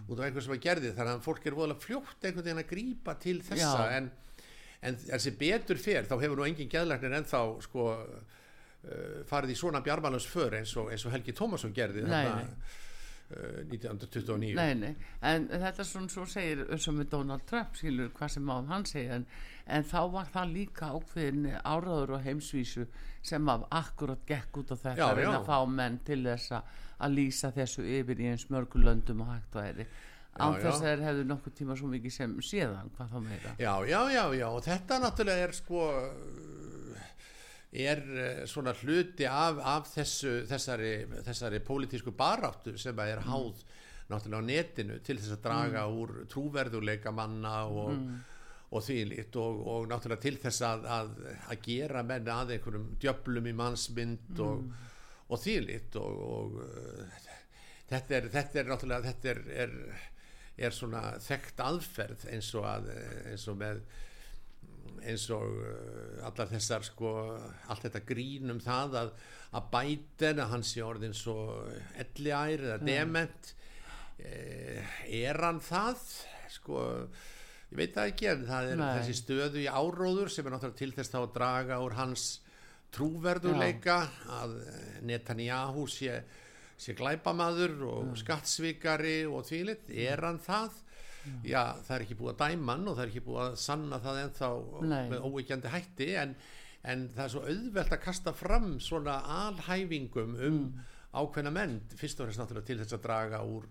út 0.09 0.19
af 0.19 0.25
einhver 0.25 0.45
sem 0.45 0.55
að 0.55 0.63
gerði 0.63 0.93
þannig 0.97 1.17
að 1.19 1.25
fólk 1.25 1.45
er 1.45 1.57
voðalega 1.57 1.83
fljótt 1.83 2.23
einhvern 2.25 2.47
veginn 2.47 2.63
að 2.63 2.71
grípa 2.71 3.17
til 3.21 3.35
þessa. 3.45 3.83
En, 3.97 4.09
en 4.85 4.97
þessi 5.03 5.35
betur 5.37 5.81
fer 5.81 6.09
þá 6.09 6.15
hefur 6.23 6.41
nú 6.41 6.47
engin 6.47 6.71
geðlæknir 6.71 7.19
ennþá 7.19 7.43
sko 7.67 7.91
uh, 7.93 9.21
farið 9.29 9.53
í 9.53 9.59
svona 9.59 9.83
bjarmalans 9.85 10.25
för 10.29 10.57
eins 10.57 10.73
og, 10.81 10.89
eins 10.93 11.05
og 11.05 11.13
Helgi 11.13 11.35
Tómasson 11.37 11.75
gerði 11.75 12.07
nei. 12.09 12.25
uh, 12.25 12.81
1929 13.29 14.53
Nei, 14.55 14.73
nei, 14.77 14.91
en 15.25 15.47
þetta 15.49 15.81
er 15.81 15.87
svona 15.89 16.11
svo 16.13 16.25
segir 16.29 16.61
sem 16.77 16.95
með 16.99 17.09
Donald 17.15 17.45
Trump 17.49 17.75
skilur 17.79 18.11
hvað 18.15 18.33
sem 18.35 18.49
á 18.53 18.57
hann 18.69 18.85
segja 18.85 19.15
en, 19.19 19.25
en 19.65 19.83
þá 19.89 19.99
var 20.13 20.29
það 20.33 20.53
líka 20.53 20.91
ákveðin 20.93 21.47
áraður 21.65 22.15
og 22.19 22.25
heimsvísu 22.27 22.85
sem 23.25 23.49
af 23.49 23.65
akkurat 23.73 24.21
gekk 24.29 24.59
út 24.61 24.73
á 24.73 24.77
þetta 24.77 25.07
að 25.09 25.15
reyna 25.23 25.39
að 25.41 25.47
fá 25.49 25.57
menn 25.65 25.97
til 26.05 26.21
þess 26.27 26.51
að- 26.59 26.81
lýsa 27.11 27.49
þessu 27.51 27.83
yfir 27.83 28.21
í 28.23 28.29
eins 28.31 28.45
mörgu 28.53 28.79
löndum 28.79 29.21
og 29.25 29.33
hægt 29.33 29.55
og 29.59 29.65
eri 29.67 29.87
án 30.35 30.53
Já, 30.55 30.61
þess 30.61 30.79
já. 30.79 30.83
að 30.83 30.85
þeir 30.85 31.03
hefðu 31.07 31.25
nokkuð 31.31 31.53
tíma 31.57 31.75
svo 31.79 31.87
mikið 31.91 32.11
sem 32.11 32.31
séðan 32.43 32.89
hvað 32.95 33.11
þá 33.11 33.19
meira. 33.23 33.51
Já, 33.59 33.73
já, 33.87 33.99
já, 34.11 34.23
já, 34.35 34.47
og 34.51 34.63
þetta 34.65 34.97
náttúrulega 35.03 35.43
er 35.47 35.53
sko 35.55 35.81
er 37.75 38.01
uh, 38.05 38.43
svona 38.49 38.73
hluti 38.79 39.27
af, 39.29 39.59
af 39.59 39.89
þessu, 39.91 40.37
þessari, 40.49 40.93
þessari 41.25 41.61
pólitísku 41.65 42.13
baráttu 42.15 42.75
sem 42.79 42.99
er 43.03 43.23
háð 43.27 43.65
náttúrulega 44.09 44.45
á 44.45 44.49
netinu 44.49 44.99
til 45.01 45.17
þess 45.17 45.33
að 45.33 45.43
draga 45.47 45.83
úr 45.89 46.11
trúverðuleika 46.29 47.13
manna 47.15 47.63
og, 47.65 47.95
og 48.69 48.83
því 48.85 48.97
líkt 49.09 49.37
og, 49.41 49.61
og 49.65 49.87
náttúrulega 49.89 50.21
til 50.27 50.37
þess 50.43 50.65
að, 50.67 50.89
að, 50.97 51.13
að 51.49 51.63
gera 51.65 52.03
menn 52.05 52.29
að 52.29 52.55
einhverjum 52.55 52.91
djöflum 53.01 53.49
í 53.49 53.55
mannsmynd 53.57 54.43
og, 54.45 54.67
og 55.25 55.41
því 55.41 55.55
líkt 55.65 55.97
og, 56.01 56.21
og 56.37 56.59
uh, 56.61 57.23
þetta, 57.89 58.19
er, 58.19 58.29
þetta 58.37 58.61
er 58.61 58.71
náttúrulega 58.71 59.09
þetta 59.09 59.33
er, 59.33 59.43
er, 59.65 59.77
er 60.69 60.75
svona 60.75 61.05
þekkt 61.25 61.65
aðferð 61.65 62.27
eins 62.31 62.53
og 62.55 62.69
að 62.69 62.91
eins 62.93 63.47
og 63.51 63.57
með 63.63 63.81
eins 65.05 65.27
og 65.33 65.59
uh, 65.61 66.25
allar 66.27 66.49
þessar 66.51 66.85
sko, 66.87 67.11
allt 67.69 67.87
þetta 67.87 68.03
grín 68.07 68.53
um 68.53 68.61
það 68.63 68.97
að, 69.03 69.13
að 69.57 69.69
bæten 69.75 70.41
að 70.43 70.51
hann 70.53 70.65
sé 70.67 70.83
orðin 70.85 71.15
svo 71.15 71.37
elliær 72.01 72.67
eða 72.71 72.81
dement 72.83 73.53
eh, 74.19 74.97
er 75.23 75.41
hann 75.43 75.61
það? 75.63 76.03
Sko 76.55 76.81
ég 77.71 77.77
veit 77.79 77.95
það 77.95 78.11
ekki 78.13 78.31
en 78.31 78.47
það 78.47 78.71
er 78.71 78.81
Nei. 78.81 78.89
þessi 78.99 79.17
stöðu 79.19 79.61
í 79.63 79.69
áróður 79.69 80.31
sem 80.31 80.47
er 80.47 80.55
náttúrulega 80.55 80.81
til 80.81 80.95
þess 80.95 81.19
að 81.19 81.29
draga 81.35 81.79
úr 81.83 81.95
hans 81.97 82.25
trúverðuleika 82.95 83.99
að 84.37 84.57
eh, 84.63 84.97
Netanyahu 85.09 85.85
sé, 85.91 86.21
sé 86.79 86.95
glæpamaður 86.97 87.77
og 87.89 88.15
skattsvikari 88.19 89.23
og 89.27 89.45
þvílitt, 89.49 89.89
er 89.91 90.23
hann 90.27 90.39
það? 90.43 90.81
Já, 91.45 91.63
það 91.85 91.95
er 91.95 92.05
ekki 92.05 92.17
búið 92.19 92.33
að 92.33 92.41
dæma 92.43 92.75
hann 92.75 92.87
og 92.87 92.97
það 92.97 93.03
er 93.05 93.11
ekki 93.13 93.25
búið 93.25 93.41
að 93.45 93.57
sanna 93.63 93.99
það 94.03 94.21
ennþá 94.23 94.49
Nei. 94.91 95.03
með 95.13 95.25
óvíkjandi 95.29 95.73
hætti 95.73 96.09
en, 96.21 96.35
en 96.83 97.07
það 97.15 97.23
er 97.25 97.33
svo 97.33 97.43
auðvelt 97.49 97.95
að 97.97 98.03
kasta 98.05 98.35
fram 98.35 98.69
svona 98.83 99.17
alhæfingum 99.39 100.37
um 100.49 100.61
ákveðna 101.15 101.53
menn, 101.55 101.77
fyrst 101.95 102.19
og 102.19 102.27
fremst 102.27 102.41
náttúrulega 102.41 102.67
til 102.67 102.79
þess 102.81 102.97
að 102.97 103.05
draga 103.05 103.43
úr 103.47 103.67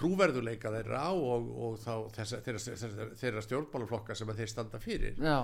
trúverðuleika 0.00 0.70
þeirra 0.72 1.02
og, 1.12 1.48
og 1.60 1.74
þá 1.82 1.92
þessa, 2.14 2.38
þeirra, 2.46 2.62
þeirra, 2.82 3.08
þeirra 3.20 3.42
stjórnmálaflokka 3.44 4.16
sem 4.16 4.32
þeir 4.38 4.52
standa 4.52 4.80
fyrir. 4.80 5.18
Já, 5.20 5.42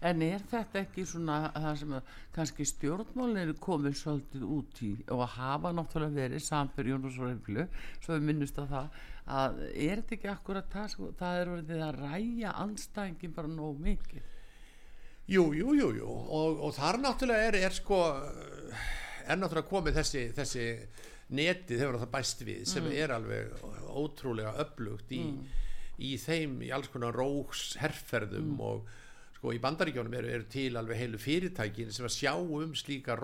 en 0.00 0.22
er 0.22 0.42
þetta 0.50 0.82
ekki 0.84 1.04
svona 1.08 1.38
það 1.54 1.76
sem 1.80 1.94
að 1.98 2.10
kannski 2.36 2.66
stjórnmálin 2.70 3.40
eru 3.42 3.54
komið 3.62 3.96
svolítið 3.98 4.44
út 4.46 4.82
í 4.86 4.92
og 5.08 5.22
að 5.24 5.32
hafa 5.34 5.72
náttúrulega 5.74 6.20
verið 6.22 6.44
samfyrir 6.46 6.94
Jónas 6.94 7.18
og 7.18 7.26
Reiflu, 7.26 7.66
svo 7.98 8.14
við 8.14 8.28
minnust 8.28 8.60
að 8.62 8.74
það 8.74 9.00
að 9.38 9.58
er 9.68 10.00
þetta 10.00 10.16
ekki 10.16 10.30
akkurat 10.32 10.70
það, 10.72 10.94
það 11.18 11.40
er 11.40 11.52
orðið 11.54 11.82
að 11.88 11.98
ræja 12.04 12.52
anstæðingin 12.62 13.34
bara 13.36 13.50
nóg 13.52 13.82
mikið? 13.84 14.34
Jú, 15.28 15.42
jú, 15.52 15.74
jú, 15.76 15.90
jú. 15.98 16.08
Og, 16.08 16.62
og 16.64 16.72
þar 16.78 17.02
náttúrulega 17.02 17.50
er, 17.50 17.58
er 17.68 17.74
sko 17.76 17.98
er 19.28 19.36
náttúrulega 19.36 19.68
komið 19.68 19.98
þessi, 19.98 20.22
þessi 20.36 20.68
netið 21.36 21.82
hefur 21.82 21.98
það 22.00 22.14
bæst 22.14 22.44
við 22.46 22.62
sem 22.70 22.86
er 22.88 23.12
alveg 23.12 23.66
ótrúlega 23.92 24.54
öflugt 24.62 25.12
í, 25.12 25.20
í 26.00 26.14
þeim 26.22 26.62
í 26.64 26.70
alls 26.72 26.88
konar 26.92 27.16
róks 27.16 27.74
herrferðum 27.82 28.54
og 28.64 28.88
sko 29.38 29.54
í 29.54 29.60
bandaríkjónum 29.62 30.14
eru, 30.18 30.30
eru 30.34 30.46
til 30.50 30.76
alveg 30.78 30.98
heilu 30.98 31.18
fyrirtækin 31.22 31.92
sem 31.94 32.06
að 32.08 32.14
sjá 32.16 32.32
um 32.34 32.74
slíka 32.76 33.14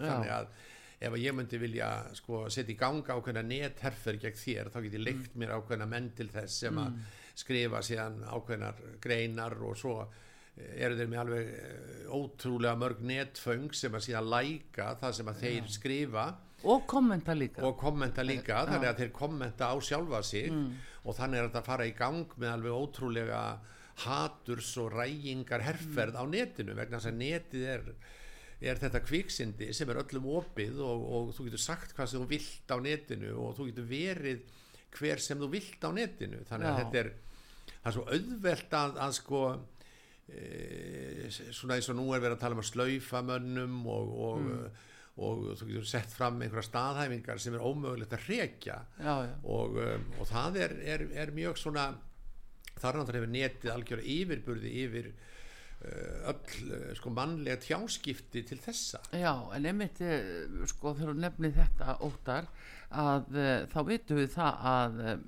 Já. 0.00 0.06
þannig 0.08 0.34
að 0.38 0.52
ef 1.00 1.16
ég 1.16 1.36
myndi 1.36 1.60
vilja 1.60 1.88
sko, 2.16 2.42
setja 2.52 2.74
í 2.74 2.78
ganga 2.80 3.16
ákveðna 3.16 3.44
netherferð 3.44 4.24
gegn 4.26 4.40
þér 4.40 4.72
þá 4.72 4.80
get 4.84 4.96
ég 4.98 5.04
leikt 5.04 5.36
mér 5.40 5.54
ákveðna 5.56 5.88
menn 5.88 6.10
til 6.16 6.28
þess 6.32 6.58
sem 6.64 6.80
að 6.80 6.98
skrifa 7.40 7.80
síðan 7.84 8.20
ákveðnar 8.28 8.82
greinar 9.00 9.56
og 9.64 9.78
svo 9.80 9.94
eh, 10.02 10.84
eru 10.84 10.98
þeir 10.98 11.10
með 11.12 11.22
alveg 11.22 11.50
eh, 11.56 12.04
ótrúlega 12.12 12.76
mörg 12.80 13.02
netföng 13.12 13.72
sem 13.76 13.96
að 13.96 14.06
síðan 14.08 14.30
læka 14.34 14.92
það 15.00 15.18
sem 15.18 15.32
að 15.32 15.42
þeir 15.46 15.72
skrifa. 15.72 16.26
Og 16.68 16.84
kommenta 16.84 17.32
líka. 17.32 17.64
Og 17.64 17.78
kommenta 17.80 18.24
líka 18.26 18.66
þannig 18.68 18.90
að 18.90 18.98
þeir 19.00 19.12
kommenta 19.16 19.70
á 19.72 19.76
sjálfa 19.80 20.20
sig 20.26 20.50
og 21.04 21.16
þannig 21.16 21.40
er 21.40 21.46
þetta 21.48 21.62
að 21.62 21.70
fara 21.70 21.86
í 21.88 21.94
gang 21.96 22.34
með 22.36 22.50
alveg 22.52 22.76
ótrúlega 22.76 23.42
haturs 24.06 24.72
og 24.80 24.92
rægingar 24.96 25.64
herferð 25.66 26.18
á 26.18 26.24
netinu 26.28 26.76
vegna 26.78 26.98
þess 26.98 27.10
að 27.10 27.20
netið 27.20 27.66
er, 27.74 27.88
er 28.60 28.80
þetta 28.80 29.02
kviksindi 29.04 29.72
sem 29.76 29.90
er 29.90 30.02
öllum 30.04 30.28
opið 30.40 30.80
og, 30.84 31.08
og 31.16 31.32
þú 31.36 31.48
getur 31.48 31.64
sagt 31.64 31.96
hvað 31.96 32.12
sem 32.12 32.22
þú 32.22 32.30
vilt 32.34 32.72
á 32.72 32.76
netinu 32.80 33.34
og 33.44 33.58
þú 33.58 33.70
getur 33.70 33.90
verið 33.90 34.46
hver 34.96 35.22
sem 35.22 35.38
þú 35.38 35.50
vilt 35.52 35.84
á 35.86 35.90
netinu. 35.94 36.40
Þannig 36.48 36.70
að 36.70 36.72
Já. 36.72 36.80
þetta 36.84 37.02
er 37.04 37.12
er 37.80 37.94
svo 37.94 38.04
auðvelt 38.10 38.76
að, 38.76 38.98
að 39.00 39.16
sko 39.16 39.40
e, 40.28 41.30
svona 41.30 41.78
eins 41.78 41.88
og 41.92 41.98
nú 41.98 42.10
er 42.12 42.22
verið 42.22 42.36
að 42.36 42.44
tala 42.44 42.58
um 42.58 42.62
að 42.62 42.70
slaufa 42.70 43.22
mönnum 43.26 43.78
og, 43.90 44.12
og, 44.26 44.50
og 45.20 45.42
þú 45.60 45.70
getur 45.70 45.88
sett 45.88 46.12
fram 46.12 46.40
einhverja 46.40 46.68
staðhæfingar 46.68 47.40
sem 47.42 47.56
er 47.56 47.64
ómögulegt 47.64 48.16
að 48.16 48.26
hrekja. 48.28 48.78
Og, 49.44 49.80
um, 49.80 50.06
og 50.20 50.30
það 50.30 50.60
er, 50.66 50.76
er, 50.96 51.06
er 51.24 51.34
mjög 51.36 51.60
svona 51.62 51.90
þar 52.80 53.00
náttúrulega 53.00 53.20
hefur 53.20 53.34
netið 53.34 53.74
algjör 53.74 54.02
yfirburði 54.16 54.72
yfir 54.84 55.10
uh, 55.12 56.32
öll 56.32 56.72
uh, 56.72 56.90
sko 56.98 57.12
mannlega 57.14 57.60
tjáskipti 57.64 58.44
til 58.48 58.60
þessa. 58.62 59.02
Já 59.16 59.32
en 59.56 59.70
einmitt 59.70 60.02
eh, 60.04 60.46
sko 60.70 60.94
þegar 60.98 61.14
þú 61.14 61.24
nefnir 61.26 61.56
þetta 61.56 61.98
óttar 62.06 62.50
að 62.90 63.36
uh, 63.38 63.50
þá 63.70 63.78
vitum 63.86 64.18
við 64.18 64.32
það 64.34 64.64
að 64.70 64.96
um, 65.12 65.20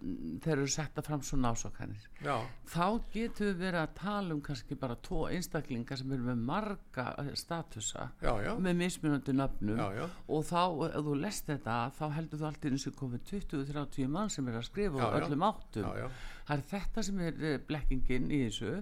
þeir 0.42 0.55
eru 0.57 0.70
setta 0.75 1.05
fram 1.07 1.20
svona 1.22 1.53
ásókanir 1.55 2.09
já, 2.18 2.35
þá 2.72 2.87
getum 3.14 3.46
við 3.46 3.61
verið 3.61 3.81
að 3.83 3.92
tala 4.01 4.35
um 4.35 4.40
kannski 4.42 4.79
bara 4.81 4.96
tvo 5.07 5.20
einstaklingar 5.31 6.01
sem 6.01 6.14
eru 6.16 6.27
með 6.27 6.42
marga 6.48 7.07
eh, 7.22 7.31
statusa 7.38 8.09
já, 8.22 8.33
já, 8.42 8.51
með 8.59 8.79
mismunandi 8.81 9.35
nöfnum. 9.37 9.83
Já, 9.98 10.09
og 10.27 10.46
þá, 10.48 10.62
ef 10.88 11.07
þú 11.07 11.18
lest 11.22 11.53
þetta 11.53 11.77
þá 11.98 12.05
heldur 12.16 12.42
þú 12.42 12.48
alltaf 12.48 12.72
eins 12.72 12.88
og 12.90 12.96
komið 12.98 13.25
20-30 13.31 14.11
mann 14.16 14.33
sem 14.33 14.51
er 14.51 14.59
að 14.59 14.66
skrifa 14.70 15.05
já. 15.05 15.20
öllum 15.20 15.46
áttum. 15.46 15.87
Já, 15.87 16.03
já, 16.03 16.35
það 16.48 16.57
er 16.57 16.66
þetta 16.72 17.07
sem 17.09 17.22
er 17.29 17.46
eh, 17.53 17.61
blekkingin 17.68 18.29
í 18.33 18.42
þessu. 18.48 18.75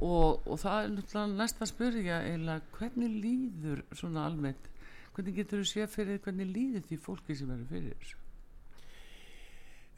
Og, 0.00 0.46
og 0.48 0.56
það 0.62 0.82
er 0.82 0.92
náttúrulega 0.94 1.38
næst 1.42 1.58
að 1.60 1.72
spyrja 1.74 2.20
eiginlega 2.24 2.76
hvernig 2.78 3.16
líður 3.24 3.82
svona 3.92 4.24
almennt 4.30 4.69
hvernig 5.14 5.36
getur 5.36 5.62
þú 5.62 5.68
séð 5.70 5.92
fyrir 5.94 6.24
hvernig 6.24 6.50
líður 6.50 6.86
því 6.88 6.98
fólki 7.04 7.36
sem 7.36 7.52
eru 7.54 7.68
fyrir 7.70 7.94
þessu? 8.00 8.18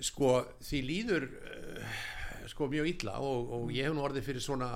Sko 0.02 0.34
því 0.64 0.82
líður 0.88 1.28
uh, 1.30 1.96
sko 2.50 2.68
mjög 2.72 2.92
illa 2.96 3.16
og, 3.22 3.56
og 3.56 3.72
ég 3.74 3.86
hef 3.86 3.96
nú 3.96 4.04
orðið 4.04 4.28
fyrir 4.28 4.44
svona 4.44 4.70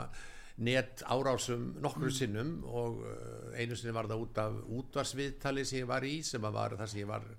net 0.57 1.03
árásum 1.05 1.75
nokkru 1.85 2.11
sinnum 2.15 2.59
og 2.65 3.03
uh, 3.05 3.55
einu 3.59 3.77
sinni 3.77 3.95
var 3.97 4.09
það 4.09 4.25
út 4.25 4.43
af 4.45 4.59
útvarsviðtali 4.81 5.67
sem 5.69 5.83
ég 5.83 5.89
var 5.91 6.07
í 6.07 6.19
sem 6.25 6.45
að 6.45 6.59
var 6.61 6.77
það 6.81 6.93
sem 6.93 7.03
ég 7.03 7.11
var 7.11 7.31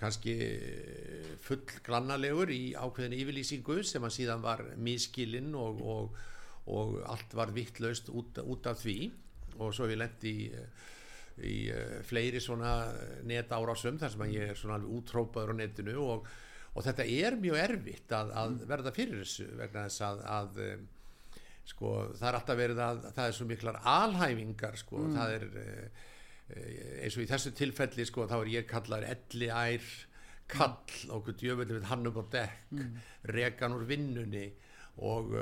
kannski 0.00 0.34
eh, 0.40 1.32
full 1.44 1.60
grannalegur 1.84 2.50
í 2.54 2.72
ákveðin 2.72 3.18
yfirlýsingu 3.18 3.82
sem 3.84 4.04
að 4.06 4.14
síðan 4.16 4.44
var 4.44 4.62
miskilinn 4.80 5.52
og, 5.58 5.82
og, 5.84 6.14
og 6.72 6.94
allt 7.04 7.36
var 7.36 7.52
vittlaust 7.56 8.08
út, 8.08 8.40
út 8.40 8.70
af 8.70 8.80
því. 8.80 9.10
Og 9.60 9.74
svo 9.76 9.90
ég 9.90 10.00
lent 10.00 10.24
í 10.24 10.36
í 11.46 11.56
uh, 11.72 11.98
fleiri 12.06 12.42
svona 12.42 12.74
netárásum 13.28 13.98
þar 14.00 14.14
sem 14.14 14.24
ég 14.34 14.52
er 14.52 14.58
svona 14.58 14.78
alveg 14.78 14.94
útrópaður 14.98 15.54
á 15.54 15.60
netinu 15.60 15.96
og, 16.04 16.30
og 16.74 16.86
þetta 16.86 17.06
er 17.06 17.38
mjög 17.40 17.60
erfitt 17.64 18.14
að, 18.16 18.32
að 18.42 18.56
verða 18.70 18.94
fyrir 18.96 19.24
þessu 19.24 19.48
vegna 19.58 19.86
þess 19.88 20.06
að, 20.08 20.22
að 20.36 20.62
um, 20.66 20.86
sko 21.70 21.90
það 22.18 22.28
er 22.28 22.38
alltaf 22.38 22.58
verið 22.58 22.84
að 22.84 23.02
það 23.08 23.26
er 23.26 23.36
svo 23.36 23.48
miklar 23.50 23.82
alhæfingar 23.86 24.78
sko 24.80 25.02
það 25.14 25.34
er 25.36 25.44
eins 26.50 27.14
og 27.14 27.22
í 27.22 27.28
þessu 27.30 27.52
tilfelli 27.54 28.06
sko 28.08 28.24
þá 28.26 28.40
er 28.40 28.48
ég 28.56 28.66
kallar 28.66 29.04
elliær 29.06 29.84
kall 30.50 31.12
og 31.14 31.28
djöfulli 31.38 31.76
við 31.76 31.86
hann 31.92 32.08
upp 32.10 32.18
á 32.18 32.24
dekk 32.32 32.72
mm. 32.74 32.96
rekan 33.36 33.76
úr 33.76 33.84
vinnunni 33.86 34.48
og, 35.06 35.34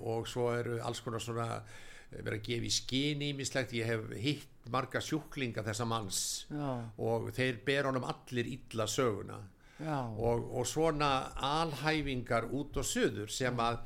og 0.00 0.28
svo 0.28 0.48
eru 0.54 0.78
alls 0.82 1.02
konar 1.04 1.22
svona 1.22 1.48
eh, 1.58 2.22
verið 2.22 2.38
að 2.38 2.48
gefa 2.48 2.68
í 2.68 2.74
skini 2.74 3.30
ímislegt, 3.34 3.74
ég 3.76 3.90
hef 3.90 4.14
hitt 4.20 4.53
marga 4.72 5.00
sjúklinga 5.02 5.64
þessa 5.66 5.86
manns 5.88 6.20
já, 6.48 6.70
og 7.04 7.28
þeir 7.36 7.58
ber 7.66 7.90
honum 7.90 8.06
allir 8.08 8.48
illa 8.54 8.86
söguna. 8.88 9.40
Og, 9.84 10.44
og 10.54 10.66
svona 10.70 11.10
alhæfingar 11.34 12.46
út 12.54 12.78
og 12.78 12.86
söður 12.86 13.32
sem 13.32 13.58
að 13.60 13.82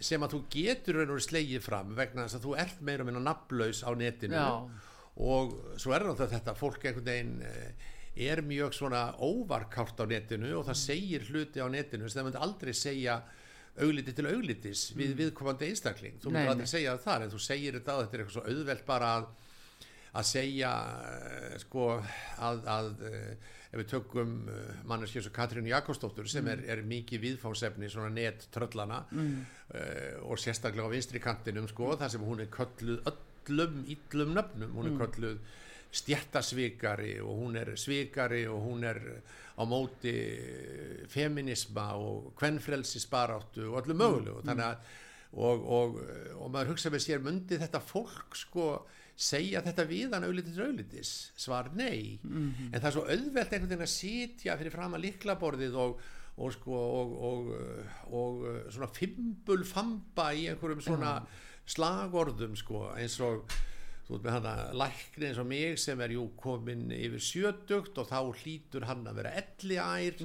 sem 0.00 0.22
að 0.24 0.36
þú 0.36 0.40
getur 0.54 0.96
raun 0.98 1.12
og 1.12 1.20
slegið 1.20 1.62
fram 1.64 1.92
vegna 1.98 2.24
þess 2.24 2.38
að 2.38 2.46
þú 2.46 2.54
ert 2.62 2.80
meira 2.86 3.04
meina 3.04 3.20
nafnlaus 3.20 3.82
á 3.84 3.90
netinu. 3.98 4.38
Já. 4.38 4.88
og 5.12 5.50
svo 5.76 5.92
er 5.92 6.06
náttúrulega 6.06 6.38
þetta 6.38 6.54
fólk 6.56 6.86
einhvern 6.88 7.04
veginn 7.04 7.34
eh, 7.44 7.90
er 8.32 8.40
mjög 8.44 8.72
svona 8.76 9.02
óvarkárt 9.20 10.00
á 10.00 10.08
netinu 10.08 10.54
og 10.58 10.66
það 10.70 10.78
segir 10.80 11.26
hluti 11.28 11.60
á 11.60 11.68
netinu 11.68 12.08
sem 12.08 12.20
það 12.20 12.28
myndi 12.30 12.42
aldrei 12.46 12.72
segja 12.76 13.18
augliti 13.80 14.12
til 14.16 14.28
auglitis 14.28 14.90
við 14.96 15.14
viðkomandi 15.16 15.68
einstakling. 15.68 16.18
Þú 16.20 16.32
Nei, 16.32 16.38
myndir 16.38 16.54
aldrei 16.54 16.72
segja 16.72 16.96
það 17.00 17.26
en 17.26 17.32
þú 17.32 17.40
segir 17.40 17.78
þetta 17.78 17.94
og 17.96 18.02
þetta 18.04 18.16
er 18.16 18.24
eitthvað 18.24 18.36
svo 18.38 18.44
auðvelt 18.48 18.84
bara 18.88 19.12
að 19.18 19.28
að 20.12 20.28
segja 20.28 20.70
eh, 21.08 21.56
sko 21.62 21.88
að, 21.96 22.62
að 22.68 23.04
eh, 23.08 23.50
ef 23.72 23.80
við 23.80 23.88
tökum 23.88 24.32
manneski 24.84 25.16
eins 25.18 25.28
og 25.30 25.36
Katrín 25.36 25.68
Jakobsdóttur 25.70 26.26
sem 26.28 26.48
er, 26.52 26.60
er 26.68 26.82
mikið 26.84 27.22
viðfánsefni 27.22 27.88
svona 27.88 28.10
net 28.12 28.44
tröllana 28.52 28.98
mm. 29.08 29.30
og 30.28 30.36
sérstaklega 30.36 30.84
á 30.84 30.92
vinstri 30.92 31.22
kantinum 31.24 31.64
sko 31.70 31.94
þar 31.96 32.12
sem 32.12 32.26
hún 32.26 32.42
er 32.44 32.50
kölluð 32.52 33.00
illum, 33.48 33.84
illum 33.88 34.34
nöfnum. 34.36 34.74
Hún 34.76 34.90
er 34.90 34.98
kölluð 35.00 35.38
stjættasvikari 35.92 37.20
og 37.20 37.38
hún 37.42 37.56
er 37.56 37.74
svikari 37.76 38.46
og 38.48 38.62
hún 38.64 38.84
er 38.84 39.00
á 39.56 39.62
móti 39.68 40.14
feminisma 41.08 41.92
og 41.96 42.32
kvennfrelsisbaráttu 42.36 43.68
og 43.68 43.82
öllu 43.82 43.94
mögulegu. 43.94 44.40
Þannig 44.46 44.64
að 44.64 44.76
og, 45.32 45.62
og, 45.64 45.94
og 46.36 46.50
maður 46.52 46.74
hugsa 46.74 46.90
með 46.92 47.04
sér 47.06 47.22
myndi 47.24 47.56
þetta 47.60 47.80
fólk 47.80 48.36
sko 48.36 48.66
segja 49.16 49.60
þetta 49.62 49.84
við 49.86 50.14
hann 50.16 50.24
auðlitis 50.26 50.58
auðlitis 50.58 51.12
svar 51.38 51.70
nei. 51.76 52.18
En 52.72 52.80
það 52.80 52.88
er 52.88 52.96
svo 52.96 53.04
auðvelt 53.06 53.52
einhvern 53.52 53.70
veginn 53.70 53.86
að 53.86 53.92
sitja 53.92 54.56
fyrir 54.58 54.74
fram 54.74 54.96
að 54.96 55.04
liklaborðið 55.06 55.76
og, 55.82 56.00
og 56.36 56.54
sko 56.56 56.78
og, 57.00 57.12
og, 57.28 57.50
og 58.16 58.46
svona 58.72 58.88
fimbul 58.96 59.62
famba 59.68 60.32
í 60.34 60.48
einhverjum 60.50 60.80
svona 60.82 61.18
slagorðum 61.68 62.56
sko 62.58 62.88
eins 62.96 63.20
og 63.22 63.44
þú 64.02 64.16
veit 64.16 64.24
með 64.26 64.34
hann 64.34 64.46
að 64.50 64.72
lækni 64.80 65.28
eins 65.28 65.38
og 65.38 65.46
mig 65.46 65.78
sem 65.78 66.00
er 66.02 66.14
jú 66.16 66.24
komin 66.40 66.88
yfir 66.96 67.22
sjötugt 67.22 68.00
og 68.02 68.08
þá 68.10 68.18
hlýtur 68.42 68.86
hann 68.88 69.04
að 69.06 69.20
vera 69.20 69.34
elliær. 69.38 70.24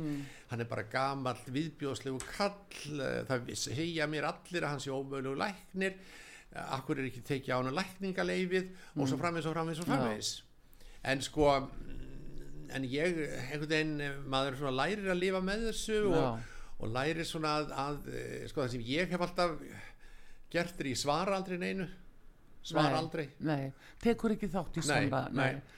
Hann 0.49 0.63
er 0.63 0.69
bara 0.71 0.88
gamall 0.89 1.43
viðbjóðslegu 1.45 2.23
kall 2.31 2.97
eh, 2.97 3.19
það 3.29 3.51
segja 3.59 4.07
mér 4.09 4.31
allir 4.31 4.63
að 4.63 4.73
hann 4.73 4.81
sé 4.81 4.95
ómögulegu 4.95 5.38
læknir 5.38 5.99
akkur 6.78 6.99
er 7.01 7.10
ekki 7.10 7.24
tekið 7.28 7.53
á 7.53 7.58
hann 7.60 7.76
lækningaleifið 7.78 8.70
og 8.95 9.10
svo 9.10 9.18
framins 9.22 9.47
og 9.49 9.55
framins 9.58 9.82
og 9.84 9.89
framins 9.89 10.32
en 11.08 11.22
sko 11.24 11.49
mm, 11.60 12.70
en 12.78 12.88
ég, 12.91 13.20
einhvern 13.51 13.70
veginn 13.72 14.24
maður 14.28 14.58
svona 14.62 14.76
lærir 14.82 15.12
að 15.14 15.22
lifa 15.22 15.41
með 15.45 15.68
þessu 15.70 15.99
Já. 16.01 16.18
og, 16.24 16.49
og 16.82 16.91
lærir 16.97 17.28
svona 17.28 17.53
að, 17.62 17.72
að 17.86 18.10
eh, 18.14 18.41
sko 18.51 18.64
það 18.66 18.74
sem 18.76 18.84
ég 18.89 19.14
hef 19.14 19.24
alltaf 19.28 19.55
gert 20.51 20.80
er 20.84 20.89
í 20.91 20.95
svara 20.95 21.36
aldrei 21.38 21.58
neinu. 21.62 21.88
Svara 22.68 22.89
Nei, 22.91 22.99
aldrei. 22.99 23.24
nei, 23.47 23.68
tekur 24.03 24.34
ekki 24.34 24.49
þátt 24.51 24.78
í 24.80 24.82
samband 24.84 25.38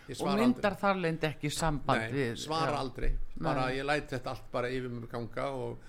ég 0.09 0.21
og 0.25 0.31
myndar 0.39 0.73
þar 0.79 0.97
leind 1.03 1.25
ekki 1.27 1.51
samband 1.53 2.01
Nei, 2.01 2.13
við 2.15 2.39
svara 2.41 2.71
já. 2.73 2.79
aldrei. 2.81 3.09
Bara 3.37 3.67
ég 3.75 3.85
læt 3.85 4.09
þetta 4.15 4.33
allt 4.33 4.47
bara 4.53 4.71
yfir 4.73 4.89
mig 4.89 5.05
ganga 5.11 5.45
og, 5.53 5.83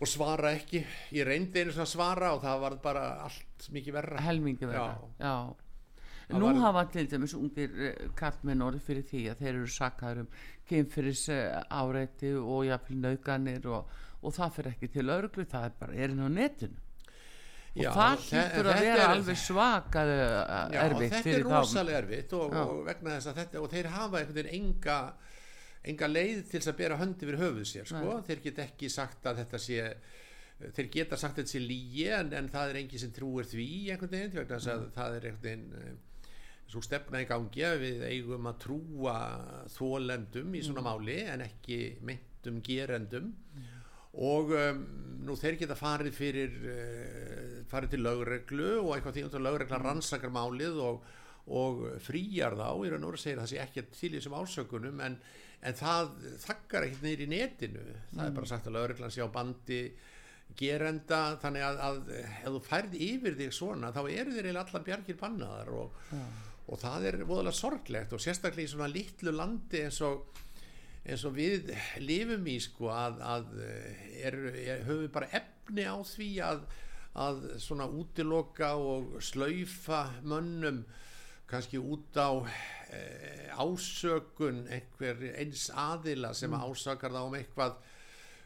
og 0.00 0.08
svara 0.10 0.50
ekki. 0.56 0.80
Ég 1.14 1.26
reyndi 1.28 1.62
einu 1.62 1.72
svona 1.74 1.86
svara 1.88 2.32
og 2.34 2.42
það 2.42 2.60
var 2.64 2.76
bara 2.82 3.04
allt 3.26 3.68
mikið 3.72 3.92
verra. 3.98 4.20
Helmingi 4.26 4.66
verða 4.66 4.96
Já. 5.20 5.26
já. 5.28 5.36
Nú 6.34 6.46
var- 6.46 6.60
hafa 6.62 6.84
til 6.90 7.06
dæmis 7.10 7.34
ungir 7.36 7.68
uh, 7.74 8.08
kallmenn 8.16 8.62
orðið 8.64 8.80
fyrir 8.86 9.02
því 9.10 9.22
að 9.30 9.42
þeir 9.42 9.52
eru 9.54 9.66
sakkaður 9.68 10.20
um 10.24 10.28
kynfyrir 10.70 11.18
uh, 11.34 11.60
áreiti 11.82 12.30
og 12.40 12.64
jafnvel 12.66 12.96
nauganir 13.04 13.66
og, 13.68 13.90
og 14.24 14.32
það 14.32 14.54
fyrir 14.56 14.72
ekki 14.72 14.88
til 14.94 15.12
örglu, 15.12 15.44
það 15.44 15.64
er 15.68 15.74
bara 15.82 15.94
erinn 16.06 16.24
á 16.24 16.28
netinu. 16.32 16.80
Já, 17.74 17.90
og 17.90 17.96
það 17.98 18.24
hlýtur 18.24 18.68
að 18.70 18.80
vera 18.86 19.02
er- 19.04 19.12
alveg 19.12 19.38
svakað 19.42 20.10
Já, 20.14 20.80
erfitt 20.86 21.12
þetta 21.18 21.32
er 21.34 21.44
rosalega 21.50 21.98
erfitt 22.04 22.32
og, 22.38 22.52
og 22.54 22.84
vegna 22.86 23.16
þess 23.18 23.30
að 23.32 23.38
þetta 23.42 23.62
og 23.64 23.70
þeir 23.72 23.88
hafa 23.90 24.18
einhvern 24.20 24.36
veginn 24.38 24.54
enga 24.60 24.98
enga 25.84 26.08
leið 26.08 26.44
til 26.48 26.58
þess 26.60 26.72
að 26.72 26.78
bera 26.80 27.00
hönd 27.00 27.24
yfir 27.24 27.40
höfuð 27.40 27.66
sér 27.68 27.88
sko. 27.90 28.20
þeir 28.26 28.44
geta 28.46 28.64
ekki 28.64 28.90
sagt 28.92 29.26
að 29.28 29.42
þetta 29.42 29.60
sé 29.60 29.90
þeir 30.74 30.88
geta 30.92 31.18
sagt 31.20 31.38
að 31.38 31.42
þetta 31.42 31.54
sé 31.56 31.62
lígi 31.62 32.08
en, 32.14 32.32
en 32.38 32.48
það 32.52 32.72
er 32.72 32.80
engin 32.80 33.02
sem 33.02 33.14
trúir 33.14 33.48
því 33.50 33.68
einhvern 33.92 34.12
veginn 34.14 34.36
vegna 34.38 34.58
þess 34.58 34.72
að 34.74 34.84
það 34.94 35.16
er 35.18 35.28
einhvern 35.28 35.46
veginn 35.48 35.78
eh, 35.80 35.94
svo 36.70 36.82
stefna 36.84 37.22
í 37.22 37.28
gangi 37.28 37.64
að 37.66 37.82
við 37.82 38.04
eigum 38.08 38.48
að 38.48 38.60
trúa 38.64 39.16
þólendum 39.74 40.54
í 40.56 40.62
svona 40.64 40.84
máli 40.86 41.18
en 41.28 41.44
ekki 41.44 41.80
meintum 42.06 42.60
gerendum. 42.64 43.32
Og 44.14 44.52
um, 44.54 44.80
nú 45.26 45.34
þeir 45.38 45.58
geta 45.58 45.76
farið 45.78 46.14
fyrir 46.14 46.56
uh, 46.70 47.54
farið 47.70 47.96
til 47.96 48.02
lögreglu 48.06 48.70
og 48.78 48.92
eitthvað 48.94 49.16
því 49.18 49.24
að 49.26 49.46
lögregla 49.48 49.80
rannsakar 49.82 50.32
málið 50.34 50.78
og, 50.86 51.08
og 51.50 51.82
fríjar 52.04 52.54
þá. 52.54 52.68
Raun 52.70 53.08
og 53.08 53.10
veru 53.12 53.22
segir 53.22 53.40
að 53.40 53.44
það 53.44 53.52
sé 53.52 53.62
ekki 53.64 53.86
til 53.90 54.12
þessum 54.14 54.38
ásökunum 54.38 55.02
en, 55.04 55.18
en 55.64 55.78
það 55.78 56.10
þakkar 56.44 56.88
ekkert 56.88 57.06
niður 57.06 57.24
í 57.24 57.30
netinu. 57.30 57.84
Það 58.12 58.26
er 58.26 58.36
bara 58.38 58.50
sagt 58.50 58.68
að 58.68 58.76
lögreglan 58.78 59.14
sé 59.14 59.24
á 59.24 59.28
bandi 59.32 59.80
gerenda 60.58 61.20
þannig 61.42 61.64
að, 61.66 61.78
að 61.88 62.00
ef 62.14 62.48
þú 62.52 62.62
færð 62.68 62.96
yfir 63.06 63.38
þig 63.38 63.54
svona 63.56 63.90
þá 63.94 64.02
eru 64.02 64.34
þér 64.34 64.48
eiginlega 64.48 64.64
allar 64.68 64.84
bjargir 64.86 65.18
bannaðar 65.18 65.70
og, 65.74 65.96
og 66.68 66.80
það 66.82 67.06
er 67.08 67.18
voðalega 67.24 67.58
sorglegt 67.58 68.14
og 68.14 68.22
sérstaklega 68.22 68.68
í 68.68 68.72
svona 68.74 68.90
litlu 68.92 69.34
landi 69.34 69.82
eins 69.86 70.00
og 70.04 70.42
eins 71.04 71.24
og 71.28 71.34
við 71.36 71.72
lifum 72.00 72.46
í 72.48 72.56
sko 72.64 72.88
að, 72.94 73.18
að 73.20 73.50
er, 73.64 74.38
er, 74.52 74.84
höfum 74.86 75.02
við 75.02 75.10
bara 75.16 75.32
efni 75.40 75.84
á 75.84 75.96
því 76.08 76.28
að, 76.46 76.62
að 77.24 77.42
svona 77.64 77.88
útiloka 77.90 78.72
og 78.80 79.18
slaufa 79.24 80.06
mönnum 80.24 80.84
kannski 81.50 81.78
út 81.78 82.16
á 82.16 82.30
e, 82.90 83.00
ásökun 83.54 84.64
einhver 84.72 85.20
eins 85.34 85.68
aðila 85.70 86.32
sem 86.34 86.54
ásakar 86.56 87.12
þá 87.14 87.22
um 87.26 87.36
eitthvað 87.38 87.76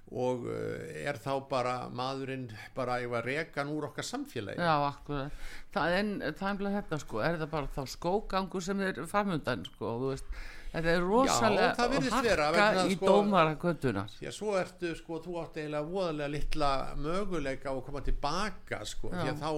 og 0.09 0.46
eh, 0.49 1.03
er 1.09 1.18
þá 1.20 1.32
bara 1.51 1.72
maðurinn 1.92 2.46
bara 2.76 2.99
eitthvað 3.01 3.26
rekan 3.26 3.72
úr 3.72 3.90
okkar 3.90 4.07
samfélagi 4.09 4.61
Já, 4.62 4.76
akkurat. 4.88 5.42
Það 5.74 5.96
er, 5.99 6.12
það 6.38 6.53
er 6.53 6.61
bara 6.62 6.76
þetta 6.78 7.01
sko, 7.03 7.18
er 7.24 7.40
það 7.42 7.51
bara 7.53 7.72
þá 7.74 7.82
skógangur 7.92 8.64
sem 8.64 8.80
er 8.86 9.03
framöndan 9.11 9.66
sko, 9.68 9.90
þú 10.01 10.12
veist, 10.14 10.30
þetta 10.72 10.94
er 10.94 11.05
rosalega 11.05 11.74
það 11.76 11.92
virðist 11.96 12.24
vera, 12.28 12.46
harka 12.55 12.86
í 12.86 12.96
sko- 12.96 13.11
dómara 13.12 13.59
göttunar. 13.61 14.16
því 14.16 14.30
að 14.30 14.36
svo 14.38 14.57
ertu 14.62 14.94
sko, 14.96 15.20
þú 15.26 15.36
átt 15.42 15.61
eiginlega 15.61 15.92
voðalega 15.92 16.34
litla 16.38 16.72
möguleika 17.05 17.68
á 17.68 17.74
að 17.76 17.84
koma 17.90 18.05
tilbaka 18.09 18.80
sko, 18.88 19.12
því 19.12 19.28
að 19.34 19.44
þá 19.44 19.53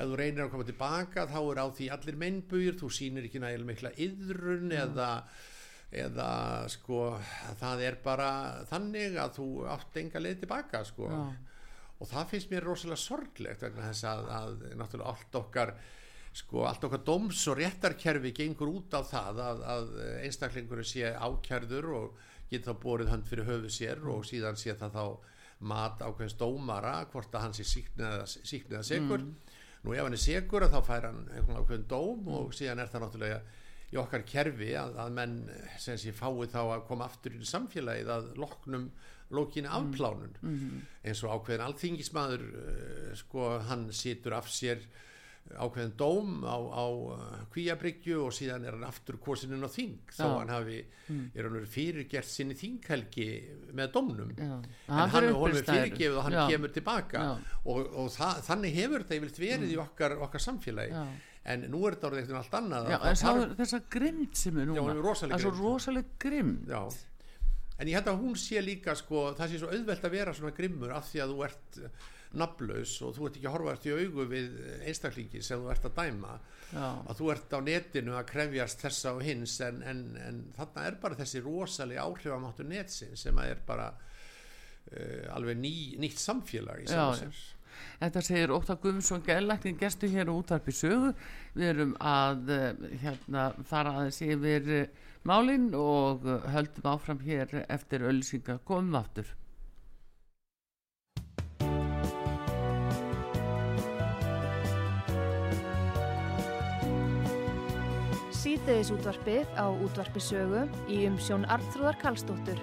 ef 0.00 0.10
þú 0.10 0.18
reynir 0.18 0.44
að 0.46 0.52
koma 0.54 0.66
tilbaka 0.68 1.26
þá 1.28 1.38
er 1.42 1.60
á 1.60 1.66
því 1.76 1.88
allir 1.94 2.18
mennbúir, 2.24 2.76
þú 2.80 2.90
sýnir 2.96 3.28
ekki 3.28 3.42
nægilega 3.42 3.70
mikla 3.70 3.94
yðrun 4.06 4.76
eða 4.76 5.10
eða 5.90 6.30
sko 6.70 7.04
það 7.58 7.80
er 7.82 7.96
bara 8.02 8.32
þannig 8.70 9.16
að 9.18 9.38
þú 9.40 9.46
átt 9.74 9.96
enga 9.98 10.22
leið 10.22 10.44
tilbaka 10.44 10.84
sko. 10.86 11.08
Já. 11.10 11.22
og 12.00 12.08
það 12.08 12.28
finnst 12.30 12.52
mér 12.52 12.66
rosalega 12.68 13.02
sorglegt 13.02 13.64
vegna 13.66 13.88
þess 13.90 14.06
að, 14.08 14.28
að 14.36 14.52
náttúrulega 14.78 15.10
allt 15.10 15.40
okkar 15.40 15.74
sko 16.40 16.62
allt 16.68 16.86
okkar 16.86 17.02
dóms 17.04 17.42
og 17.50 17.58
réttarkerfi 17.58 18.32
gengur 18.36 18.70
út 18.70 18.94
á 18.94 19.02
það 19.02 19.42
að, 19.44 19.64
að 19.74 19.90
einstaklingur 20.22 20.84
sé 20.86 21.10
ákjærður 21.10 21.90
og 21.98 22.22
geta 22.50 22.70
þá 22.70 22.82
borið 22.84 23.10
hönd 23.10 23.26
fyrir 23.26 23.50
höfu 23.50 23.72
sér 23.74 24.06
og 24.14 24.24
síðan 24.26 24.58
sé 24.58 24.76
það 24.78 24.94
þá 24.94 25.04
mat 25.70 26.00
ákveðins 26.00 26.38
dómara 26.40 26.94
hvort 27.10 27.34
að 27.34 27.44
hann 27.44 27.56
sé 27.58 27.66
síknið 27.66 28.78
að 28.78 28.86
segur 28.86 29.26
nú 29.84 29.94
ef 29.94 30.04
hann 30.04 30.16
er 30.16 30.22
segur 30.22 30.66
þá 30.68 30.80
fær 30.86 31.08
hann 31.08 31.22
einhvern 31.30 31.60
ákveðin 31.62 31.88
dóm 31.90 32.28
og 32.36 32.54
síðan 32.56 32.82
er 32.82 32.90
það 32.92 33.04
náttúrulega 33.06 33.40
í 33.90 33.98
okkar 33.98 34.22
kerfi 34.28 34.74
að, 34.78 34.98
að 35.02 35.14
menn 35.16 35.38
sem 35.82 35.98
sé 35.98 36.12
fái 36.14 36.46
þá 36.52 36.60
að 36.62 36.84
koma 36.86 37.08
aftur 37.10 37.34
í 37.34 37.46
samfélagið 37.48 38.12
að 38.14 38.28
loknum 38.38 38.90
lókinu 39.30 39.70
afplánun. 39.70 40.32
Eins 41.06 41.22
og 41.24 41.34
ákveðin 41.36 41.64
alþingismadur 41.66 42.42
uh, 42.50 43.12
sko 43.18 43.60
hann 43.68 43.88
situr 43.94 44.34
af 44.38 44.50
sér 44.50 44.82
ákveðin 45.50 45.94
dóm 45.98 46.44
á, 46.46 46.54
á 46.56 46.84
kvíabryggju 47.50 48.20
og 48.26 48.34
síðan 48.36 48.66
er 48.68 48.76
hann 48.76 48.86
aftur 48.86 49.16
kosininn 49.22 49.64
á 49.66 49.70
þing 49.72 49.96
þó 50.14 50.22
Já. 50.22 50.34
hann 50.38 50.52
hafi 50.52 50.76
er 51.34 51.46
hann 51.48 51.56
verið 51.56 51.72
fyrirgert 51.74 52.28
sinni 52.30 52.54
þinghelgi 52.58 53.26
með 53.74 53.90
dómnum 53.96 54.30
Já. 54.38 54.52
en 54.60 55.10
Hann 55.10 55.26
er 55.26 55.34
fyrirgefið 55.66 56.18
og 56.20 56.28
hann 56.28 56.36
Já. 56.38 56.44
kemur 56.52 56.74
tilbaka 56.76 57.24
Já. 57.24 57.32
og, 57.64 57.90
og 57.98 58.12
það, 58.14 58.44
þannig 58.46 58.78
hefur 58.78 59.02
þetta 59.04 59.18
yfirleitt 59.18 59.42
verið 59.42 59.74
í 59.74 59.80
okkar, 59.82 60.16
okkar 60.28 60.44
samfélagi 60.46 61.02
en 61.50 61.66
nú 61.72 61.82
er 61.88 61.96
þetta 61.96 62.10
orðið 62.10 62.22
eitthvað 62.22 62.40
allt 62.44 62.56
annað 62.60 62.90
að 62.94 63.04
það 63.08 63.18
sá 63.24 63.54
þessa 63.64 63.82
grimd 63.96 64.34
sem 64.44 64.58
er 64.60 64.70
núna, 64.70 64.94
það 65.00 65.34
er 65.34 65.42
svo 65.42 65.50
grimmd. 65.50 65.64
rosaleg 65.64 66.10
grimd. 66.20 66.70
Já, 66.70 66.82
en 67.80 67.88
ég 67.88 67.96
held 67.96 68.10
að 68.12 68.18
hún 68.22 68.34
sé 68.38 68.60
líka 68.62 68.94
sko, 68.94 69.30
það 69.38 69.54
sé 69.54 69.60
svo 69.62 69.70
auðvelt 69.72 70.04
að 70.04 70.14
vera 70.18 70.34
svona 70.36 70.52
grimmur 70.54 70.92
af 70.94 71.08
því 71.08 71.22
að 71.24 71.32
þú 71.32 71.44
ert 71.48 71.78
naflaus 72.38 72.92
og 73.02 73.14
þú 73.16 73.26
ert 73.26 73.38
ekki 73.38 73.48
að 73.48 73.54
horfa 73.56 73.72
eftir 73.74 73.92
í 73.92 74.04
augu 74.06 74.26
við 74.30 74.58
einstaklingi 74.86 75.42
sem 75.42 75.62
þú 75.62 75.70
ert 75.72 75.88
að 75.88 75.96
dæma 75.96 76.34
Já. 76.70 76.86
að 76.86 77.14
þú 77.18 77.30
ert 77.34 77.56
á 77.56 77.60
netinu 77.66 78.18
að 78.18 78.28
krefjast 78.30 78.84
þessa 78.84 79.14
og 79.16 79.24
hins 79.26 79.56
en, 79.66 79.80
en, 79.82 80.04
en 80.22 80.42
þarna 80.58 80.84
er 80.86 80.98
bara 81.02 81.18
þessi 81.18 81.42
rosalega 81.42 82.04
áhrifamáttu 82.06 82.66
netsin 82.70 83.16
sem 83.18 83.40
að 83.42 83.54
er 83.56 83.64
bara 83.66 83.88
uh, 83.90 85.24
alveg 85.34 85.58
ný, 85.58 85.74
nýtt 86.02 86.22
samfélag 86.22 86.84
í 86.84 86.92
sér 86.92 87.34
Þetta 88.00 88.22
segir 88.24 88.52
Óttar 88.52 88.78
Guðmundsson 88.80 89.22
gælækning 89.24 89.78
gestu 89.80 90.08
hér 90.10 90.28
á 90.28 90.34
útarpi 90.34 90.72
sögu. 90.74 91.12
Við 91.54 91.68
erum 91.68 91.94
að 91.96 92.50
eh, 92.52 92.82
hérna, 93.02 93.50
fara 93.68 93.94
aðeins 93.96 94.20
yfir 94.26 94.70
eh, 94.76 95.06
málin 95.28 95.70
og 95.76 96.26
höldum 96.54 96.90
áfram 96.92 97.20
hér 97.24 97.62
eftir 97.68 98.04
ölsinga 98.08 98.58
komum 98.68 98.98
aftur. 99.00 99.28
Síðdeðis 108.40 108.88
útvarpið 108.94 109.50
á 109.52 109.68
útvarpi 109.68 110.20
sögu 110.24 110.62
í 110.88 111.02
umsjón 111.10 111.42
Arnþróðar 111.52 111.98
Karlsdóttur. 112.00 112.60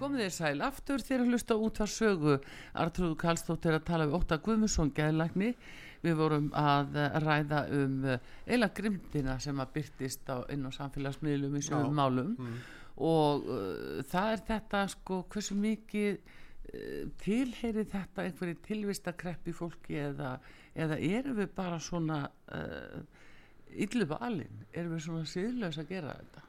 komið 0.00 0.22
þér 0.22 0.32
sæl 0.34 0.62
aftur 0.64 1.02
þegar 1.04 1.22
að 1.22 1.30
hlusta 1.30 1.56
út 1.60 1.80
að 1.82 1.90
sögu 1.92 2.36
Artrúðu 2.82 3.16
Kallstóttir 3.20 3.76
að 3.76 3.86
tala 3.90 4.06
við 4.08 4.16
Óta 4.16 4.38
Guðmusson 4.42 4.92
geðlækni 4.96 5.50
við 6.02 6.16
vorum 6.18 6.48
að 6.56 6.96
ræða 7.24 7.60
um 7.76 7.96
eila 8.46 8.70
grimdina 8.74 9.36
sem 9.42 9.60
að 9.60 9.74
byrtist 9.76 10.30
á, 10.30 10.46
inn 10.50 10.66
á 10.66 10.70
samfélagsmiðlum 10.74 11.58
í 11.58 11.62
sögum 11.66 11.94
málum 11.98 12.32
mm. 12.38 12.56
og 13.06 13.50
uh, 13.50 14.00
það 14.10 14.32
er 14.34 14.44
þetta 14.48 14.84
sko 14.94 15.20
hversu 15.30 15.58
mikið 15.58 16.38
tilheyri 17.22 17.84
þetta 17.88 18.26
einhverju 18.26 18.58
tilvistakreppi 18.66 19.54
fólki 19.56 19.96
eða, 19.98 20.36
eða 20.74 20.98
erum 21.02 21.40
við 21.40 21.50
bara 21.56 21.80
svona 21.82 22.20
uh, 22.54 23.00
yllufa 23.74 24.20
alin 24.26 24.64
erum 24.70 24.94
við 24.94 25.04
svona 25.06 25.26
síðlaus 25.30 25.80
að 25.82 25.90
gera 25.94 26.14
þetta? 26.20 26.44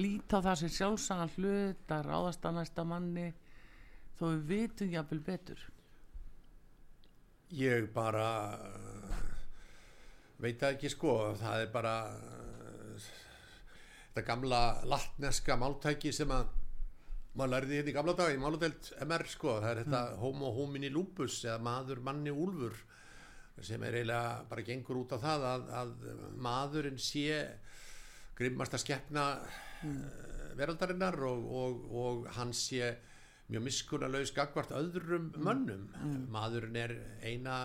Líta 0.00 0.40
á 0.40 0.44
það 0.48 0.60
sem 0.62 0.72
sjálfsagan 0.78 1.34
hlut 1.36 1.94
að 1.96 2.08
ráðast 2.08 2.48
að 2.48 2.56
næsta 2.58 2.86
manni 2.88 3.28
þó 4.18 4.24
við 4.30 4.42
vitum 4.48 4.90
jáfnvel 4.94 5.20
betur. 5.26 5.60
Ég 7.54 7.86
bara 7.94 8.28
uh, 8.56 9.22
veit 10.42 10.62
ekki 10.66 10.90
sko. 10.90 11.34
Það 11.38 11.66
er 11.66 11.72
bara 11.74 11.94
uh, 12.16 13.08
þetta 14.08 14.26
gamla 14.26 14.62
latneska 14.88 15.58
máltæki 15.60 16.14
sem 16.16 16.32
að 16.32 16.50
maður 17.34 17.52
lærði 17.54 17.78
hérna 17.78 17.90
í 17.90 17.94
gamla 17.96 18.14
dag 18.18 18.34
í 18.34 18.40
málutelt 18.40 18.90
MR 19.04 19.26
sko 19.30 19.56
það 19.58 19.70
er 19.70 19.80
þetta 19.82 20.02
mm. 20.06 20.18
homo 20.22 20.50
homini 20.54 20.90
lupus 20.92 21.40
eða 21.44 21.58
maður 21.66 22.02
manni 22.06 22.34
úlfur 22.34 22.76
sem 23.62 23.82
er 23.86 24.00
eiginlega 24.00 24.44
bara 24.50 24.66
gengur 24.66 25.00
út 25.02 25.14
á 25.14 25.18
það 25.22 25.48
að, 25.50 25.66
að 25.80 25.94
maðurinn 26.42 27.00
sé 27.02 27.40
grimmast 28.38 28.74
að 28.74 28.84
skeppna 28.84 29.26
mm. 29.86 29.98
veraldarinnar 30.58 31.18
og, 31.26 31.50
og, 31.62 31.82
og 31.94 32.30
hann 32.38 32.54
sé 32.56 32.94
mjög 33.50 33.66
miskunnulegs 33.66 34.32
gagvart 34.34 34.72
öðrum 34.74 35.30
mm. 35.30 35.42
mönnum 35.44 35.88
mm. 36.02 36.22
maðurinn 36.34 36.80
er 36.80 36.96
eina 37.22 37.58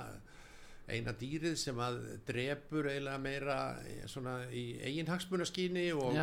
eina 0.90 1.14
dýrið 1.14 1.58
sem 1.62 1.78
að 1.82 2.00
drefur 2.26 2.90
eiginlega 2.90 3.22
meira 3.22 3.58
svona 4.10 4.40
í 4.50 4.72
eigin 4.82 5.10
hagsmunaskíni 5.10 5.92
og, 5.94 6.18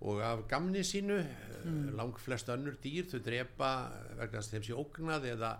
og 0.00 0.20
af 0.20 0.44
gamni 0.48 0.82
sínu 0.84 1.16
mm. 1.64 1.96
lang 1.96 2.18
flest 2.20 2.50
önnur 2.52 2.76
dýr 2.82 3.08
þau 3.10 3.20
drepa 3.24 3.72
vegna 4.18 4.40
þess 4.40 4.50
að 4.50 4.56
þeim 4.56 4.66
sé 4.68 4.76
ógnað 4.76 5.28
eða, 5.32 5.52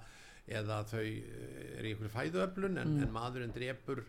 eða 0.60 0.80
þau 0.90 1.02
er 1.02 1.88
í 1.88 1.92
einhverju 1.92 2.12
fæðuöflun 2.12 2.80
en, 2.82 2.94
mm. 2.96 3.04
en 3.06 3.14
maðurinn 3.14 3.54
drefur 3.56 4.04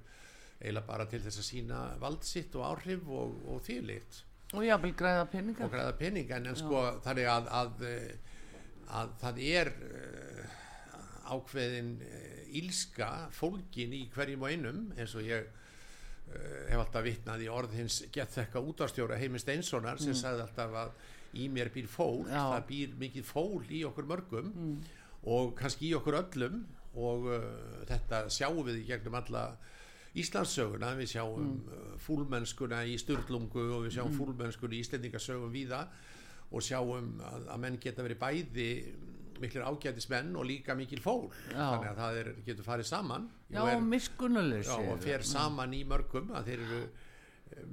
eiginlega 0.58 0.88
bara 0.88 1.06
til 1.10 1.22
þess 1.24 1.42
að 1.42 1.50
sína 1.52 1.82
valdsitt 2.02 2.56
og 2.58 2.66
áhrif 2.72 3.08
og, 3.08 3.36
og 3.48 3.62
þýrlikt 3.68 4.24
og 4.56 4.64
jáfnvel 4.64 4.96
græða 4.98 5.28
peninga 5.32 5.66
og 5.66 5.74
græða 5.74 5.98
peninga 6.00 6.40
en, 6.40 6.50
en 6.52 6.60
sko 6.60 6.84
þannig 7.06 7.30
að, 7.32 7.50
að, 7.62 7.86
að 9.00 9.14
það 9.22 9.42
er 9.48 9.72
ákveðin 11.28 11.96
ílska 12.58 13.10
fólkin 13.36 13.96
í 13.96 14.06
hverjum 14.14 14.46
og 14.46 14.54
einum 14.54 14.84
eins 14.96 15.16
og 15.20 15.28
ég 15.28 15.50
hef 16.28 16.82
alltaf 16.82 17.06
vittnað 17.06 17.46
í 17.46 17.52
orð 17.52 17.76
hins 17.78 18.02
gett 18.14 18.34
þekka 18.36 18.64
útastjóra 18.72 19.20
Heimi 19.20 19.40
Steinssonar 19.42 20.02
sem 20.02 20.14
mm. 20.14 20.20
sagði 20.22 20.44
alltaf 20.46 20.76
að 20.84 21.38
í 21.38 21.48
mér 21.52 21.72
býr 21.74 21.88
fól 21.92 22.26
Já. 22.26 22.42
það 22.42 22.68
býr 22.72 22.98
mikið 23.04 23.28
fól 23.28 23.64
í 23.70 23.84
okkur 23.88 24.10
mörgum 24.10 24.52
mm. 24.52 24.76
og 25.34 25.56
kannski 25.60 25.90
í 25.92 25.96
okkur 25.98 26.20
öllum 26.22 26.62
og 26.98 27.28
þetta 27.90 28.26
sjáum 28.34 28.64
við 28.66 28.82
í 28.82 28.88
gegnum 28.88 29.20
alla 29.20 29.48
Íslandssöguna, 30.18 30.94
við 30.98 31.12
sjáum 31.14 31.44
mm. 31.44 31.58
Uh, 31.68 31.90
fúlmennskuna 32.02 32.84
í 32.90 32.96
Sturlungu 33.02 33.68
og 33.76 33.86
við 33.86 33.98
sjáum 33.98 34.12
mm. 34.14 34.18
fúlmennskuna 34.18 34.78
í 34.78 34.82
Íslendingasögum 34.82 35.54
víða 35.54 35.84
og 36.48 36.64
sjáum 36.64 37.18
að, 37.28 37.48
að 37.54 37.62
menn 37.64 37.80
geta 37.84 38.06
verið 38.06 38.22
bæði 38.22 38.70
miklir 39.42 39.66
ágætismenn 39.68 40.36
og 40.38 40.48
líka 40.50 40.76
mikil 40.78 41.02
fól. 41.04 41.28
Já. 41.52 41.66
þannig 41.74 41.90
að 41.90 42.00
það 42.04 42.22
er, 42.22 42.32
getur 42.46 42.68
farið 42.68 42.90
saman. 42.92 43.28
Já, 43.54 43.62
og 43.64 43.84
miskunnulegs 43.88 44.72
og 44.76 44.96
fer 45.04 45.24
mm. 45.24 45.30
saman 45.32 45.76
í 45.78 45.84
mörgum 45.88 46.32
að 46.36 46.52
þeir 46.52 46.64
eru 46.68 46.82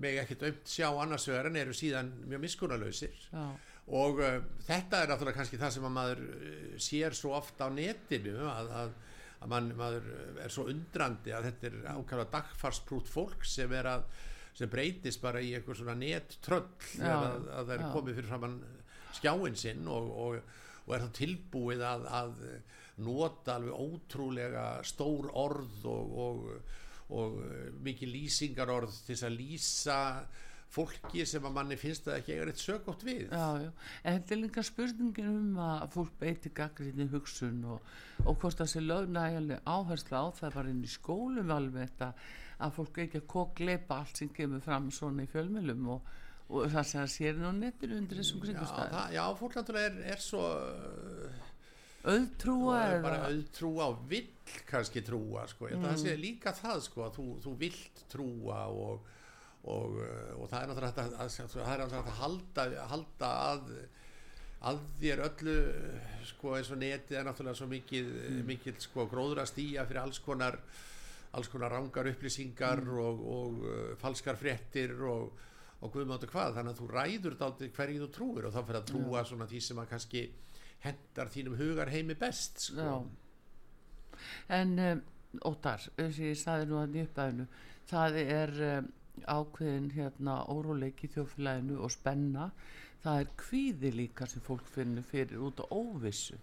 meg 0.00 0.20
ekki 0.22 0.36
dömt 0.40 0.68
sjá 0.70 0.88
annarsvegar 0.88 1.48
en 1.50 1.56
eru 1.58 1.74
síðan 1.76 2.12
mjög 2.30 2.44
miskunnalösir 2.44 3.24
og 3.34 4.20
uh, 4.22 4.36
þetta 4.64 5.00
er 5.02 5.10
náttúrulega 5.10 5.36
kannski 5.40 5.58
það 5.60 5.72
sem 5.74 5.88
að 5.88 5.96
maður 5.96 6.22
uh, 6.28 6.76
sér 6.80 7.16
svo 7.18 7.34
ofta 7.36 7.66
á 7.66 7.70
netinu 7.74 8.36
að, 8.48 8.70
að 8.70 8.94
að 9.44 9.50
man, 9.52 9.70
maður 9.76 10.06
er 10.40 10.52
svo 10.52 10.66
undrandi 10.72 11.34
að 11.34 11.50
þetta 11.50 11.68
er 11.68 11.74
ákvæmlega 11.90 12.32
dagfarsprút 12.32 13.10
fólk 13.12 13.44
sem 13.48 13.72
er 13.76 13.90
að 13.90 14.06
sem 14.54 14.70
breytist 14.70 15.22
bara 15.22 15.42
í 15.42 15.50
eitthvað 15.56 15.80
svona 15.80 15.96
nettröll 15.98 16.68
að, 17.02 17.48
að 17.50 17.70
það 17.70 17.72
er 17.74 17.86
komið 17.92 18.18
fyrir 18.20 18.30
framann 18.30 18.60
skjáin 19.14 19.58
sinn 19.58 19.88
og, 19.90 20.12
og, 20.24 20.52
og 20.84 20.94
er 20.94 21.04
þá 21.04 21.10
tilbúið 21.18 21.84
að, 21.88 22.08
að 22.20 22.40
nota 23.04 23.58
alveg 23.58 23.74
ótrúlega 23.74 24.64
stór 24.86 25.30
orð 25.34 25.86
og, 25.90 26.48
og 27.14 27.38
mikið 27.84 28.12
lýsingarorð 28.14 28.98
til 29.08 29.20
að 29.24 29.38
lýsa 29.38 30.00
fólki 30.74 31.24
sem 31.28 31.44
að 31.44 31.54
manni 31.54 31.76
finnst 31.78 32.06
það 32.08 32.16
ekki 32.18 32.34
eiga 32.34 32.46
rétt 32.48 32.62
sögótt 32.62 33.04
við 33.06 33.28
já, 33.28 33.48
já. 33.62 33.68
en 34.02 34.16
þetta 34.16 34.34
er 34.34 34.40
líka 34.40 34.64
spurningin 34.66 35.30
um 35.30 35.60
að 35.62 35.84
fólk 35.94 36.16
beiti 36.20 36.50
gaggrinni 36.54 37.06
hugsun 37.12 37.60
og, 37.76 37.92
og 38.24 38.38
hvort 38.42 38.58
það 38.58 38.72
sé 38.72 38.82
lögnægileg 38.82 39.68
áherslu 39.70 40.18
á 40.18 40.26
það 40.40 40.58
var 40.58 40.70
inn 40.72 40.82
í 40.82 40.90
skólum 40.90 41.54
alveg 41.54 41.92
þetta 41.92 42.10
að 42.64 42.76
fólk 42.78 43.00
ekki 43.04 43.20
að 43.22 43.30
kokleipa 43.34 44.00
allt 44.00 44.22
sem 44.22 44.32
kemur 44.34 44.62
fram 44.64 44.90
svona 44.94 45.26
í 45.26 45.30
fjölmjölum 45.30 45.88
og, 45.94 46.12
og 46.50 46.68
það 46.72 46.86
sem 46.90 47.00
það 47.00 47.10
sér 47.14 47.40
nú 47.40 47.50
nettir 47.56 47.96
undir 47.96 48.20
þessum 48.20 48.44
kringustæð 48.44 48.94
já, 49.16 49.24
fólk 49.40 49.58
náttúrulega 49.58 49.90
er, 49.90 49.98
er 50.12 50.22
svo 50.22 50.44
auðtrúa 52.04 52.78
er 52.84 53.02
bara 53.04 53.22
auðtrúa 53.30 53.88
og 53.94 54.04
vill 54.10 54.28
kannski 54.68 55.00
trúa 55.06 55.46
sko. 55.48 55.70
mm. 55.70 55.86
það 55.86 56.00
sé 56.02 56.16
líka 56.20 56.52
það 56.56 56.84
sko, 56.84 57.06
að 57.06 57.18
þú, 57.18 57.26
þú 57.46 57.58
vilt 57.64 58.06
trúa 58.12 58.62
og 58.68 59.12
og, 59.64 59.94
og 60.36 60.48
það 60.50 60.58
er 60.58 60.68
náttúrulega 60.68 61.04
að, 61.06 61.14
að, 61.24 61.36
að, 61.64 61.94
að 61.96 62.16
halda, 62.18 62.64
halda 62.90 63.28
að 63.48 63.70
að 64.64 64.80
þér 65.00 65.22
öllu 65.26 65.54
sko 66.24 66.54
eins 66.56 66.70
og 66.72 66.80
netið 66.80 67.18
er 67.18 67.26
náttúrulega 67.28 67.58
svo 67.58 67.68
mikið, 67.68 68.10
mm. 68.30 68.42
mikið 68.48 68.82
sko 68.86 69.06
gróður 69.10 69.42
að 69.42 69.50
stýja 69.52 69.84
fyrir 69.88 70.04
alls 70.04 70.20
konar 70.24 70.58
alls 71.34 71.50
konar 71.52 71.74
rángar 71.74 72.08
upplýsingar 72.12 72.84
mm. 72.84 73.00
og, 73.02 73.24
og 73.34 73.64
uh, 73.66 73.90
falskar 74.00 74.38
fréttir 74.40 74.94
og, 75.04 75.34
og 75.84 75.92
guðmáttu 75.92 76.30
hvað 76.32 76.58
þannig 76.58 76.74
að 76.74 76.80
þú 76.80 76.86
ræður 76.90 77.36
þetta 77.40 77.68
hverju 77.76 78.02
þú 78.04 78.10
trúir 78.16 78.48
og 78.48 78.54
þá 78.54 78.60
fyrir 78.62 78.80
að 78.80 78.90
trúa 78.90 79.20
Já. 79.20 79.28
svona 79.30 79.48
því 79.50 79.60
sem 79.66 79.82
að 79.82 79.90
kannski 79.92 80.22
hendar 80.84 81.32
þínum 81.32 81.58
hugar 81.60 81.92
heimi 81.92 82.16
best 82.20 82.66
sko. 82.68 82.94
En 84.52 84.78
um, 84.78 85.02
Óttar, 85.44 85.82
þess 85.98 86.20
að 86.20 86.28
ég 86.28 86.38
saði 86.38 86.66
nú 86.70 86.76
að 86.78 86.92
nýpæðinu 86.94 87.46
það 87.90 88.18
er 88.22 88.52
um, 88.68 88.90
ákveðin 89.34 89.88
hérna 89.94 90.36
óróleiki 90.50 91.10
þjóflæðinu 91.10 91.80
og 91.82 91.92
spenna 91.94 92.48
það 93.04 93.20
er 93.20 93.32
kvíði 93.42 93.90
líka 93.98 94.28
sem 94.30 94.44
fólk 94.44 94.66
finnir 94.70 95.04
fyrir 95.06 95.42
út 95.44 95.60
á 95.60 95.66
óvissu 95.74 96.38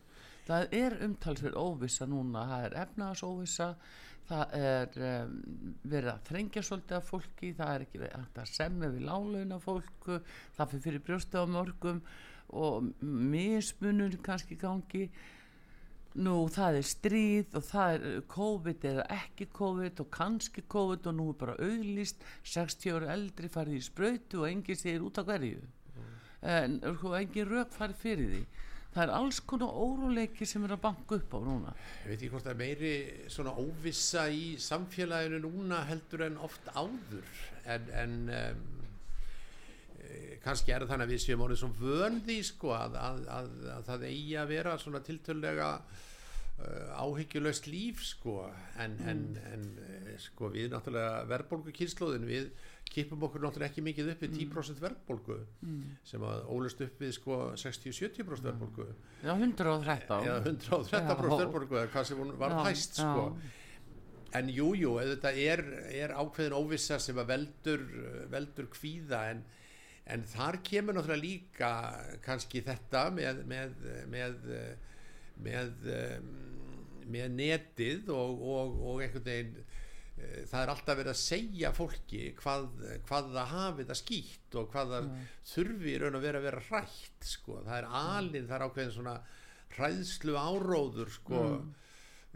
það 0.47 0.77
er 0.77 0.97
umtalsverð 1.05 1.59
óvissa 1.59 2.07
núna. 2.09 2.45
Það 2.49 2.65
er 2.67 2.79
efnaðsóvissa 2.85 3.73
það 4.31 4.55
er 4.57 5.01
um, 5.07 5.35
verið 5.91 6.11
að 6.13 6.23
þrengja 6.29 6.63
svolítið 6.65 6.97
af 6.97 7.09
fólki. 7.09 7.51
Það 7.57 7.73
er 7.73 7.85
ekki 7.85 8.01
að 8.45 8.47
semja 8.51 8.93
við 8.93 9.05
lálauna 9.09 9.59
fólku 9.61 10.21
það 10.57 10.73
fyrir 10.73 10.85
fyrir 10.87 11.05
brjósta 11.09 11.43
á 11.43 11.45
mörgum 11.49 12.01
og 12.61 12.89
mismunur 13.01 14.17
kannski 14.23 14.57
gangi. 14.59 15.09
Nú 16.21 16.35
það 16.51 16.81
er 16.81 16.87
stríð 16.89 17.53
og 17.55 17.63
það 17.69 17.93
er 17.95 18.23
COVID 18.33 18.87
eða 18.89 19.05
ekki 19.15 19.45
COVID 19.55 20.01
og 20.03 20.09
kannski 20.11 20.65
COVID 20.67 21.07
og 21.07 21.15
nú 21.15 21.27
er 21.31 21.37
bara 21.39 21.55
auðlist 21.55 22.25
60 22.43 22.97
ára 22.97 23.13
eldri 23.13 23.51
farið 23.51 23.77
í 23.77 23.85
spröytu 23.85 24.41
og 24.41 24.49
enginn 24.49 24.79
segir 24.79 25.05
út 25.07 25.21
á 25.21 25.23
hverju. 25.23 25.61
Mm. 25.95 26.11
en 26.41 26.77
enginn 26.83 27.47
rauk 27.47 27.71
farið 27.75 28.03
fyrir 28.03 28.29
því 28.33 28.43
það 28.91 29.03
er 29.05 29.13
alls 29.15 29.39
konar 29.47 29.71
óróleiki 29.71 30.47
sem 30.47 30.65
er 30.67 30.75
að 30.75 30.83
banka 30.83 31.17
upp 31.17 31.33
á 31.35 31.39
núna 31.45 31.73
ég 31.77 32.09
veit 32.09 32.17
ekki 32.17 32.31
hvort 32.33 32.47
það 32.47 32.53
er 32.53 32.61
meiri 32.61 32.93
svona 33.31 33.55
óvissa 33.55 34.27
í 34.27 34.43
samfélaginu 34.59 35.41
núna 35.45 35.81
heldur 35.87 36.25
en 36.27 36.37
oft 36.43 36.67
áður 36.75 37.25
en, 37.71 37.89
en 38.03 38.15
um, 38.35 38.63
kannski 40.43 40.73
er 40.73 40.83
það 40.83 40.93
þannig 40.95 41.07
að 41.07 41.13
við 41.13 41.23
séum 41.25 41.43
orðið 41.45 41.61
svo 41.61 41.71
vöndi 41.79 42.37
sko 42.45 42.73
að, 42.75 42.97
að, 42.99 43.21
að, 43.37 43.51
að 43.75 43.83
það 43.89 44.07
eigi 44.09 44.39
að 44.41 44.51
vera 44.55 44.77
svona 44.81 45.03
tiltölulega 45.05 45.69
uh, 45.77 47.01
áhyggjulöst 47.05 47.69
líf 47.71 48.03
sko 48.09 48.37
en, 48.81 48.97
mm. 48.97 49.09
en, 49.13 49.23
en 49.53 49.67
uh, 49.85 50.13
sko 50.19 50.51
við 50.51 50.71
náttúrulega 50.73 51.23
verðbólgu 51.31 51.75
kynnslóðin 51.79 52.27
við 52.29 52.51
kipum 52.91 53.23
okkur 53.27 53.45
náttúrulega 53.45 53.71
ekki 53.71 53.83
mikið 53.85 54.11
upp 54.13 54.25
við 54.25 54.35
10% 54.39 54.83
verðbólgu 54.83 55.37
mm. 55.63 55.79
sem 56.11 56.25
að 56.27 56.43
ólust 56.51 56.83
upp 56.85 57.01
við 57.01 57.15
sko 57.15 57.39
60-70% 57.61 58.49
verðbólgu. 58.49 58.87
Já 59.23 59.31
113 59.31 60.27
Já 60.27 60.33
113% 60.41 61.39
verðbólgu 61.39 61.79
eða 61.79 61.91
hvað 61.95 62.09
sem 62.11 62.35
var 62.41 62.57
hæst 62.65 62.99
sko. 62.99 63.25
en 64.39 64.51
jújú, 64.51 64.75
jú, 64.83 64.93
þetta 65.13 65.33
er, 65.35 65.65
er 66.03 66.15
ákveðin 66.19 66.59
óvissa 66.59 66.99
sem 67.03 67.17
að 67.19 67.33
veldur 67.33 67.89
veldur 68.31 68.71
kvíða 68.75 69.25
en 69.31 69.43
en 70.11 70.23
þar 70.27 70.57
kemur 70.65 70.97
náttúrulega 70.97 71.23
líka 71.23 71.71
kannski 72.25 72.63
þetta 72.65 73.05
með 73.13 73.43
með, 73.47 73.75
með, 74.11 74.47
með, 75.45 75.85
með 77.11 77.35
netið 77.37 78.11
og, 78.15 78.41
og, 78.41 78.81
og 78.89 79.03
einhvern 79.05 79.27
veginn 79.27 79.53
það 80.49 80.61
er 80.61 80.71
alltaf 80.73 80.97
verið 80.99 81.11
að 81.13 81.19
segja 81.21 81.71
fólki 81.75 82.21
hvað, 82.39 82.65
hvað 83.07 83.29
það 83.35 83.51
hafi 83.51 83.85
það 83.89 83.99
skýtt 84.01 84.57
og 84.59 84.71
hvað 84.73 84.95
það 84.95 85.05
mm. 85.07 85.27
þurfi 85.51 85.93
raun 86.01 86.17
að 86.17 86.25
vera 86.25 86.41
að 86.41 86.47
vera 86.47 86.63
rætt 86.69 87.29
sko. 87.33 87.59
það 87.67 87.77
er 87.77 87.87
alin, 88.01 88.47
það 88.49 88.57
er 88.57 88.65
ákveðin 88.67 88.95
svona 88.97 89.13
hræðslu 89.75 90.35
áróður 90.39 91.13
sko, 91.15 91.43
mm. 91.45 91.69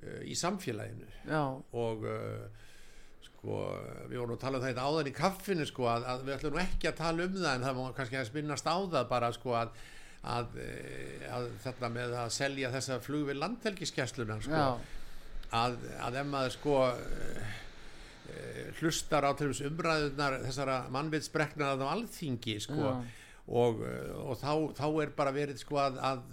uh, 0.03 0.21
í 0.23 0.37
samfélaginu 0.39 1.09
Já. 1.27 1.41
og 1.81 2.07
uh, 2.07 2.63
sko, 3.25 3.59
við 4.11 4.21
vorum 4.21 4.37
að 4.37 4.45
tala 4.45 4.59
um 4.59 4.63
það 4.63 4.71
hérna 4.71 4.87
áðan 4.87 5.11
í 5.11 5.17
kaffinu 5.19 5.67
sko, 5.69 5.89
að, 5.91 6.07
að 6.13 6.23
við 6.29 6.37
ætlum 6.37 6.61
ekki 6.63 6.89
að 6.91 7.01
tala 7.01 7.27
um 7.27 7.35
það 7.41 7.51
en 7.51 7.67
það 7.67 7.77
má 7.81 7.83
kannski 7.99 8.21
að 8.21 8.31
spinnast 8.31 8.71
á 8.71 8.77
það 8.95 9.11
bara 9.11 9.33
sko, 9.35 9.57
að, 9.59 9.75
að, 10.35 10.57
eh, 10.63 11.27
að 11.35 11.51
þetta 11.65 11.91
með 11.97 12.15
að 12.23 12.31
selja 12.37 12.71
þessa 12.77 13.01
flug 13.03 13.27
við 13.29 13.39
landhelgiskessluna 13.43 14.39
sko, 14.45 14.63
að 15.55 16.19
ef 16.21 16.31
maður 16.31 16.55
sko 16.55 16.79
hlustar 18.79 19.27
á 19.27 19.31
til 19.37 19.51
þess 19.51 19.65
umræðunar 19.69 20.39
þessara 20.45 20.77
mannvitsbreknaðað 20.93 21.83
á 21.85 21.93
alþingi 21.93 22.55
sko, 22.63 22.93
og, 23.47 23.83
og 24.25 24.39
þá, 24.41 24.51
þá 24.79 24.87
er 25.03 25.13
bara 25.17 25.35
verið 25.35 25.61
sko 25.61 25.81
að 25.83 26.23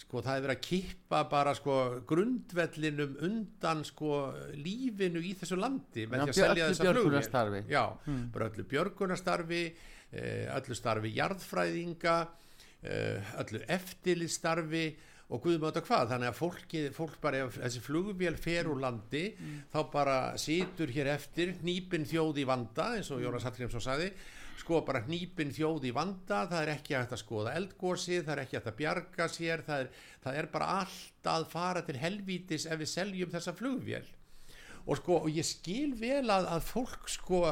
sko 0.00 0.22
það 0.24 0.36
er 0.36 0.44
verið 0.44 0.56
að 0.56 0.64
kippa 0.64 1.20
bara 1.30 1.54
sko 1.56 1.76
grundvellinum 2.08 3.16
undan 3.26 3.82
sko 3.86 4.20
lífinu 4.58 5.22
í 5.22 5.34
þessu 5.38 5.58
landi 5.60 6.06
með 6.10 6.20
Já, 6.20 6.24
því 6.24 6.32
að 6.32 6.38
selja 6.40 6.68
þessa 6.70 6.94
flugvél 6.94 7.60
Já, 7.70 7.84
hmm. 8.06 8.24
bara 8.34 8.48
öllu 8.50 8.66
björgunastarfi 8.70 9.62
eh, 9.64 10.46
öllu 10.56 10.78
starfi 10.78 11.14
jarðfræðinga 11.18 12.16
eh, 12.82 13.34
öllu 13.44 13.62
eftirlistarfi 13.76 14.86
og 15.32 15.40
guðum 15.40 15.66
átta 15.70 15.82
hvað, 15.84 16.10
þannig 16.12 16.30
að 16.30 16.38
fólki, 16.38 16.80
fólk 16.92 17.18
bara 17.22 17.44
ef 17.46 17.56
þessi 17.56 17.82
flugvél 17.84 18.34
fer 18.36 18.68
úr 18.68 18.80
landi 18.82 19.24
mm. 19.32 19.60
þá 19.72 19.78
bara 19.92 20.16
situr 20.40 20.92
hér 20.92 21.14
eftir 21.14 21.54
nýpin 21.64 22.04
þjóð 22.08 22.42
í 22.42 22.48
vanda 22.48 22.90
eins 22.98 23.08
og 23.14 23.22
Jónas 23.24 23.46
Hallgrímsson 23.48 23.84
sagði 23.84 24.10
sko 24.60 24.80
bara 24.86 25.02
hnípin 25.04 25.52
þjóð 25.54 25.88
í 25.88 25.94
vanda 25.94 26.44
það 26.50 26.60
er 26.60 26.72
ekki 26.76 26.96
hægt 26.96 27.14
að 27.16 27.22
skoða 27.24 27.54
eldgósi 27.58 28.20
það 28.20 28.34
er 28.34 28.42
ekki 28.44 28.58
hægt 28.58 28.70
að 28.70 28.78
bjarga 28.80 29.28
sér 29.32 29.64
það 29.66 29.84
er, 29.84 29.88
það 30.24 30.38
er 30.40 30.50
bara 30.52 30.68
allt 30.82 31.30
að 31.34 31.46
fara 31.52 31.82
til 31.86 31.96
helvítis 32.00 32.68
ef 32.68 32.80
við 32.80 32.92
seljum 32.92 33.32
þessa 33.32 33.56
flugvél 33.56 34.06
og 34.84 35.00
sko 35.00 35.22
og 35.24 35.30
ég 35.32 35.48
skil 35.48 35.94
vel 35.98 36.26
að, 36.28 36.50
að 36.52 36.68
fólk 36.68 37.08
sko 37.10 37.42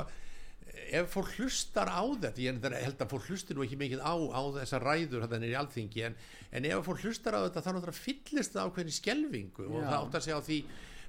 ef 0.90 1.12
fólk 1.12 1.32
hlustar 1.38 1.90
á 1.92 2.02
þetta 2.02 2.42
ég 2.42 2.58
held 2.82 3.04
að 3.04 3.12
fólk 3.12 3.28
hlustir 3.30 3.56
nú 3.56 3.64
ekki 3.66 3.78
mikið 3.80 4.02
á, 4.04 4.14
á 4.14 4.42
þessa 4.58 4.80
ræður 4.82 5.26
þannig 5.26 5.48
er 5.48 5.54
í 5.54 5.58
alþingi 5.60 6.04
en, 6.08 6.16
en 6.50 6.68
ef 6.68 6.84
fólk 6.88 7.04
hlustar 7.06 7.38
á 7.38 7.44
þetta 7.46 7.62
þá 7.62 7.70
náttúrulega 7.72 7.98
fyllist 7.98 8.56
það 8.56 8.68
ákveðin 8.68 8.96
skjelvingu 8.98 9.68
og 9.68 9.86
það 9.86 9.98
átt 9.98 10.18
að 10.18 10.26
segja 10.26 10.40
á 10.40 10.46
því 10.48 10.58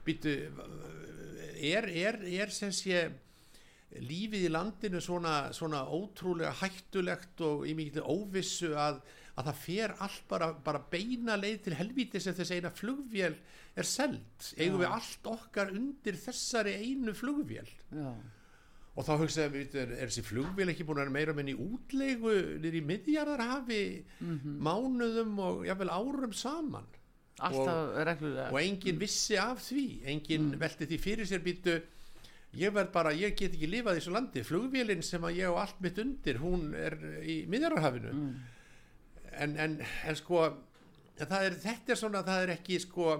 býtu, 0.03 0.35
er, 1.63 1.89
er, 1.89 2.19
er 2.43 2.53
sem 2.53 2.73
sé 2.75 3.05
lífið 4.01 4.47
í 4.47 4.51
landinu 4.51 5.01
svona, 5.03 5.51
svona 5.53 5.83
ótrúlega 5.85 6.53
hættulegt 6.63 7.43
og 7.45 7.67
í 7.69 7.75
mikilvæg 7.77 8.09
óvissu 8.09 8.71
að, 8.79 9.01
að 9.37 9.49
það 9.49 9.59
fer 9.63 9.95
allt 10.05 10.23
bara, 10.29 10.49
bara 10.65 10.81
beina 10.91 11.37
leið 11.39 11.59
til 11.67 11.75
helvítis 11.77 12.29
ef 12.29 12.39
þess 12.39 12.55
eina 12.57 12.73
flugvél 12.73 13.35
er 13.73 13.89
seld 13.89 14.49
eigum 14.57 14.81
Já. 14.81 14.83
við 14.83 14.95
allt 14.97 15.29
okkar 15.33 15.73
undir 15.73 16.17
þessari 16.21 16.77
einu 16.81 17.13
flugvél 17.17 17.69
Já. 17.93 18.09
Og 18.93 19.07
þá 19.07 19.13
hugsaðum 19.23 19.55
við 19.55 19.77
er, 19.81 19.93
er 19.97 20.09
þessi 20.11 20.23
flugvél 20.27 20.69
ekki 20.73 20.85
búin 20.85 21.01
að 21.01 21.07
vera 21.07 21.15
meira 21.15 21.33
menn 21.37 21.49
í 21.49 21.55
útlegu 21.57 22.33
nýri 22.61 22.83
miðjarðarhafi 22.85 23.85
mm 24.19 24.35
-hmm. 24.35 24.59
mánuðum 24.67 25.39
og 25.41 25.63
jáfnvel 25.65 25.89
árum 25.89 26.33
saman? 26.33 26.85
Og, 27.41 27.67
og 28.53 28.59
enginn 28.61 28.99
vissi 29.01 29.35
af 29.41 29.57
því. 29.65 30.03
Enginn 30.05 30.51
mm. 30.53 30.59
velti 30.61 30.85
því 30.85 30.99
fyrir 31.01 31.25
sér 31.25 31.41
býtu 31.41 31.79
ég 32.53 32.73
verð 32.73 32.91
bara, 32.93 33.11
ég 33.11 33.33
get 33.35 33.55
ekki 33.55 33.67
lifað 33.67 33.97
í 33.97 33.99
þessu 33.99 34.13
landi. 34.13 34.43
Flugvélinn 34.45 35.01
sem 35.01 35.23
að 35.25 35.39
ég 35.41 35.49
á 35.49 35.53
allt 35.63 35.81
mitt 35.81 35.97
undir 35.97 36.37
hún 36.37 36.75
er 36.77 36.93
í 37.25 37.45
miðjararhafinu 37.49 38.13
mm. 38.13 38.35
en, 39.31 39.57
en, 39.57 39.79
en 39.81 40.15
sko 40.15 40.45
það 41.17 41.47
er, 41.47 41.57
þetta 41.65 41.93
er 41.93 41.99
svona 41.99 42.23
það 42.25 42.45
er 42.45 42.53
ekki 42.57 42.79
sko 42.83 43.15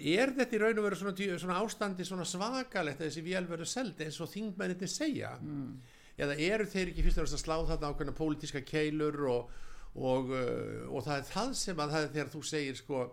er 0.00 0.32
þetta 0.36 0.56
í 0.56 0.60
raun 0.60 0.80
og 0.80 0.86
veru 0.86 0.98
svona, 1.00 1.36
svona 1.40 1.60
ástandi 1.62 2.06
svona 2.06 2.26
svakalegt 2.28 3.00
að 3.00 3.08
þessi 3.08 3.24
vél 3.26 3.44
verður 3.48 3.70
seld 3.70 4.02
eins 4.04 4.18
og 4.20 4.30
þingmenninni 4.32 4.88
segja 4.90 5.34
mm. 5.40 5.70
eða 6.18 6.36
eru 6.48 6.66
þeir 6.72 6.92
ekki 6.92 7.06
fyrst 7.06 7.20
og 7.20 7.24
fremst 7.24 7.38
að 7.38 7.44
slá 7.44 7.56
þarna 7.70 7.92
ákveðna 7.92 8.16
pólitíska 8.18 8.64
keilur 8.66 9.22
og, 9.30 9.54
og, 9.94 10.34
uh, 10.34 10.84
og 10.90 11.06
það 11.06 11.16
er 11.20 11.30
það 11.30 11.54
sem 11.62 11.80
að 11.80 11.94
það 11.94 12.06
er 12.08 12.12
þegar 12.16 12.34
þú 12.34 12.44
segir 12.50 12.80
sko 12.80 13.06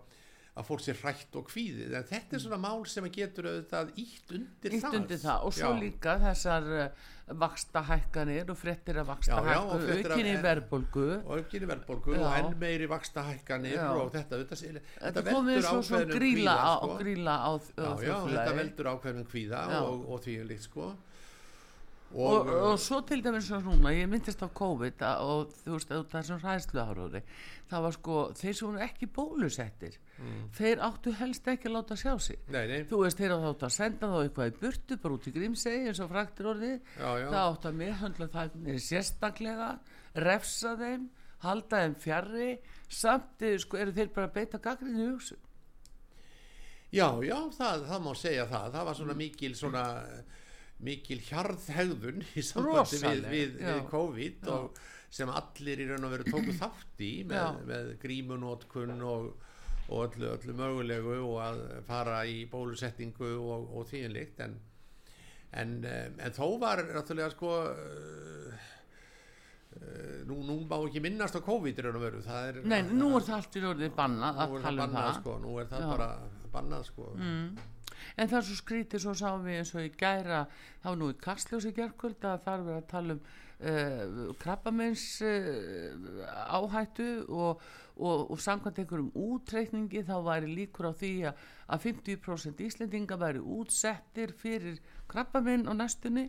að 0.54 0.66
fólk 0.68 0.82
sé 0.84 0.94
hrætt 0.94 1.34
og 1.34 1.48
kvíðið 1.50 1.96
en 1.98 2.04
þetta 2.06 2.36
er 2.36 2.42
svona 2.44 2.58
mál 2.62 2.84
sem 2.86 3.06
getur 3.12 3.48
auðvitað 3.50 3.88
ítt 3.98 4.34
undir, 4.36 4.76
ítt 4.78 4.86
undir 5.00 5.18
það. 5.18 5.46
Og 5.48 5.56
svo 5.56 5.70
já. 5.72 5.80
líka 5.80 6.14
þessar 6.22 6.68
eh, 6.78 7.08
vaksta 7.42 7.82
hækkanir 7.88 8.52
og 8.52 8.58
frettir 8.60 9.00
að 9.02 9.08
vaksta 9.10 9.40
hækku 9.48 9.80
aukinni 9.96 10.36
verðbólgu. 10.44 11.08
Og 11.24 11.40
aukinni 11.40 11.70
verðbólgu 11.72 12.14
og 12.20 12.36
enn 12.38 12.54
meiri 12.60 12.86
vaksta 12.90 13.24
hækkanir 13.26 13.80
já. 13.80 13.88
og 13.96 14.12
þetta 14.14 14.42
þetta, 14.44 14.60
þetta, 14.60 14.84
þetta 15.08 15.26
veldur 15.32 15.68
ákveðnum 15.72 16.22
kvíða 16.22 16.54
sko. 16.60 16.94
á, 17.34 17.50
á, 17.50 17.50
á 17.50 17.92
já, 17.98 18.14
þetta 18.30 18.54
veldur 18.60 18.92
ákveðnum 18.94 19.28
kvíða 19.34 19.64
og, 19.80 20.06
og 20.06 20.24
því 20.28 20.38
líkt 20.52 20.68
sko 20.68 20.92
Og, 22.14 22.46
og, 22.46 22.50
og 22.70 22.76
svo 22.78 23.00
til 23.02 23.22
dæmis 23.24 23.48
svo 23.48 23.58
núna 23.58 23.90
ég 23.90 24.06
myndist 24.06 24.42
á 24.42 24.46
COVID 24.46 25.02
og 25.18 25.54
þú 25.64 25.72
veist 25.74 25.88
það 25.90 26.18
er 26.20 26.26
svona 26.28 26.44
ræðslu 26.44 26.82
áróði 26.84 27.22
það 27.70 27.86
var 27.86 27.96
sko 27.96 28.18
þeir 28.38 28.54
sem 28.54 28.68
voru 28.68 28.82
ekki 28.84 29.08
bólusettir 29.16 29.96
mm. 30.20 30.44
þeir 30.54 30.84
áttu 30.86 31.14
helst 31.18 31.50
ekki 31.50 31.70
að 31.70 31.74
láta 31.74 31.96
sjá 31.98 32.12
sig 32.22 32.38
nei, 32.54 32.62
nei. 32.70 32.84
þú 32.86 33.00
veist 33.02 33.18
þeir 33.18 33.34
áttu 33.34 33.66
að 33.66 33.74
senda 33.74 34.10
þá 34.12 34.16
eitthvað 34.20 34.52
í 34.52 34.54
burtu 34.60 34.98
bara 35.02 35.18
út 35.18 35.26
í 35.26 35.34
grímsegi 35.34 35.90
eins 35.90 36.02
og 36.04 36.12
fraktir 36.12 36.50
orði 36.52 36.70
já, 36.76 37.10
já. 37.18 37.26
það 37.32 37.40
áttu 37.48 37.70
að 37.72 37.80
meðhandla 37.80 38.30
það 38.36 38.54
sérstaklega 38.86 39.70
refsa 40.28 40.76
þeim 40.78 41.08
halda 41.44 41.82
þeim 41.82 41.98
fjarrri 42.04 42.52
samt 42.86 43.42
eh, 43.42 43.58
sko 43.58 43.80
eru 43.82 43.96
þeir 43.96 44.14
bara 44.14 44.30
að 44.30 44.38
beita 44.38 44.62
gagrinu 44.62 45.02
í 45.02 45.10
hugsu 45.10 45.40
Já, 46.94 47.08
já, 47.26 47.34
það, 47.56 47.88
það 47.88 48.02
má 48.04 48.10
segja 48.14 48.46
það 48.46 48.66
það 48.76 48.84
var 48.86 48.96
svona 49.00 49.14
mikil 49.18 49.54
svona 49.58 49.84
mikil 50.84 51.20
hjarðhegðun 51.24 52.24
í 52.36 52.44
sambandi 52.44 53.00
við, 53.02 53.24
við, 53.30 53.56
við 53.62 53.80
COVID 53.90 54.50
og 54.54 54.82
sem 55.14 55.30
allir 55.30 55.82
í 55.84 55.88
raun 55.88 56.06
og 56.08 56.14
veru 56.16 56.26
tóku 56.26 56.54
þátt 56.58 57.02
í 57.06 57.12
með, 57.30 57.60
með 57.68 57.90
grímunótkun 58.02 58.94
og, 59.06 59.28
og 59.86 60.06
öllu, 60.08 60.30
öllu 60.34 60.56
mögulegu 60.58 61.18
og 61.22 61.40
að 61.44 61.64
fara 61.86 62.22
í 62.26 62.42
bólusettingu 62.50 63.34
og, 63.38 63.68
og 63.78 63.88
þýjanlikt 63.92 64.42
en, 64.48 64.56
en, 65.62 65.76
en 65.86 66.34
þó 66.34 66.46
var 66.62 66.82
náttúrulega 66.88 67.30
sko 67.36 67.52
uh, 67.70 68.64
nú, 70.26 70.40
nú 70.42 70.58
má 70.66 70.80
ekki 70.80 71.02
minnast 71.04 71.38
á 71.38 71.46
COVID 71.46 71.78
í 71.78 71.84
raun 71.86 72.00
og 72.00 72.06
veru. 72.08 72.24
Er, 72.24 72.58
Nei, 72.66 72.80
nú 72.90 73.12
er 73.18 73.28
það 73.28 73.38
allt 73.38 73.60
í 73.60 73.62
rauninu 73.62 73.92
bannað 73.94 74.42
nú 74.42 74.58
er 74.58 74.66
það 74.66 74.74
um 74.74 74.82
bannað 74.82 75.12
sko, 75.20 75.38
nú 75.44 75.54
er 75.62 75.70
það 75.70 75.86
Já. 75.86 75.92
bara 75.94 76.10
bannað 76.54 76.90
sko. 76.90 77.12
Mm 77.14 77.70
en 78.16 78.28
það 78.30 78.38
er 78.38 78.46
svo 78.48 78.58
skrítið 78.60 79.02
svo 79.04 79.14
sáum 79.18 79.46
við 79.46 79.60
eins 79.60 79.72
og 79.74 79.86
í 79.86 79.92
gæra 79.98 80.44
þá 80.84 80.90
nú 80.98 81.10
í 81.10 81.16
Kastljósi 81.22 81.72
gerðkvöld 81.74 82.26
að 82.28 82.44
þar 82.46 82.66
við 82.68 82.76
að 82.76 82.86
tala 82.92 83.16
um 83.16 83.24
uh, 83.60 84.34
krabbamenns 84.40 85.06
uh, 85.24 85.94
áhættu 86.54 87.08
og, 87.28 87.62
og, 87.96 88.30
og 88.30 88.42
samkvæmt 88.42 88.80
einhverjum 88.82 89.12
útreikningi 89.14 90.04
þá 90.06 90.16
væri 90.26 90.52
líkur 90.54 90.90
á 90.90 90.92
því 90.94 91.14
að, 91.30 91.46
að 91.74 91.86
50% 91.88 92.64
íslendinga 92.68 93.18
væri 93.20 93.42
útsettir 93.42 94.34
fyrir 94.38 94.80
krabbamenn 95.10 95.68
á 95.70 95.72
næstunni. 95.74 96.28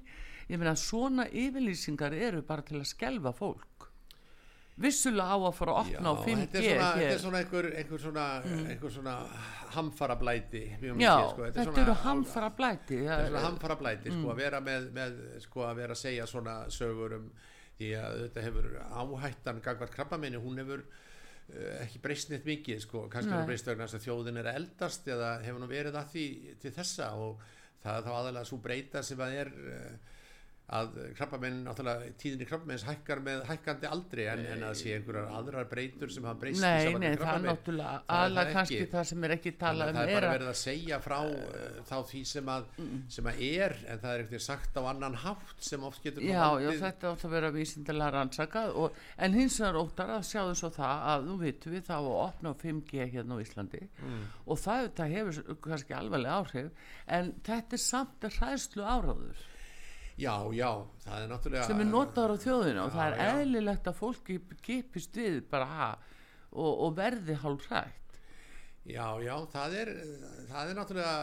Ég 0.50 0.62
meina 0.62 0.76
svona 0.78 1.26
yfirlýsingar 1.30 2.14
eru 2.14 2.44
bara 2.46 2.66
til 2.66 2.82
að 2.82 2.92
skelva 2.92 3.34
fólk 3.34 3.90
vissulega 4.82 5.32
á 5.32 5.38
að 5.40 5.54
fara 5.56 5.74
að 5.74 5.82
opna 5.86 6.12
á 6.12 6.16
5G 6.20 6.40
þetta 6.42 6.60
er 6.60 6.66
svona, 6.68 6.88
þetta 7.00 7.14
er 7.14 7.22
svona 7.24 7.40
einhver, 7.42 7.68
einhver 7.80 8.02
svona, 8.04 8.26
mm. 8.44 8.64
einhver 8.74 8.92
svona 8.92 9.14
hamfara 9.76 10.18
blæti 10.20 10.64
Já, 11.00 11.14
sko. 11.32 11.46
þetta, 11.46 11.60
þetta 11.62 11.84
eru 11.86 11.96
hamfara 12.02 12.50
blæti 12.58 13.00
þetta 13.00 13.20
er 13.22 13.30
svona 13.30 13.44
hamfara 13.46 13.78
blæti 13.80 14.12
mm. 14.12 14.18
sko, 14.20 14.34
að 14.34 14.42
vera 14.44 14.62
með, 14.66 14.88
með 14.98 15.18
sko, 15.46 15.64
að 15.70 15.80
vera 15.80 15.96
að 15.96 16.02
segja 16.02 16.28
svona 16.28 16.56
sögur 16.76 17.16
um 17.22 17.30
því 17.76 17.92
að 18.00 18.22
þetta 18.22 18.46
hefur 18.46 18.68
áhættan 18.84 19.62
gangvart 19.64 19.96
krabbaminni, 19.96 20.40
hún 20.44 20.60
hefur 20.62 20.84
uh, 20.84 21.78
ekki 21.84 22.02
breyst 22.04 22.32
neitt 22.32 22.48
mikið 22.48 22.84
sko, 22.84 23.06
kannski 23.12 23.36
hún 23.36 23.48
breyst 23.48 23.68
vegna 23.72 23.88
að 23.88 24.04
þjóðin 24.04 24.42
er 24.44 24.52
eldast 24.54 25.08
eða 25.12 25.38
hefur 25.44 25.64
nú 25.64 25.72
verið 25.72 26.00
að 26.00 26.12
því 26.16 26.28
til 26.64 26.74
þessa 26.76 27.14
og 27.20 27.44
það 27.84 27.98
er 28.00 28.06
þá 28.08 28.12
aðalega 28.16 28.50
svo 28.52 28.60
breyta 28.64 29.04
sem 29.06 29.24
að 29.24 29.40
er 29.42 29.52
uh, 29.56 30.14
að 30.76 30.95
krabbamenn, 31.13 31.59
náttúrulega 31.68 32.07
tíðinni 32.18 32.45
krabbamenns 32.49 32.84
hækkar 32.88 33.20
með 33.22 33.43
hækkandi 33.51 33.86
aldri 33.86 34.24
en, 34.32 34.39
en 34.49 34.63
að 34.66 34.72
sé 34.80 34.95
einhverjar 34.95 35.28
aðrar 35.38 35.68
breytur 35.70 36.09
sem 36.09 36.26
hafa 36.26 36.39
breyst 36.41 36.63
Nei, 36.63 36.95
nei, 36.97 37.11
það 37.20 37.34
er 37.36 37.43
náttúrulega 37.45 37.99
aðla 38.16 38.45
kannski 38.49 38.80
ekki. 38.80 38.88
það 38.95 39.05
sem 39.11 39.28
er 39.28 39.34
ekki 39.36 39.53
talað 39.61 39.86
að 39.86 39.93
um 39.93 39.99
það 39.99 40.09
er 40.09 40.18
bara 40.26 40.32
verið 40.34 40.49
að 40.49 40.57
segja 40.63 40.99
frá 41.05 41.18
uh, 41.22 41.78
þá 41.86 41.95
því 42.09 42.24
sem 42.32 42.49
að, 42.55 42.66
sem 43.18 43.30
að 43.30 43.43
er 43.51 43.78
en 43.93 44.01
það 44.01 44.09
er 44.16 44.24
eitthvað 44.26 44.43
sagt 44.47 44.80
á 44.80 44.82
annan 44.89 45.20
hátt 45.26 45.55
sem 45.70 45.86
oft 45.91 46.01
getur 46.07 46.26
Já, 46.26 46.45
já, 46.66 46.72
þetta 46.82 47.11
átt 47.13 47.28
að 47.30 47.36
vera 47.38 47.53
vísindilega 47.59 48.16
rannsakað 48.18 48.74
og, 48.82 48.99
en 49.22 49.38
hins 49.38 49.59
vegar 49.61 49.80
óttar 49.86 50.16
að 50.18 50.26
sjáðu 50.34 50.57
svo 50.63 50.74
það 50.82 51.05
að 51.13 51.30
nú 51.30 51.38
vitum 51.45 51.78
við 51.78 51.86
þá 51.91 51.95
að 51.99 52.09
opna 52.26 52.55
á 52.57 52.61
5G 52.66 53.09
hérna 53.13 53.38
á 53.38 53.43
Íslandi 53.45 53.84
Mm. 54.05 54.22
og 54.49 54.57
það, 54.59 54.88
það 54.97 55.13
hefur 55.16 55.57
kannski 55.66 55.93
alveg 55.95 56.26
áhrif 56.30 56.88
en 57.18 57.30
þetta 57.45 57.78
er 57.78 57.82
samt 57.82 58.26
að 58.28 58.39
hræðslu 58.39 58.84
áráður 58.86 59.43
Já, 60.16 60.36
já, 60.55 60.70
það 61.03 61.22
er 61.22 61.32
náttúrulega 61.34 61.68
sem 61.68 61.82
er 61.84 61.88
notaður 61.89 62.34
á 62.39 62.43
þjóðina 62.45 62.84
og 62.86 62.93
það 62.93 63.07
er 63.07 63.34
eðlilegt 63.34 63.88
að 63.91 63.97
fólki 63.99 64.38
gipist 64.63 65.18
við 65.20 65.41
bara 65.51 65.66
ha, 65.68 65.89
og, 66.55 66.72
og 66.86 66.93
verði 66.95 67.36
hálf 67.41 67.66
hrætt 67.68 68.20
Já, 68.86 69.07
já, 69.20 69.34
það 69.51 69.76
er 69.82 69.91
það 70.51 70.70
er 70.72 70.78
náttúrulega 70.78 71.16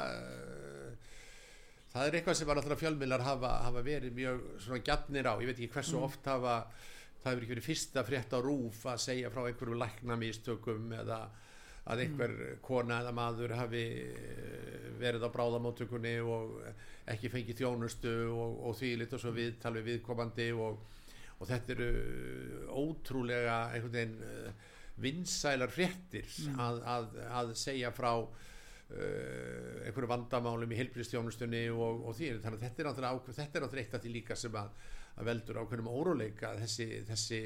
það 1.92 2.06
er 2.06 2.16
eitthvað 2.18 2.36
sem 2.36 2.50
að 2.50 2.58
náttúrulega 2.58 2.82
fjölmiðlar 2.82 3.24
hafa, 3.26 3.52
hafa 3.68 3.84
verið 3.86 4.18
mjög 4.18 4.42
svona 4.66 4.84
gjarnir 4.84 5.30
á, 5.30 5.34
ég 5.40 5.48
veit 5.48 5.56
ekki 5.56 5.72
hversu 5.78 6.02
oft 6.02 6.28
hafa 6.28 6.58
það 7.22 7.30
hefur 7.30 7.44
ekki 7.46 7.54
verið 7.54 7.68
fyrsta 7.70 8.04
frétt 8.04 8.36
á 8.36 8.38
rúf 8.44 8.84
að 8.92 9.02
segja 9.06 9.32
frá 9.32 9.46
einhverju 9.46 9.78
læknamistökum 9.78 10.92
eða 11.00 11.22
að 11.90 12.04
einhver 12.04 12.34
kona 12.62 13.00
eða 13.02 13.12
maður 13.16 13.56
hafi 13.58 13.82
eh, 14.06 14.90
verið 15.02 15.26
á 15.26 15.34
bráðamóttökunni 15.34 16.14
og 16.22 16.60
ekki 17.10 17.30
fengið 17.32 17.62
þjónustu 17.62 18.12
og, 18.30 18.60
og 18.68 18.76
því 18.78 18.92
lit 19.00 19.16
og 19.16 19.22
svo 19.22 19.32
við 19.34 19.56
viðkomandi 19.88 20.52
og, 20.54 20.78
og 21.40 21.50
þetta 21.50 21.74
eru 21.74 21.88
ótrúlega 22.70 23.56
einhvern 23.74 23.96
veginn 23.96 24.14
uh, 24.22 24.70
vinsælar 25.02 25.72
fréttir 25.72 26.28
að, 26.60 26.78
að, 26.86 27.08
að 27.40 27.52
segja 27.58 27.90
frá 27.94 28.12
uh, 28.20 28.28
einhverju 29.82 30.12
vandamálum 30.12 30.70
í 30.70 30.78
heilbristjónustunni 30.78 31.64
og, 31.74 32.06
og 32.06 32.16
því. 32.18 32.36
Þannig 32.44 32.60
að 32.60 32.64
er 32.84 32.92
þetta 33.40 33.58
er 33.58 33.66
náttúrulega 33.66 33.82
eitt 33.82 33.98
af 33.98 34.04
því 34.04 34.14
líka 34.14 34.38
sem 34.38 34.62
að, 34.62 34.70
að 35.16 35.30
veldur 35.32 35.62
ákveðnum 35.64 35.90
óróleika 35.90 36.54
þessi, 36.62 36.88
þessi 37.10 37.42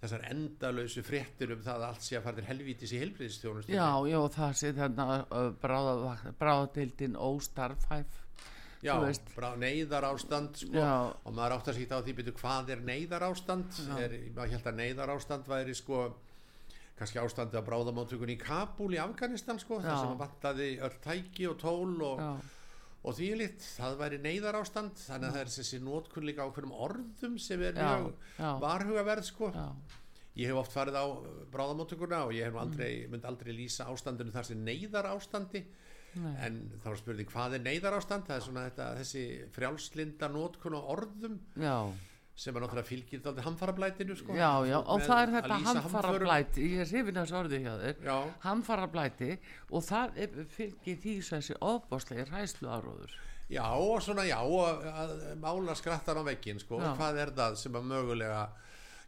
þessar 0.00 0.24
endalösu 0.30 1.02
fréttir 1.04 1.52
um 1.52 1.60
það 1.64 1.76
að 1.82 1.86
allt 1.90 2.06
sé 2.06 2.16
að 2.16 2.24
fara 2.24 2.38
til 2.38 2.48
helvítis 2.48 2.94
í 2.96 3.00
heilbristjónustunni 3.02 3.76
Já, 3.76 3.90
já, 4.08 4.18
það 4.36 4.54
sé 4.60 4.72
þannig 4.78 5.60
bráðadildin 6.40 7.18
óstarfhæf 7.20 8.18
Já, 8.80 8.94
brá, 9.36 9.50
neyðar 9.60 10.06
ástand 10.08 10.56
sko, 10.56 10.72
og 10.80 11.34
maður 11.36 11.58
átt 11.58 11.66
að 11.68 11.76
sýta 11.82 11.98
á 12.00 12.04
því 12.06 12.14
byrju 12.16 12.32
hvað 12.38 12.70
er 12.72 12.80
neyðar 12.88 13.26
ástand 13.26 13.80
er, 14.00 14.14
maður 14.32 14.54
held 14.54 14.70
að 14.70 14.78
neyðar 14.78 15.12
ástand 15.18 15.50
væri 15.50 15.74
sko 15.76 15.98
kannski 16.96 17.20
ástandi 17.20 17.60
á 17.60 17.64
bráðamáttökunni 17.64 18.38
í 18.38 18.40
Kabul 18.40 18.94
í 18.96 19.00
Afganistan 19.00 19.60
sko, 19.60 19.82
þar 19.84 20.00
sem 20.00 20.14
að 20.14 20.22
vantaði 20.24 20.70
öll 20.80 20.96
tæki 21.04 21.50
og 21.52 21.60
tól 21.60 21.92
og, 22.08 22.24
Já, 22.24 22.32
og 23.00 23.16
því 23.16 23.28
litt, 23.40 23.64
það 23.78 23.96
væri 24.02 24.18
neyðar 24.20 24.58
ástand 24.60 24.98
þannig 25.00 25.30
að 25.30 25.36
það 25.36 25.44
er 25.44 25.52
þessi 25.54 25.80
nótkun 25.84 26.26
líka 26.28 26.44
á 26.44 26.52
hverjum 26.52 26.74
orðum 26.86 27.38
sem 27.40 27.62
er 27.64 27.78
mjög 27.78 28.10
varhugaverð 28.60 29.28
sko. 29.30 29.52
Ég 30.38 30.52
hef 30.52 30.60
oft 30.60 30.74
farið 30.74 30.98
á 31.00 31.06
bráðamáttökuna 31.52 32.24
og 32.28 32.34
ég 32.36 32.60
aldrei, 32.60 33.06
myndi 33.10 33.26
aldrei 33.28 33.54
lýsa 33.56 33.88
ástandinu 33.90 34.32
þar 34.34 34.46
sem 34.46 34.60
neyðar 34.64 35.08
ástandi 35.10 35.64
nei, 36.20 36.36
en 36.46 36.60
þá 36.84 36.86
er 36.92 37.00
spurning 37.00 37.32
hvað 37.32 37.56
er 37.58 37.64
neyðarástand? 37.64 38.28
Það 38.28 38.36
er 38.36 38.46
svona 38.46 38.68
þetta, 38.68 38.86
þessi 39.00 39.24
frjálslinda 39.56 40.30
nótkun 40.30 40.78
og 40.78 40.94
orðum. 40.94 41.40
Já 41.58 41.74
sem 42.40 42.56
er 42.56 42.62
náttúrulega 42.64 42.88
fylgir 42.88 43.20
þátti 43.24 43.42
hamfarablætinu 43.44 44.14
sko. 44.16 44.36
Já, 44.38 44.50
já, 44.64 44.76
og 44.80 45.02
það 45.04 45.18
er 45.22 45.30
að 45.30 45.34
þetta 45.36 45.58
lýsa 45.58 45.74
hamfara 45.84 46.08
hamförum. 46.08 46.28
blæti, 46.30 46.68
ég 46.70 46.84
er 46.84 46.88
hrifin 46.88 47.18
þessu 47.20 47.36
orði 47.40 47.58
hjá 47.66 47.72
þér, 47.82 47.98
já, 48.06 48.14
hamfara 48.46 48.86
blæti 48.94 49.28
og 49.68 49.84
það 49.84 50.22
fylgir 50.54 50.96
því 51.02 51.14
þessi 51.28 51.58
ofbáslega 51.60 52.24
ræslu 52.30 52.70
áróður. 52.72 53.18
já, 53.50 53.66
og 53.66 54.00
svona 54.06 54.24
já 54.24 54.38
og 54.40 54.88
að 54.88 55.14
mála 55.42 55.76
skrattar 55.76 56.16
á 56.16 56.22
veggin 56.30 56.62
sko. 56.62 56.80
Já. 56.80 56.94
hvað 56.96 57.20
er 57.26 57.34
það 57.36 57.60
sem 57.60 57.76
að 57.76 57.88
mögulega 57.92 58.42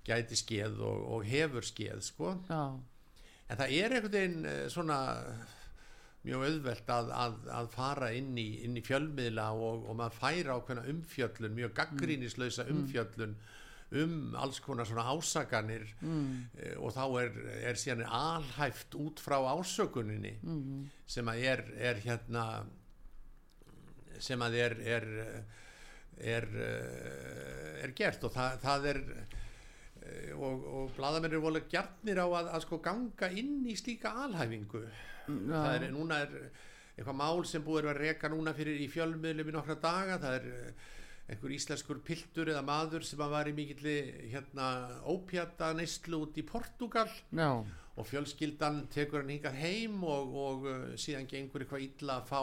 gæti 0.04 0.36
skeð 0.36 0.80
og, 0.82 1.02
og 1.16 1.24
hefur 1.24 1.64
skeð 1.64 2.04
sko. 2.04 2.36
Já, 2.50 2.62
en 3.48 3.56
það 3.62 3.76
er 3.78 3.96
einhvern 3.96 4.16
veginn 4.18 4.46
eh, 4.50 4.68
svona 4.68 5.00
mjög 6.22 6.44
auðvelt 6.46 6.92
að, 6.94 7.10
að, 7.18 7.40
að 7.60 7.72
fara 7.72 8.12
inn 8.14 8.36
í, 8.38 8.48
inn 8.66 8.78
í 8.78 8.84
fjölmiðla 8.86 9.48
og, 9.56 9.88
og 9.90 9.98
maður 9.98 10.18
færa 10.20 10.58
ákveðna 10.58 10.86
umfjöllun 10.92 11.56
mjög 11.56 11.74
gaggrínislausa 11.80 12.68
umfjöllun 12.70 13.34
um 13.92 14.36
alls 14.40 14.60
konar 14.64 14.88
svona 14.88 15.04
ásakanir 15.12 15.84
mm. 16.00 16.76
og 16.80 16.94
þá 16.94 17.02
er, 17.20 17.34
er 17.68 17.80
síðan 17.80 18.06
alhæft 18.06 18.96
út 18.96 19.20
frá 19.20 19.36
ásökuninni 19.52 20.36
mm. 20.40 20.86
sem 21.06 21.28
að 21.28 21.44
er, 21.50 21.64
er 21.90 22.00
hérna 22.06 22.46
sem 24.22 24.42
að 24.46 24.58
er 24.62 24.78
er, 24.94 25.06
er, 26.22 26.48
er 27.82 27.94
gert 27.98 28.24
og 28.24 28.32
það, 28.32 28.58
það 28.62 28.90
er 28.92 29.00
eh, 29.12 30.34
og, 30.38 30.66
og 30.78 30.92
bladamenn 30.96 31.32
eru 31.32 31.44
volið 31.44 31.68
gjarnir 31.72 32.22
á 32.22 32.26
að, 32.28 32.52
að 32.56 32.68
sko 32.68 32.78
ganga 32.84 33.32
inn 33.34 33.64
í 33.66 33.76
slíka 33.76 34.14
alhæfingu 34.24 34.86
það 35.26 35.74
er, 35.74 35.86
núna 35.92 36.22
er 36.24 36.34
eitthvað 36.96 37.18
mál 37.18 37.44
sem 37.48 37.64
búið 37.64 37.90
að 37.92 38.02
reka 38.02 38.30
núna 38.32 38.54
fyrir 38.56 38.80
í 38.82 38.88
fjölmiðlum 38.92 39.52
í 39.52 39.54
nokkra 39.56 39.78
daga. 39.80 40.18
Það 40.22 40.36
er 40.38 40.50
eh, 40.52 40.90
einhver 41.32 41.54
íslenskur 41.54 42.02
piltur 42.04 42.50
eða 42.52 42.64
maður 42.66 43.06
sem 43.06 43.20
var 43.20 43.48
í 43.48 43.54
mikilli 43.56 43.96
hérna 44.32 44.66
ópjata 45.08 45.72
neyslu 45.76 46.24
út 46.26 46.38
í 46.40 46.44
Portugal 46.46 47.08
já, 47.08 47.50
og 47.62 48.08
fjölskyldan 48.08 48.86
tekur 48.92 49.22
hann 49.22 49.32
hingað 49.32 49.58
heim 49.62 50.02
og, 50.04 50.34
og 50.46 50.66
uh, 50.68 50.86
síðan 51.00 51.28
gengur 51.30 51.64
eitthvað 51.64 51.86
illa 51.86 52.18
að 52.20 52.32
fá 52.32 52.42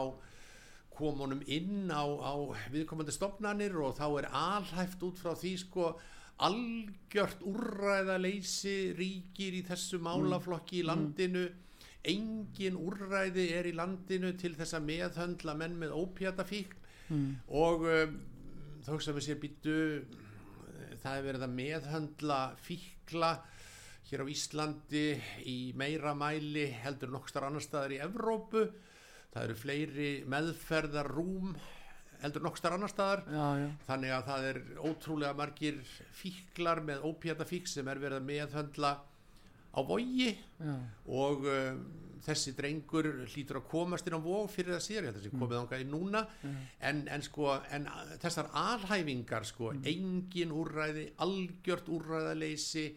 komunum 1.00 1.42
inn 1.48 1.92
á, 1.92 2.02
á 2.02 2.34
viðkomandi 2.72 3.14
stofnanir 3.14 3.76
og 3.80 3.94
þá 4.00 4.06
er 4.08 4.30
alhæft 4.36 5.04
út 5.06 5.20
frá 5.20 5.32
því 5.38 5.54
sko 5.62 5.92
algjört 6.40 7.42
úrræðaleysi 7.46 8.94
ríkir 8.96 9.58
í 9.60 9.64
þessu 9.68 10.00
málaflokki 10.02 10.80
í 10.80 10.86
landinu 10.88 11.46
engin 12.08 12.78
úrræði 12.80 13.50
er 13.56 13.68
í 13.68 13.74
landinu 13.76 14.32
til 14.40 14.54
þess 14.56 14.76
að 14.78 14.86
meðhöndla 14.88 15.54
menn 15.58 15.78
með 15.80 15.96
ópjatafík 15.98 16.76
og 17.48 17.84
um, 17.84 18.18
þá 18.84 18.90
hugsaðum 18.94 19.18
við 19.18 19.26
sér 19.26 19.40
býttu 19.42 19.76
það 21.02 21.16
er 21.16 21.26
verið 21.26 21.46
að 21.46 21.56
meðhöndla 21.56 22.38
fíkla 22.60 23.32
hér 24.10 24.24
á 24.24 24.32
Íslandi 24.32 25.04
í 25.46 25.58
meira 25.78 26.14
mæli 26.14 26.70
heldur 26.82 27.12
nokkstар 27.14 27.46
annar 27.46 27.62
staðar 27.62 27.94
í 27.94 28.00
Evrópu. 28.02 28.64
Það 29.30 29.44
eru 29.44 29.58
fleiri 29.60 30.08
meðferðarrúm 30.26 31.52
heldur 32.20 32.44
nokkstar 32.44 32.74
annar 32.76 32.90
staðar 32.92 33.22
já, 33.30 33.44
já, 33.62 33.68
þannig 33.86 34.12
að 34.12 34.26
það 34.26 34.46
er 34.50 34.58
ótrúlega 34.82 35.36
margir 35.38 35.78
fíklar 36.16 36.82
með 36.84 37.06
ópjata 37.08 37.46
fík 37.48 37.70
sem 37.70 37.88
er 37.88 38.00
verið 38.02 38.20
að 38.20 38.26
meðhöndla 38.28 38.90
á 39.70 39.80
vogi 39.86 40.30
já, 40.34 40.74
og 41.06 41.44
um, 41.46 41.82
þessi 42.20 42.52
drengur 42.58 43.06
hlýtur 43.32 43.60
að 43.62 43.68
komast 43.70 44.06
inn 44.10 44.16
á 44.18 44.20
vóg 44.20 44.50
fyrir 44.52 44.76
það 44.76 45.06
að 45.08 45.14
þessi 45.18 45.30
komið 45.32 45.60
ánga 45.62 45.78
í 45.80 45.86
núna. 45.88 46.20
En, 46.84 47.04
en 47.08 47.22
sko 47.24 47.54
en 47.72 47.86
uh, 47.88 48.16
þessar 48.20 48.50
alhæfingar 48.60 49.46
sko 49.48 49.70
engin 49.88 50.52
úrræði, 50.52 51.06
algjört 51.24 51.88
úrræðaleysi 51.88 52.88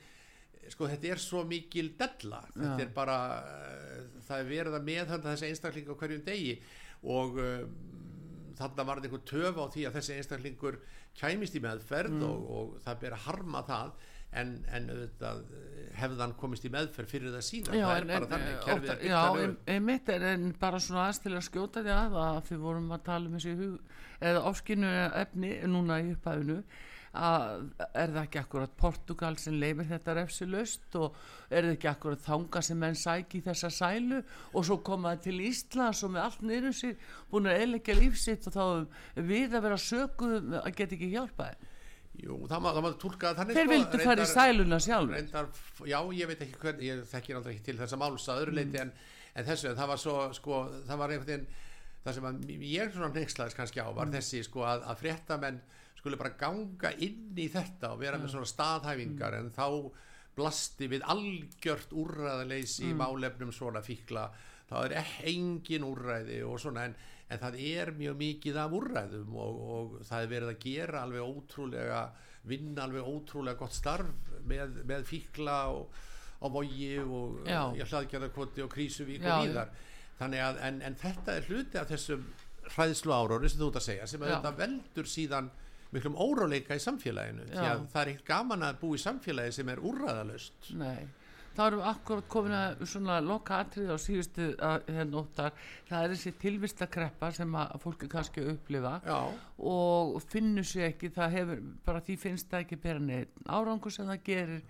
sko 0.74 0.88
þetta 0.92 1.14
er 1.16 1.20
svo 1.24 1.44
mikil 1.48 1.94
della. 2.00 2.42
Þetta 2.56 2.80
Já. 2.80 2.86
er 2.88 2.92
bara 2.96 3.18
uh, 3.40 4.22
það 4.28 4.40
er 4.44 4.50
verið 4.52 4.78
að 4.80 4.88
meðhönda 4.90 5.34
þessi 5.34 5.50
einstakling 5.54 5.88
á 5.92 5.96
hverjum 6.00 6.26
degi 6.28 6.58
og 7.04 7.40
um, 7.44 7.78
þarna 8.60 8.86
var 8.88 9.00
þetta 9.02 9.10
einhver 9.10 9.26
töf 9.28 9.58
á 9.60 9.66
því 9.74 9.86
að 9.88 9.96
þessi 10.00 10.18
einstaklingur 10.20 10.78
kæmist 11.20 11.56
í 11.58 11.62
meðferð 11.64 12.14
Mm. 12.18 12.24
og, 12.28 12.44
og 12.58 12.76
það 12.84 13.00
ber 13.04 13.16
að 13.16 13.24
harma 13.28 13.64
það 13.68 13.96
en, 14.40 14.54
en 14.74 14.90
auðvitað 14.94 15.44
hefðan 15.98 16.36
komist 16.40 16.66
í 16.66 16.72
meðferð 16.74 17.12
fyrir 17.12 17.36
það 17.36 17.46
síðan. 17.48 17.78
Já, 17.78 17.86
það 17.88 17.98
en, 17.98 18.14
er 18.14 18.14
bara 18.14 18.24
en, 18.24 18.32
þannig 18.32 18.54
en, 18.54 19.04
já, 19.10 19.18
þannig 19.18 19.44
en, 19.44 19.52
upp. 19.52 19.68
en 19.76 19.86
mitt 19.90 20.10
er 20.14 20.26
en 20.32 20.48
bara 20.62 20.80
svona 20.84 21.04
aðeins 21.04 21.22
til 21.26 21.34
að 21.34 21.46
skjóta 21.50 21.84
því 21.84 21.94
að 21.98 22.18
að 22.24 22.40
við 22.50 22.64
vorum 22.64 22.96
að 22.96 23.06
tala 23.10 23.30
um 23.30 23.38
þessi 23.38 23.54
hug 23.60 23.94
eða 24.24 24.48
ofskinu 24.50 24.96
efni 25.24 25.54
núna 25.70 26.02
í 26.02 26.12
upphæfinu 26.16 26.60
að 27.14 27.68
er 27.94 28.10
það 28.10 28.24
ekki 28.24 28.40
akkurat 28.42 28.72
Portugal 28.78 29.36
sem 29.38 29.58
leifir 29.62 29.86
þetta 29.92 30.16
refsilust 30.18 30.96
og 30.98 31.18
er 31.54 31.68
það 31.68 31.76
ekki 31.76 31.90
akkurat 31.92 32.24
þanga 32.26 32.64
sem 32.66 32.80
menn 32.82 32.98
sæki 32.98 33.38
í 33.38 33.44
þessa 33.46 33.70
sælu? 33.74 34.24
Og 34.54 34.66
svo 34.66 34.80
koma 34.86 35.14
það 35.14 35.28
til 35.28 35.36
Íslands 35.52 36.02
og 36.08 36.16
með 36.16 36.24
allt 36.24 36.42
niður 36.50 36.74
sér 36.80 37.12
búin 37.30 37.52
að 37.52 37.62
eðleggja 37.68 38.00
lífsitt 38.00 38.50
og 38.50 38.58
þá 38.58 38.66
við 39.30 39.54
að 39.54 39.66
vera 39.68 39.80
sökuð 39.86 40.58
að 40.64 40.72
geta 40.80 40.98
ekki 40.98 41.12
hjálpaði 41.14 41.70
Jú, 42.14 42.38
það 42.45 42.61
má, 42.61 42.70
það 42.76 42.86
má 42.86 42.89
tólka 43.01 43.34
þannig 43.39 43.57
þeir 43.57 43.66
sko, 43.66 43.74
vildu 43.74 44.03
fara 44.05 44.24
í 44.24 44.30
sæluna 44.30 44.80
sjálf 44.86 45.14
reyndar, 45.16 45.47
já, 45.89 45.97
ég 46.14 46.30
veit 46.30 46.43
ekki 46.45 46.59
hvern 46.61 46.84
ég 46.86 47.03
þekkir 47.09 47.39
aldrei 47.39 47.55
ekki 47.55 47.66
til 47.72 47.99
máls 48.03 48.28
að 48.30 48.41
öðru 48.43 48.53
leiti 48.59 48.82
en, 48.84 48.91
en 49.34 49.47
þessu, 49.47 49.72
en 49.72 49.80
það 49.80 49.89
var 49.93 50.01
svo 50.03 50.18
sko, 50.38 50.59
það 50.86 51.01
var 51.01 51.14
einhvern 51.16 51.32
veginn 51.32 51.47
það 52.03 52.18
sem 52.18 52.28
að 52.30 52.53
ég 52.70 52.93
svona 52.93 53.09
neykslaðis 53.16 53.57
kannski 53.57 53.82
á 53.82 53.89
var 53.97 54.11
þessi 54.14 54.43
sko 54.45 54.66
að, 54.68 54.86
að 54.91 55.01
fréttamenn 55.01 55.61
skuli 56.03 56.20
bara 56.20 56.36
ganga 56.36 56.91
inn 56.99 57.38
í 57.39 57.47
þetta 57.51 57.93
og 57.93 58.01
vera 58.01 58.20
með 58.20 58.34
svona 58.34 58.49
staðhæfingar 58.49 59.38
en 59.39 59.51
þá 59.55 59.68
blasti 60.36 60.89
við 60.91 61.05
algjört 61.14 61.93
úrræðaleysi 61.95 62.89
í 62.89 62.95
málefnum 62.97 63.53
svona 63.55 63.84
fíkla. 63.86 64.26
Það 64.68 64.88
er 64.88 64.95
e- 64.99 65.30
engin 65.32 65.86
úrræði 65.88 66.41
og 66.43 66.59
svona 66.59 66.88
en, 66.89 66.95
en 67.32 67.42
það 67.42 67.58
er 67.64 67.92
mjög 67.98 68.20
mikið 68.20 68.60
af 68.62 68.76
úrræðum 68.78 69.36
og, 69.40 69.62
og 69.76 69.96
það 70.08 70.26
er 70.26 70.32
verið 70.34 70.52
að 70.54 70.62
gera 70.66 71.04
alveg 71.06 71.24
ótrúlega 71.30 72.02
vinna 72.50 72.84
alveg 72.84 73.08
ótrúlega 73.08 73.60
gott 73.60 73.76
starf 73.76 74.32
með, 74.48 74.82
með 74.88 75.06
fíkla 75.08 75.58
og, 75.72 76.02
á 76.44 76.48
vogi 76.52 76.98
og 77.00 77.44
hlaðgjörðarkoti 77.48 78.64
og 78.66 78.72
krísuvík 78.74 79.24
og 79.24 79.46
víðar. 79.48 79.70
Þannig 80.20 80.44
að 80.44 80.60
en, 80.68 80.82
en 80.84 80.98
þetta 81.00 81.38
er 81.38 81.48
hluti 81.48 81.80
af 81.80 81.88
þessum 81.90 82.26
hræðslu 82.74 83.14
áróri 83.16 83.52
sem 83.52 83.62
þú 83.62 83.70
ert 83.72 83.80
að 83.80 83.86
segja 83.88 84.08
sem 84.12 84.24
að 84.24 84.34
þetta 84.36 84.52
veldur 84.60 85.10
síðan 85.10 85.50
miklum 85.94 86.16
óráleika 86.20 86.76
í 86.76 86.82
samfélaginu. 86.84 87.48
Því 87.52 87.66
að 87.70 87.84
það 87.94 88.02
er 88.02 88.12
ekkert 88.14 88.30
gaman 88.30 88.68
að 88.68 88.80
búa 88.82 88.98
í 88.98 89.04
samfélagi 89.04 89.56
sem 89.56 89.72
er 89.72 89.82
úrræðalöst 89.84 90.72
Nei, 90.80 91.04
þá 91.54 91.62
erum 91.66 91.82
við 91.82 91.89
akkurat 91.91 92.30
komin 92.34 92.56
að 92.58 92.84
svona 92.89 93.18
loka 93.24 93.60
atrið 93.64 93.91
á 93.93 93.97
síðustu 94.01 94.47
að, 94.58 94.88
hérna 94.95 95.20
óttar, 95.22 95.58
það 95.89 96.06
er 96.06 96.14
þessi 96.16 96.34
tilvistakreppa 96.43 97.32
sem 97.38 97.58
að 97.62 97.76
fólki 97.84 98.10
kannski 98.12 98.45
upplifa 98.54 98.93
Já, 99.06 99.20
og 99.74 100.16
finnur 100.34 100.68
sér 100.68 100.89
ekki, 100.91 101.12
það 101.14 101.36
hefur 101.38 101.66
bara 101.86 102.06
því 102.06 102.20
finnst 102.26 102.49
það 102.51 102.66
ekki 102.66 102.82
bera 102.86 103.04
neitt 103.04 103.43
árangur 103.47 103.93
sem 103.93 104.10
það 104.10 104.24
gerir, 104.30 104.64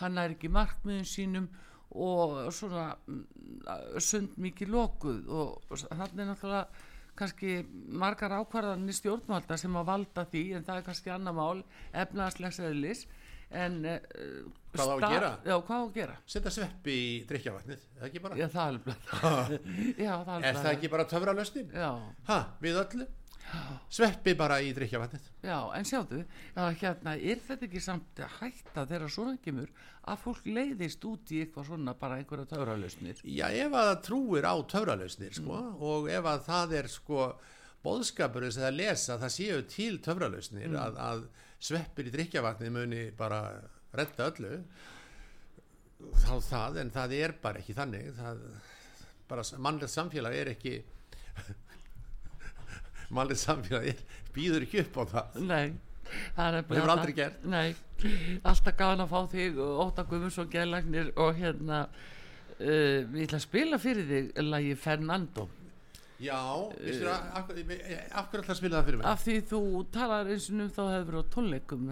hann 0.00 0.22
er 0.22 0.36
ekki 0.36 0.52
markmiðin 0.52 1.08
sínum 1.08 1.50
og 1.90 2.38
svona 2.54 2.92
mm, 3.10 3.24
sund 3.98 4.38
mikið 4.38 4.70
lokuð 4.70 5.26
og 5.34 5.74
þannig 5.82 6.22
er 6.22 6.28
náttúrulega 6.30 6.88
kannski 7.20 7.56
margar 8.00 8.32
ákvarðanir 8.38 8.96
stjórnvalda 8.96 9.58
sem 9.60 9.74
að 9.76 9.88
valda 9.90 10.24
því 10.30 10.44
en 10.56 10.66
það 10.66 10.78
er 10.78 10.86
kannski 10.86 11.12
annar 11.12 11.36
mál 11.36 11.64
efnaðslegs 11.92 12.60
eðlis 12.64 13.02
en 13.50 13.78
uh, 13.84 14.00
Hvað 14.70 14.86
á 14.86 14.94
að 14.94 15.04
gera? 15.10 15.30
Já, 15.42 15.54
hvað 15.66 15.78
á 15.80 15.84
að 15.84 15.94
gera? 15.96 16.16
setja 16.30 16.50
sveppi 16.54 16.94
í 16.94 17.14
drikjavatnið 17.26 17.78
er 17.78 17.96
það 18.02 18.08
ekki 18.10 18.20
bara, 18.26 18.36
Já, 18.38 18.46
það 18.52 18.60
er 18.60 18.74
alveg 18.74 19.08
Já, 20.06 20.12
það 20.26 20.36
er 20.36 20.44
er 20.50 20.60
það 20.60 20.74
ekki 20.76 20.92
bara 20.92 21.08
töfralöstin? 21.10 21.72
Já, 21.74 21.88
Ha, 22.30 22.38
við 22.62 22.78
öllu? 22.84 23.08
Sveppi 23.90 24.36
bara 24.38 24.60
í 24.62 24.68
drikjavatnið 24.76 25.24
já, 25.42 25.56
en 25.74 25.86
sjáðu 25.88 26.20
já, 26.22 26.62
hérna, 26.78 27.16
er 27.18 27.40
þetta 27.42 27.66
ekki 27.66 27.80
samt 27.82 28.20
hætta 28.38 28.84
þegar 28.86 29.10
svona 29.10 29.40
kemur 29.42 29.72
að 30.06 30.20
fólk 30.22 30.46
leiðist 30.46 31.06
út 31.10 31.32
í 31.34 31.40
eitthvað 31.42 31.66
svona 31.72 31.94
bara 31.98 32.20
einhverja 32.20 32.46
töfralausnir? 32.52 33.24
Já, 33.26 33.48
ef 33.50 33.74
að 33.74 33.88
það 33.90 34.02
trúir 34.06 34.46
á 34.46 34.54
töfralösnir 34.70 35.34
sko, 35.40 35.58
og 35.82 36.06
ef 36.14 36.30
að 36.30 36.44
það 36.46 36.76
er 36.78 36.90
sko 36.94 37.26
bóðskapurinn 37.82 38.54
sem 38.54 38.66
það 38.68 38.78
lesa 38.78 39.18
það 39.18 39.34
séu 39.40 39.60
til 39.74 39.92
töfralösnir 40.04 40.78
að, 40.78 41.00
að 41.10 41.26
sveppir 41.60 42.08
í 42.08 42.14
drikjavatnið 42.14 42.72
muni 42.74 43.02
bara 43.16 43.42
redda 43.96 44.30
öllu. 44.30 44.54
Þá 46.22 46.32
það, 46.46 46.80
en 46.80 46.92
það 46.94 47.16
er 47.18 47.34
bara 47.42 47.60
ekki 47.60 47.76
þannig. 47.76 48.08
Það, 48.16 48.40
bara 49.30 49.44
mannlegt 49.60 49.92
samfélag 49.92 50.38
er 50.38 50.52
ekki 50.54 50.78
mannlegt 53.16 53.42
samfélag 53.42 53.92
er, 53.92 54.00
býður 54.34 54.66
ekki 54.66 54.82
upp 54.86 54.98
á 54.98 55.04
það. 55.12 55.38
Nei, 55.50 55.66
það 56.38 56.58
hefur 56.62 56.94
aldrei 56.94 57.14
gert. 57.20 57.44
Nei, 57.44 57.68
alltaf 58.40 58.78
gaman 58.80 59.04
að 59.04 59.12
fá 59.12 59.20
þig 59.36 59.60
Óta 59.60 60.06
Guðmundsson 60.08 60.50
gælagnir 60.52 61.12
og 61.20 61.36
hérna 61.38 61.84
uh, 61.90 62.98
við 63.12 63.26
ætla 63.26 63.40
að 63.42 63.46
spila 63.46 63.80
fyrir 63.82 64.08
þig 64.08 64.44
lagi 64.48 64.76
Fernando 64.80 65.50
Já, 66.20 66.40
veistu 66.76 67.06
það, 67.06 67.12
af, 67.14 67.36
af 67.40 67.46
hverju 67.48 68.42
ætla 68.42 68.52
að 68.52 68.58
spila 68.58 68.76
það 68.76 68.88
fyrir 68.88 68.98
mig? 69.00 69.06
af 69.08 69.22
því 69.24 69.36
þú 69.48 69.60
talar 69.94 70.28
eins 70.34 70.48
og 70.50 70.56
um 70.58 70.72
þá 70.76 70.80
hefur 70.92 71.16
á 71.16 71.22
tónleikum 71.32 71.86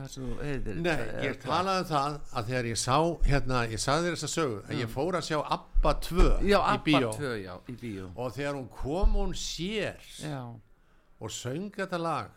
Nei, 0.84 0.96
ég 1.24 1.38
talaði 1.40 1.84
um 1.84 1.88
það 1.88 2.18
að 2.36 2.50
þegar 2.50 2.68
ég 2.68 2.80
sá 2.82 2.96
hérna, 3.24 3.62
ég 3.72 3.80
sagði 3.80 4.10
þér 4.10 4.18
þessa 4.18 4.30
sögu 4.34 4.58
að 4.66 4.82
ég 4.82 4.92
fór 4.92 5.18
að 5.18 5.26
sjá 5.30 5.38
Abba 5.56 5.94
2 6.08 6.26
Já, 6.44 6.58
í 6.58 6.60
Abba 6.60 6.84
bíó. 6.90 7.12
2, 7.16 7.32
já, 7.40 7.54
í 7.72 7.76
bíó. 7.80 8.10
Og 8.16 8.36
þegar 8.36 8.58
hún 8.58 8.68
kom 8.82 9.16
hún 9.16 9.32
sér 9.38 10.10
Já, 10.20 10.42
og 11.18 11.32
söng 11.32 11.72
þetta 11.78 12.02
lag 12.02 12.28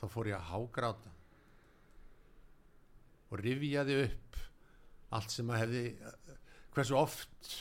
þá 0.00 0.06
fór 0.16 0.32
ég 0.32 0.40
að 0.40 0.48
hágráta 0.54 1.12
og 3.34 3.40
rifjaði 3.42 4.00
upp 4.06 4.40
allt 5.14 5.32
sem 5.34 5.52
að 5.52 5.64
hefði 5.64 5.84
hversu 6.74 6.96
oft 6.98 7.54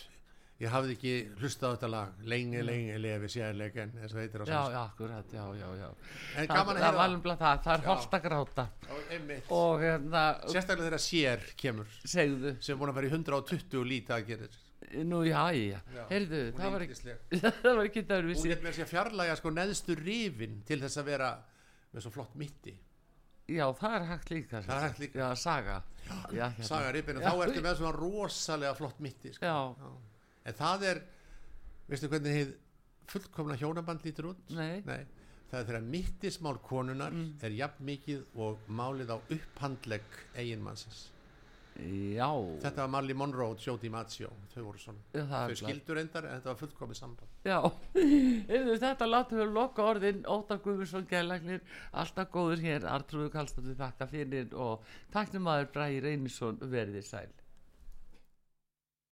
ég 0.63 0.71
hafði 0.73 0.95
ekki 0.97 1.13
hlustað 1.41 1.69
á 1.69 1.73
þetta 1.75 1.89
lag 1.93 2.25
lengi, 2.33 2.61
lengi 2.65 2.97
lefi 3.03 3.29
sérleiken 3.35 3.93
eins 3.99 4.13
og 4.15 4.19
heitir 4.23 4.43
á 4.43 4.45
já, 4.45 4.49
sænsku. 4.49 4.73
já, 4.73 4.81
akkurat, 4.83 5.33
já, 5.37 5.45
já, 5.59 5.69
já. 5.83 5.87
En 6.37 6.47
Það, 6.47 6.55
gaman 6.55 6.75
að 6.75 6.83
það 6.83 6.89
heyra 6.89 7.05
alveg 7.07 7.39
það, 7.43 7.63
það 7.67 7.73
er 7.77 7.83
Já. 7.83 7.87
holdt 7.91 8.17
að 8.19 8.25
gráta. 8.27 8.65
Og 9.59 9.83
hérna, 9.83 10.23
sérstaklega 10.53 10.87
þegar 10.89 11.03
sér 11.07 11.47
kemur. 11.63 11.97
Segðu. 12.15 12.53
Sem 12.63 12.75
er 12.75 12.79
búin 12.83 12.93
að 12.93 12.99
vera 13.01 13.09
í 13.09 13.15
120 13.17 13.89
lítið 13.93 14.15
að 14.17 14.29
gera 14.31 14.51
nú, 15.07 15.23
já, 15.25 15.39
já, 15.55 15.79
Já, 15.95 16.01
heyrðu, 16.09 16.39
hún 16.51 16.57
það 16.59 16.65
er 16.65 16.73
var 16.73 16.83
ekki 16.83 16.95
það 17.63 17.77
var 17.77 17.85
ekki 17.87 18.01
það 18.09 18.17
hún 18.19 18.27
vissi 18.33 18.49
getur 18.51 18.65
með 18.67 18.75
sér 18.77 18.89
fjarlæga 18.91 19.35
sko 19.39 19.51
neðstu 19.55 19.95
rifin 19.97 20.57
til 20.67 20.77
þess 20.83 20.99
að 20.99 21.07
vera 21.07 21.29
með 21.93 22.03
svo 22.03 22.11
flott 22.13 22.35
mitti. 22.37 22.73
Já, 23.49 23.63
það 23.79 23.95
er 23.97 24.05
hægt 24.11 24.29
líka 24.31 24.61
Það 24.63 24.75
er 24.75 24.83
hægt 24.85 24.99
líka. 25.01 25.19
já, 25.23 25.29
saga. 25.39 25.77
Já, 26.35 26.45
hérna. 26.51 26.67
saga 26.67 26.91
rifin. 26.95 27.19
Já. 27.23 27.25
þá 27.31 27.41
ertu 27.47 27.63
með 27.65 27.79
svona 27.79 27.95
rosalega 27.97 28.75
flott 28.77 28.99
mitti 29.03 29.33
sko. 29.33 29.45
já, 29.49 29.55
en 30.43 30.59
það 30.59 30.87
er 30.91 31.01
veistu 31.89 32.09
hvernig 32.11 32.37
heið 32.39 32.53
fullkomna 33.13 33.57
hjónaband 33.59 34.05
lítur 34.07 34.31
út? 34.33 34.43
Nei, 34.55 34.81
það 34.83 35.59
er 35.59 35.69
þegar 35.69 35.89
mittismál 35.95 36.59
konunar 36.65 37.15
er 37.43 37.57
jafn 37.57 37.89
mikið 37.89 38.39
og 38.45 38.69
málið 38.69 39.15
á 39.15 39.17
upphandlegg 39.21 40.21
eiginmannsins 40.35 41.09
já. 41.79 42.29
Þetta 42.61 42.83
var 42.83 42.89
Marley 42.93 43.17
Monroe 43.17 43.53
og 43.53 43.61
Jody 43.61 43.89
Maggio 43.89 44.29
þau 44.53 44.63
voru 44.67 44.81
svona, 44.81 45.03
er 45.13 45.27
þau 45.29 45.55
skildur 45.57 45.99
endar 46.01 46.27
en 46.27 46.35
þetta 46.37 46.51
var 46.51 46.59
fullkomið 46.61 46.99
samband. 46.99 47.37
Já, 47.47 47.59
Heyrðu, 48.51 48.75
þetta 48.83 49.09
látum 49.09 49.41
við 49.41 49.53
loka 49.57 49.85
orðin. 49.93 50.21
Óttar 50.29 50.61
Guðmundsson 50.63 51.07
gælagnir 51.09 51.63
alltaf 51.91 52.29
góður 52.33 52.63
hér, 52.63 52.89
Artrúður 52.89 53.33
Kallstóttir 53.33 53.79
þakka 53.79 54.09
fyrir 54.11 54.53
og 54.53 54.85
taknum 55.13 55.49
aður 55.49 55.71
Bræði 55.73 56.03
Reynisson 56.07 56.61
verðið 56.61 57.09
sæl 57.09 57.31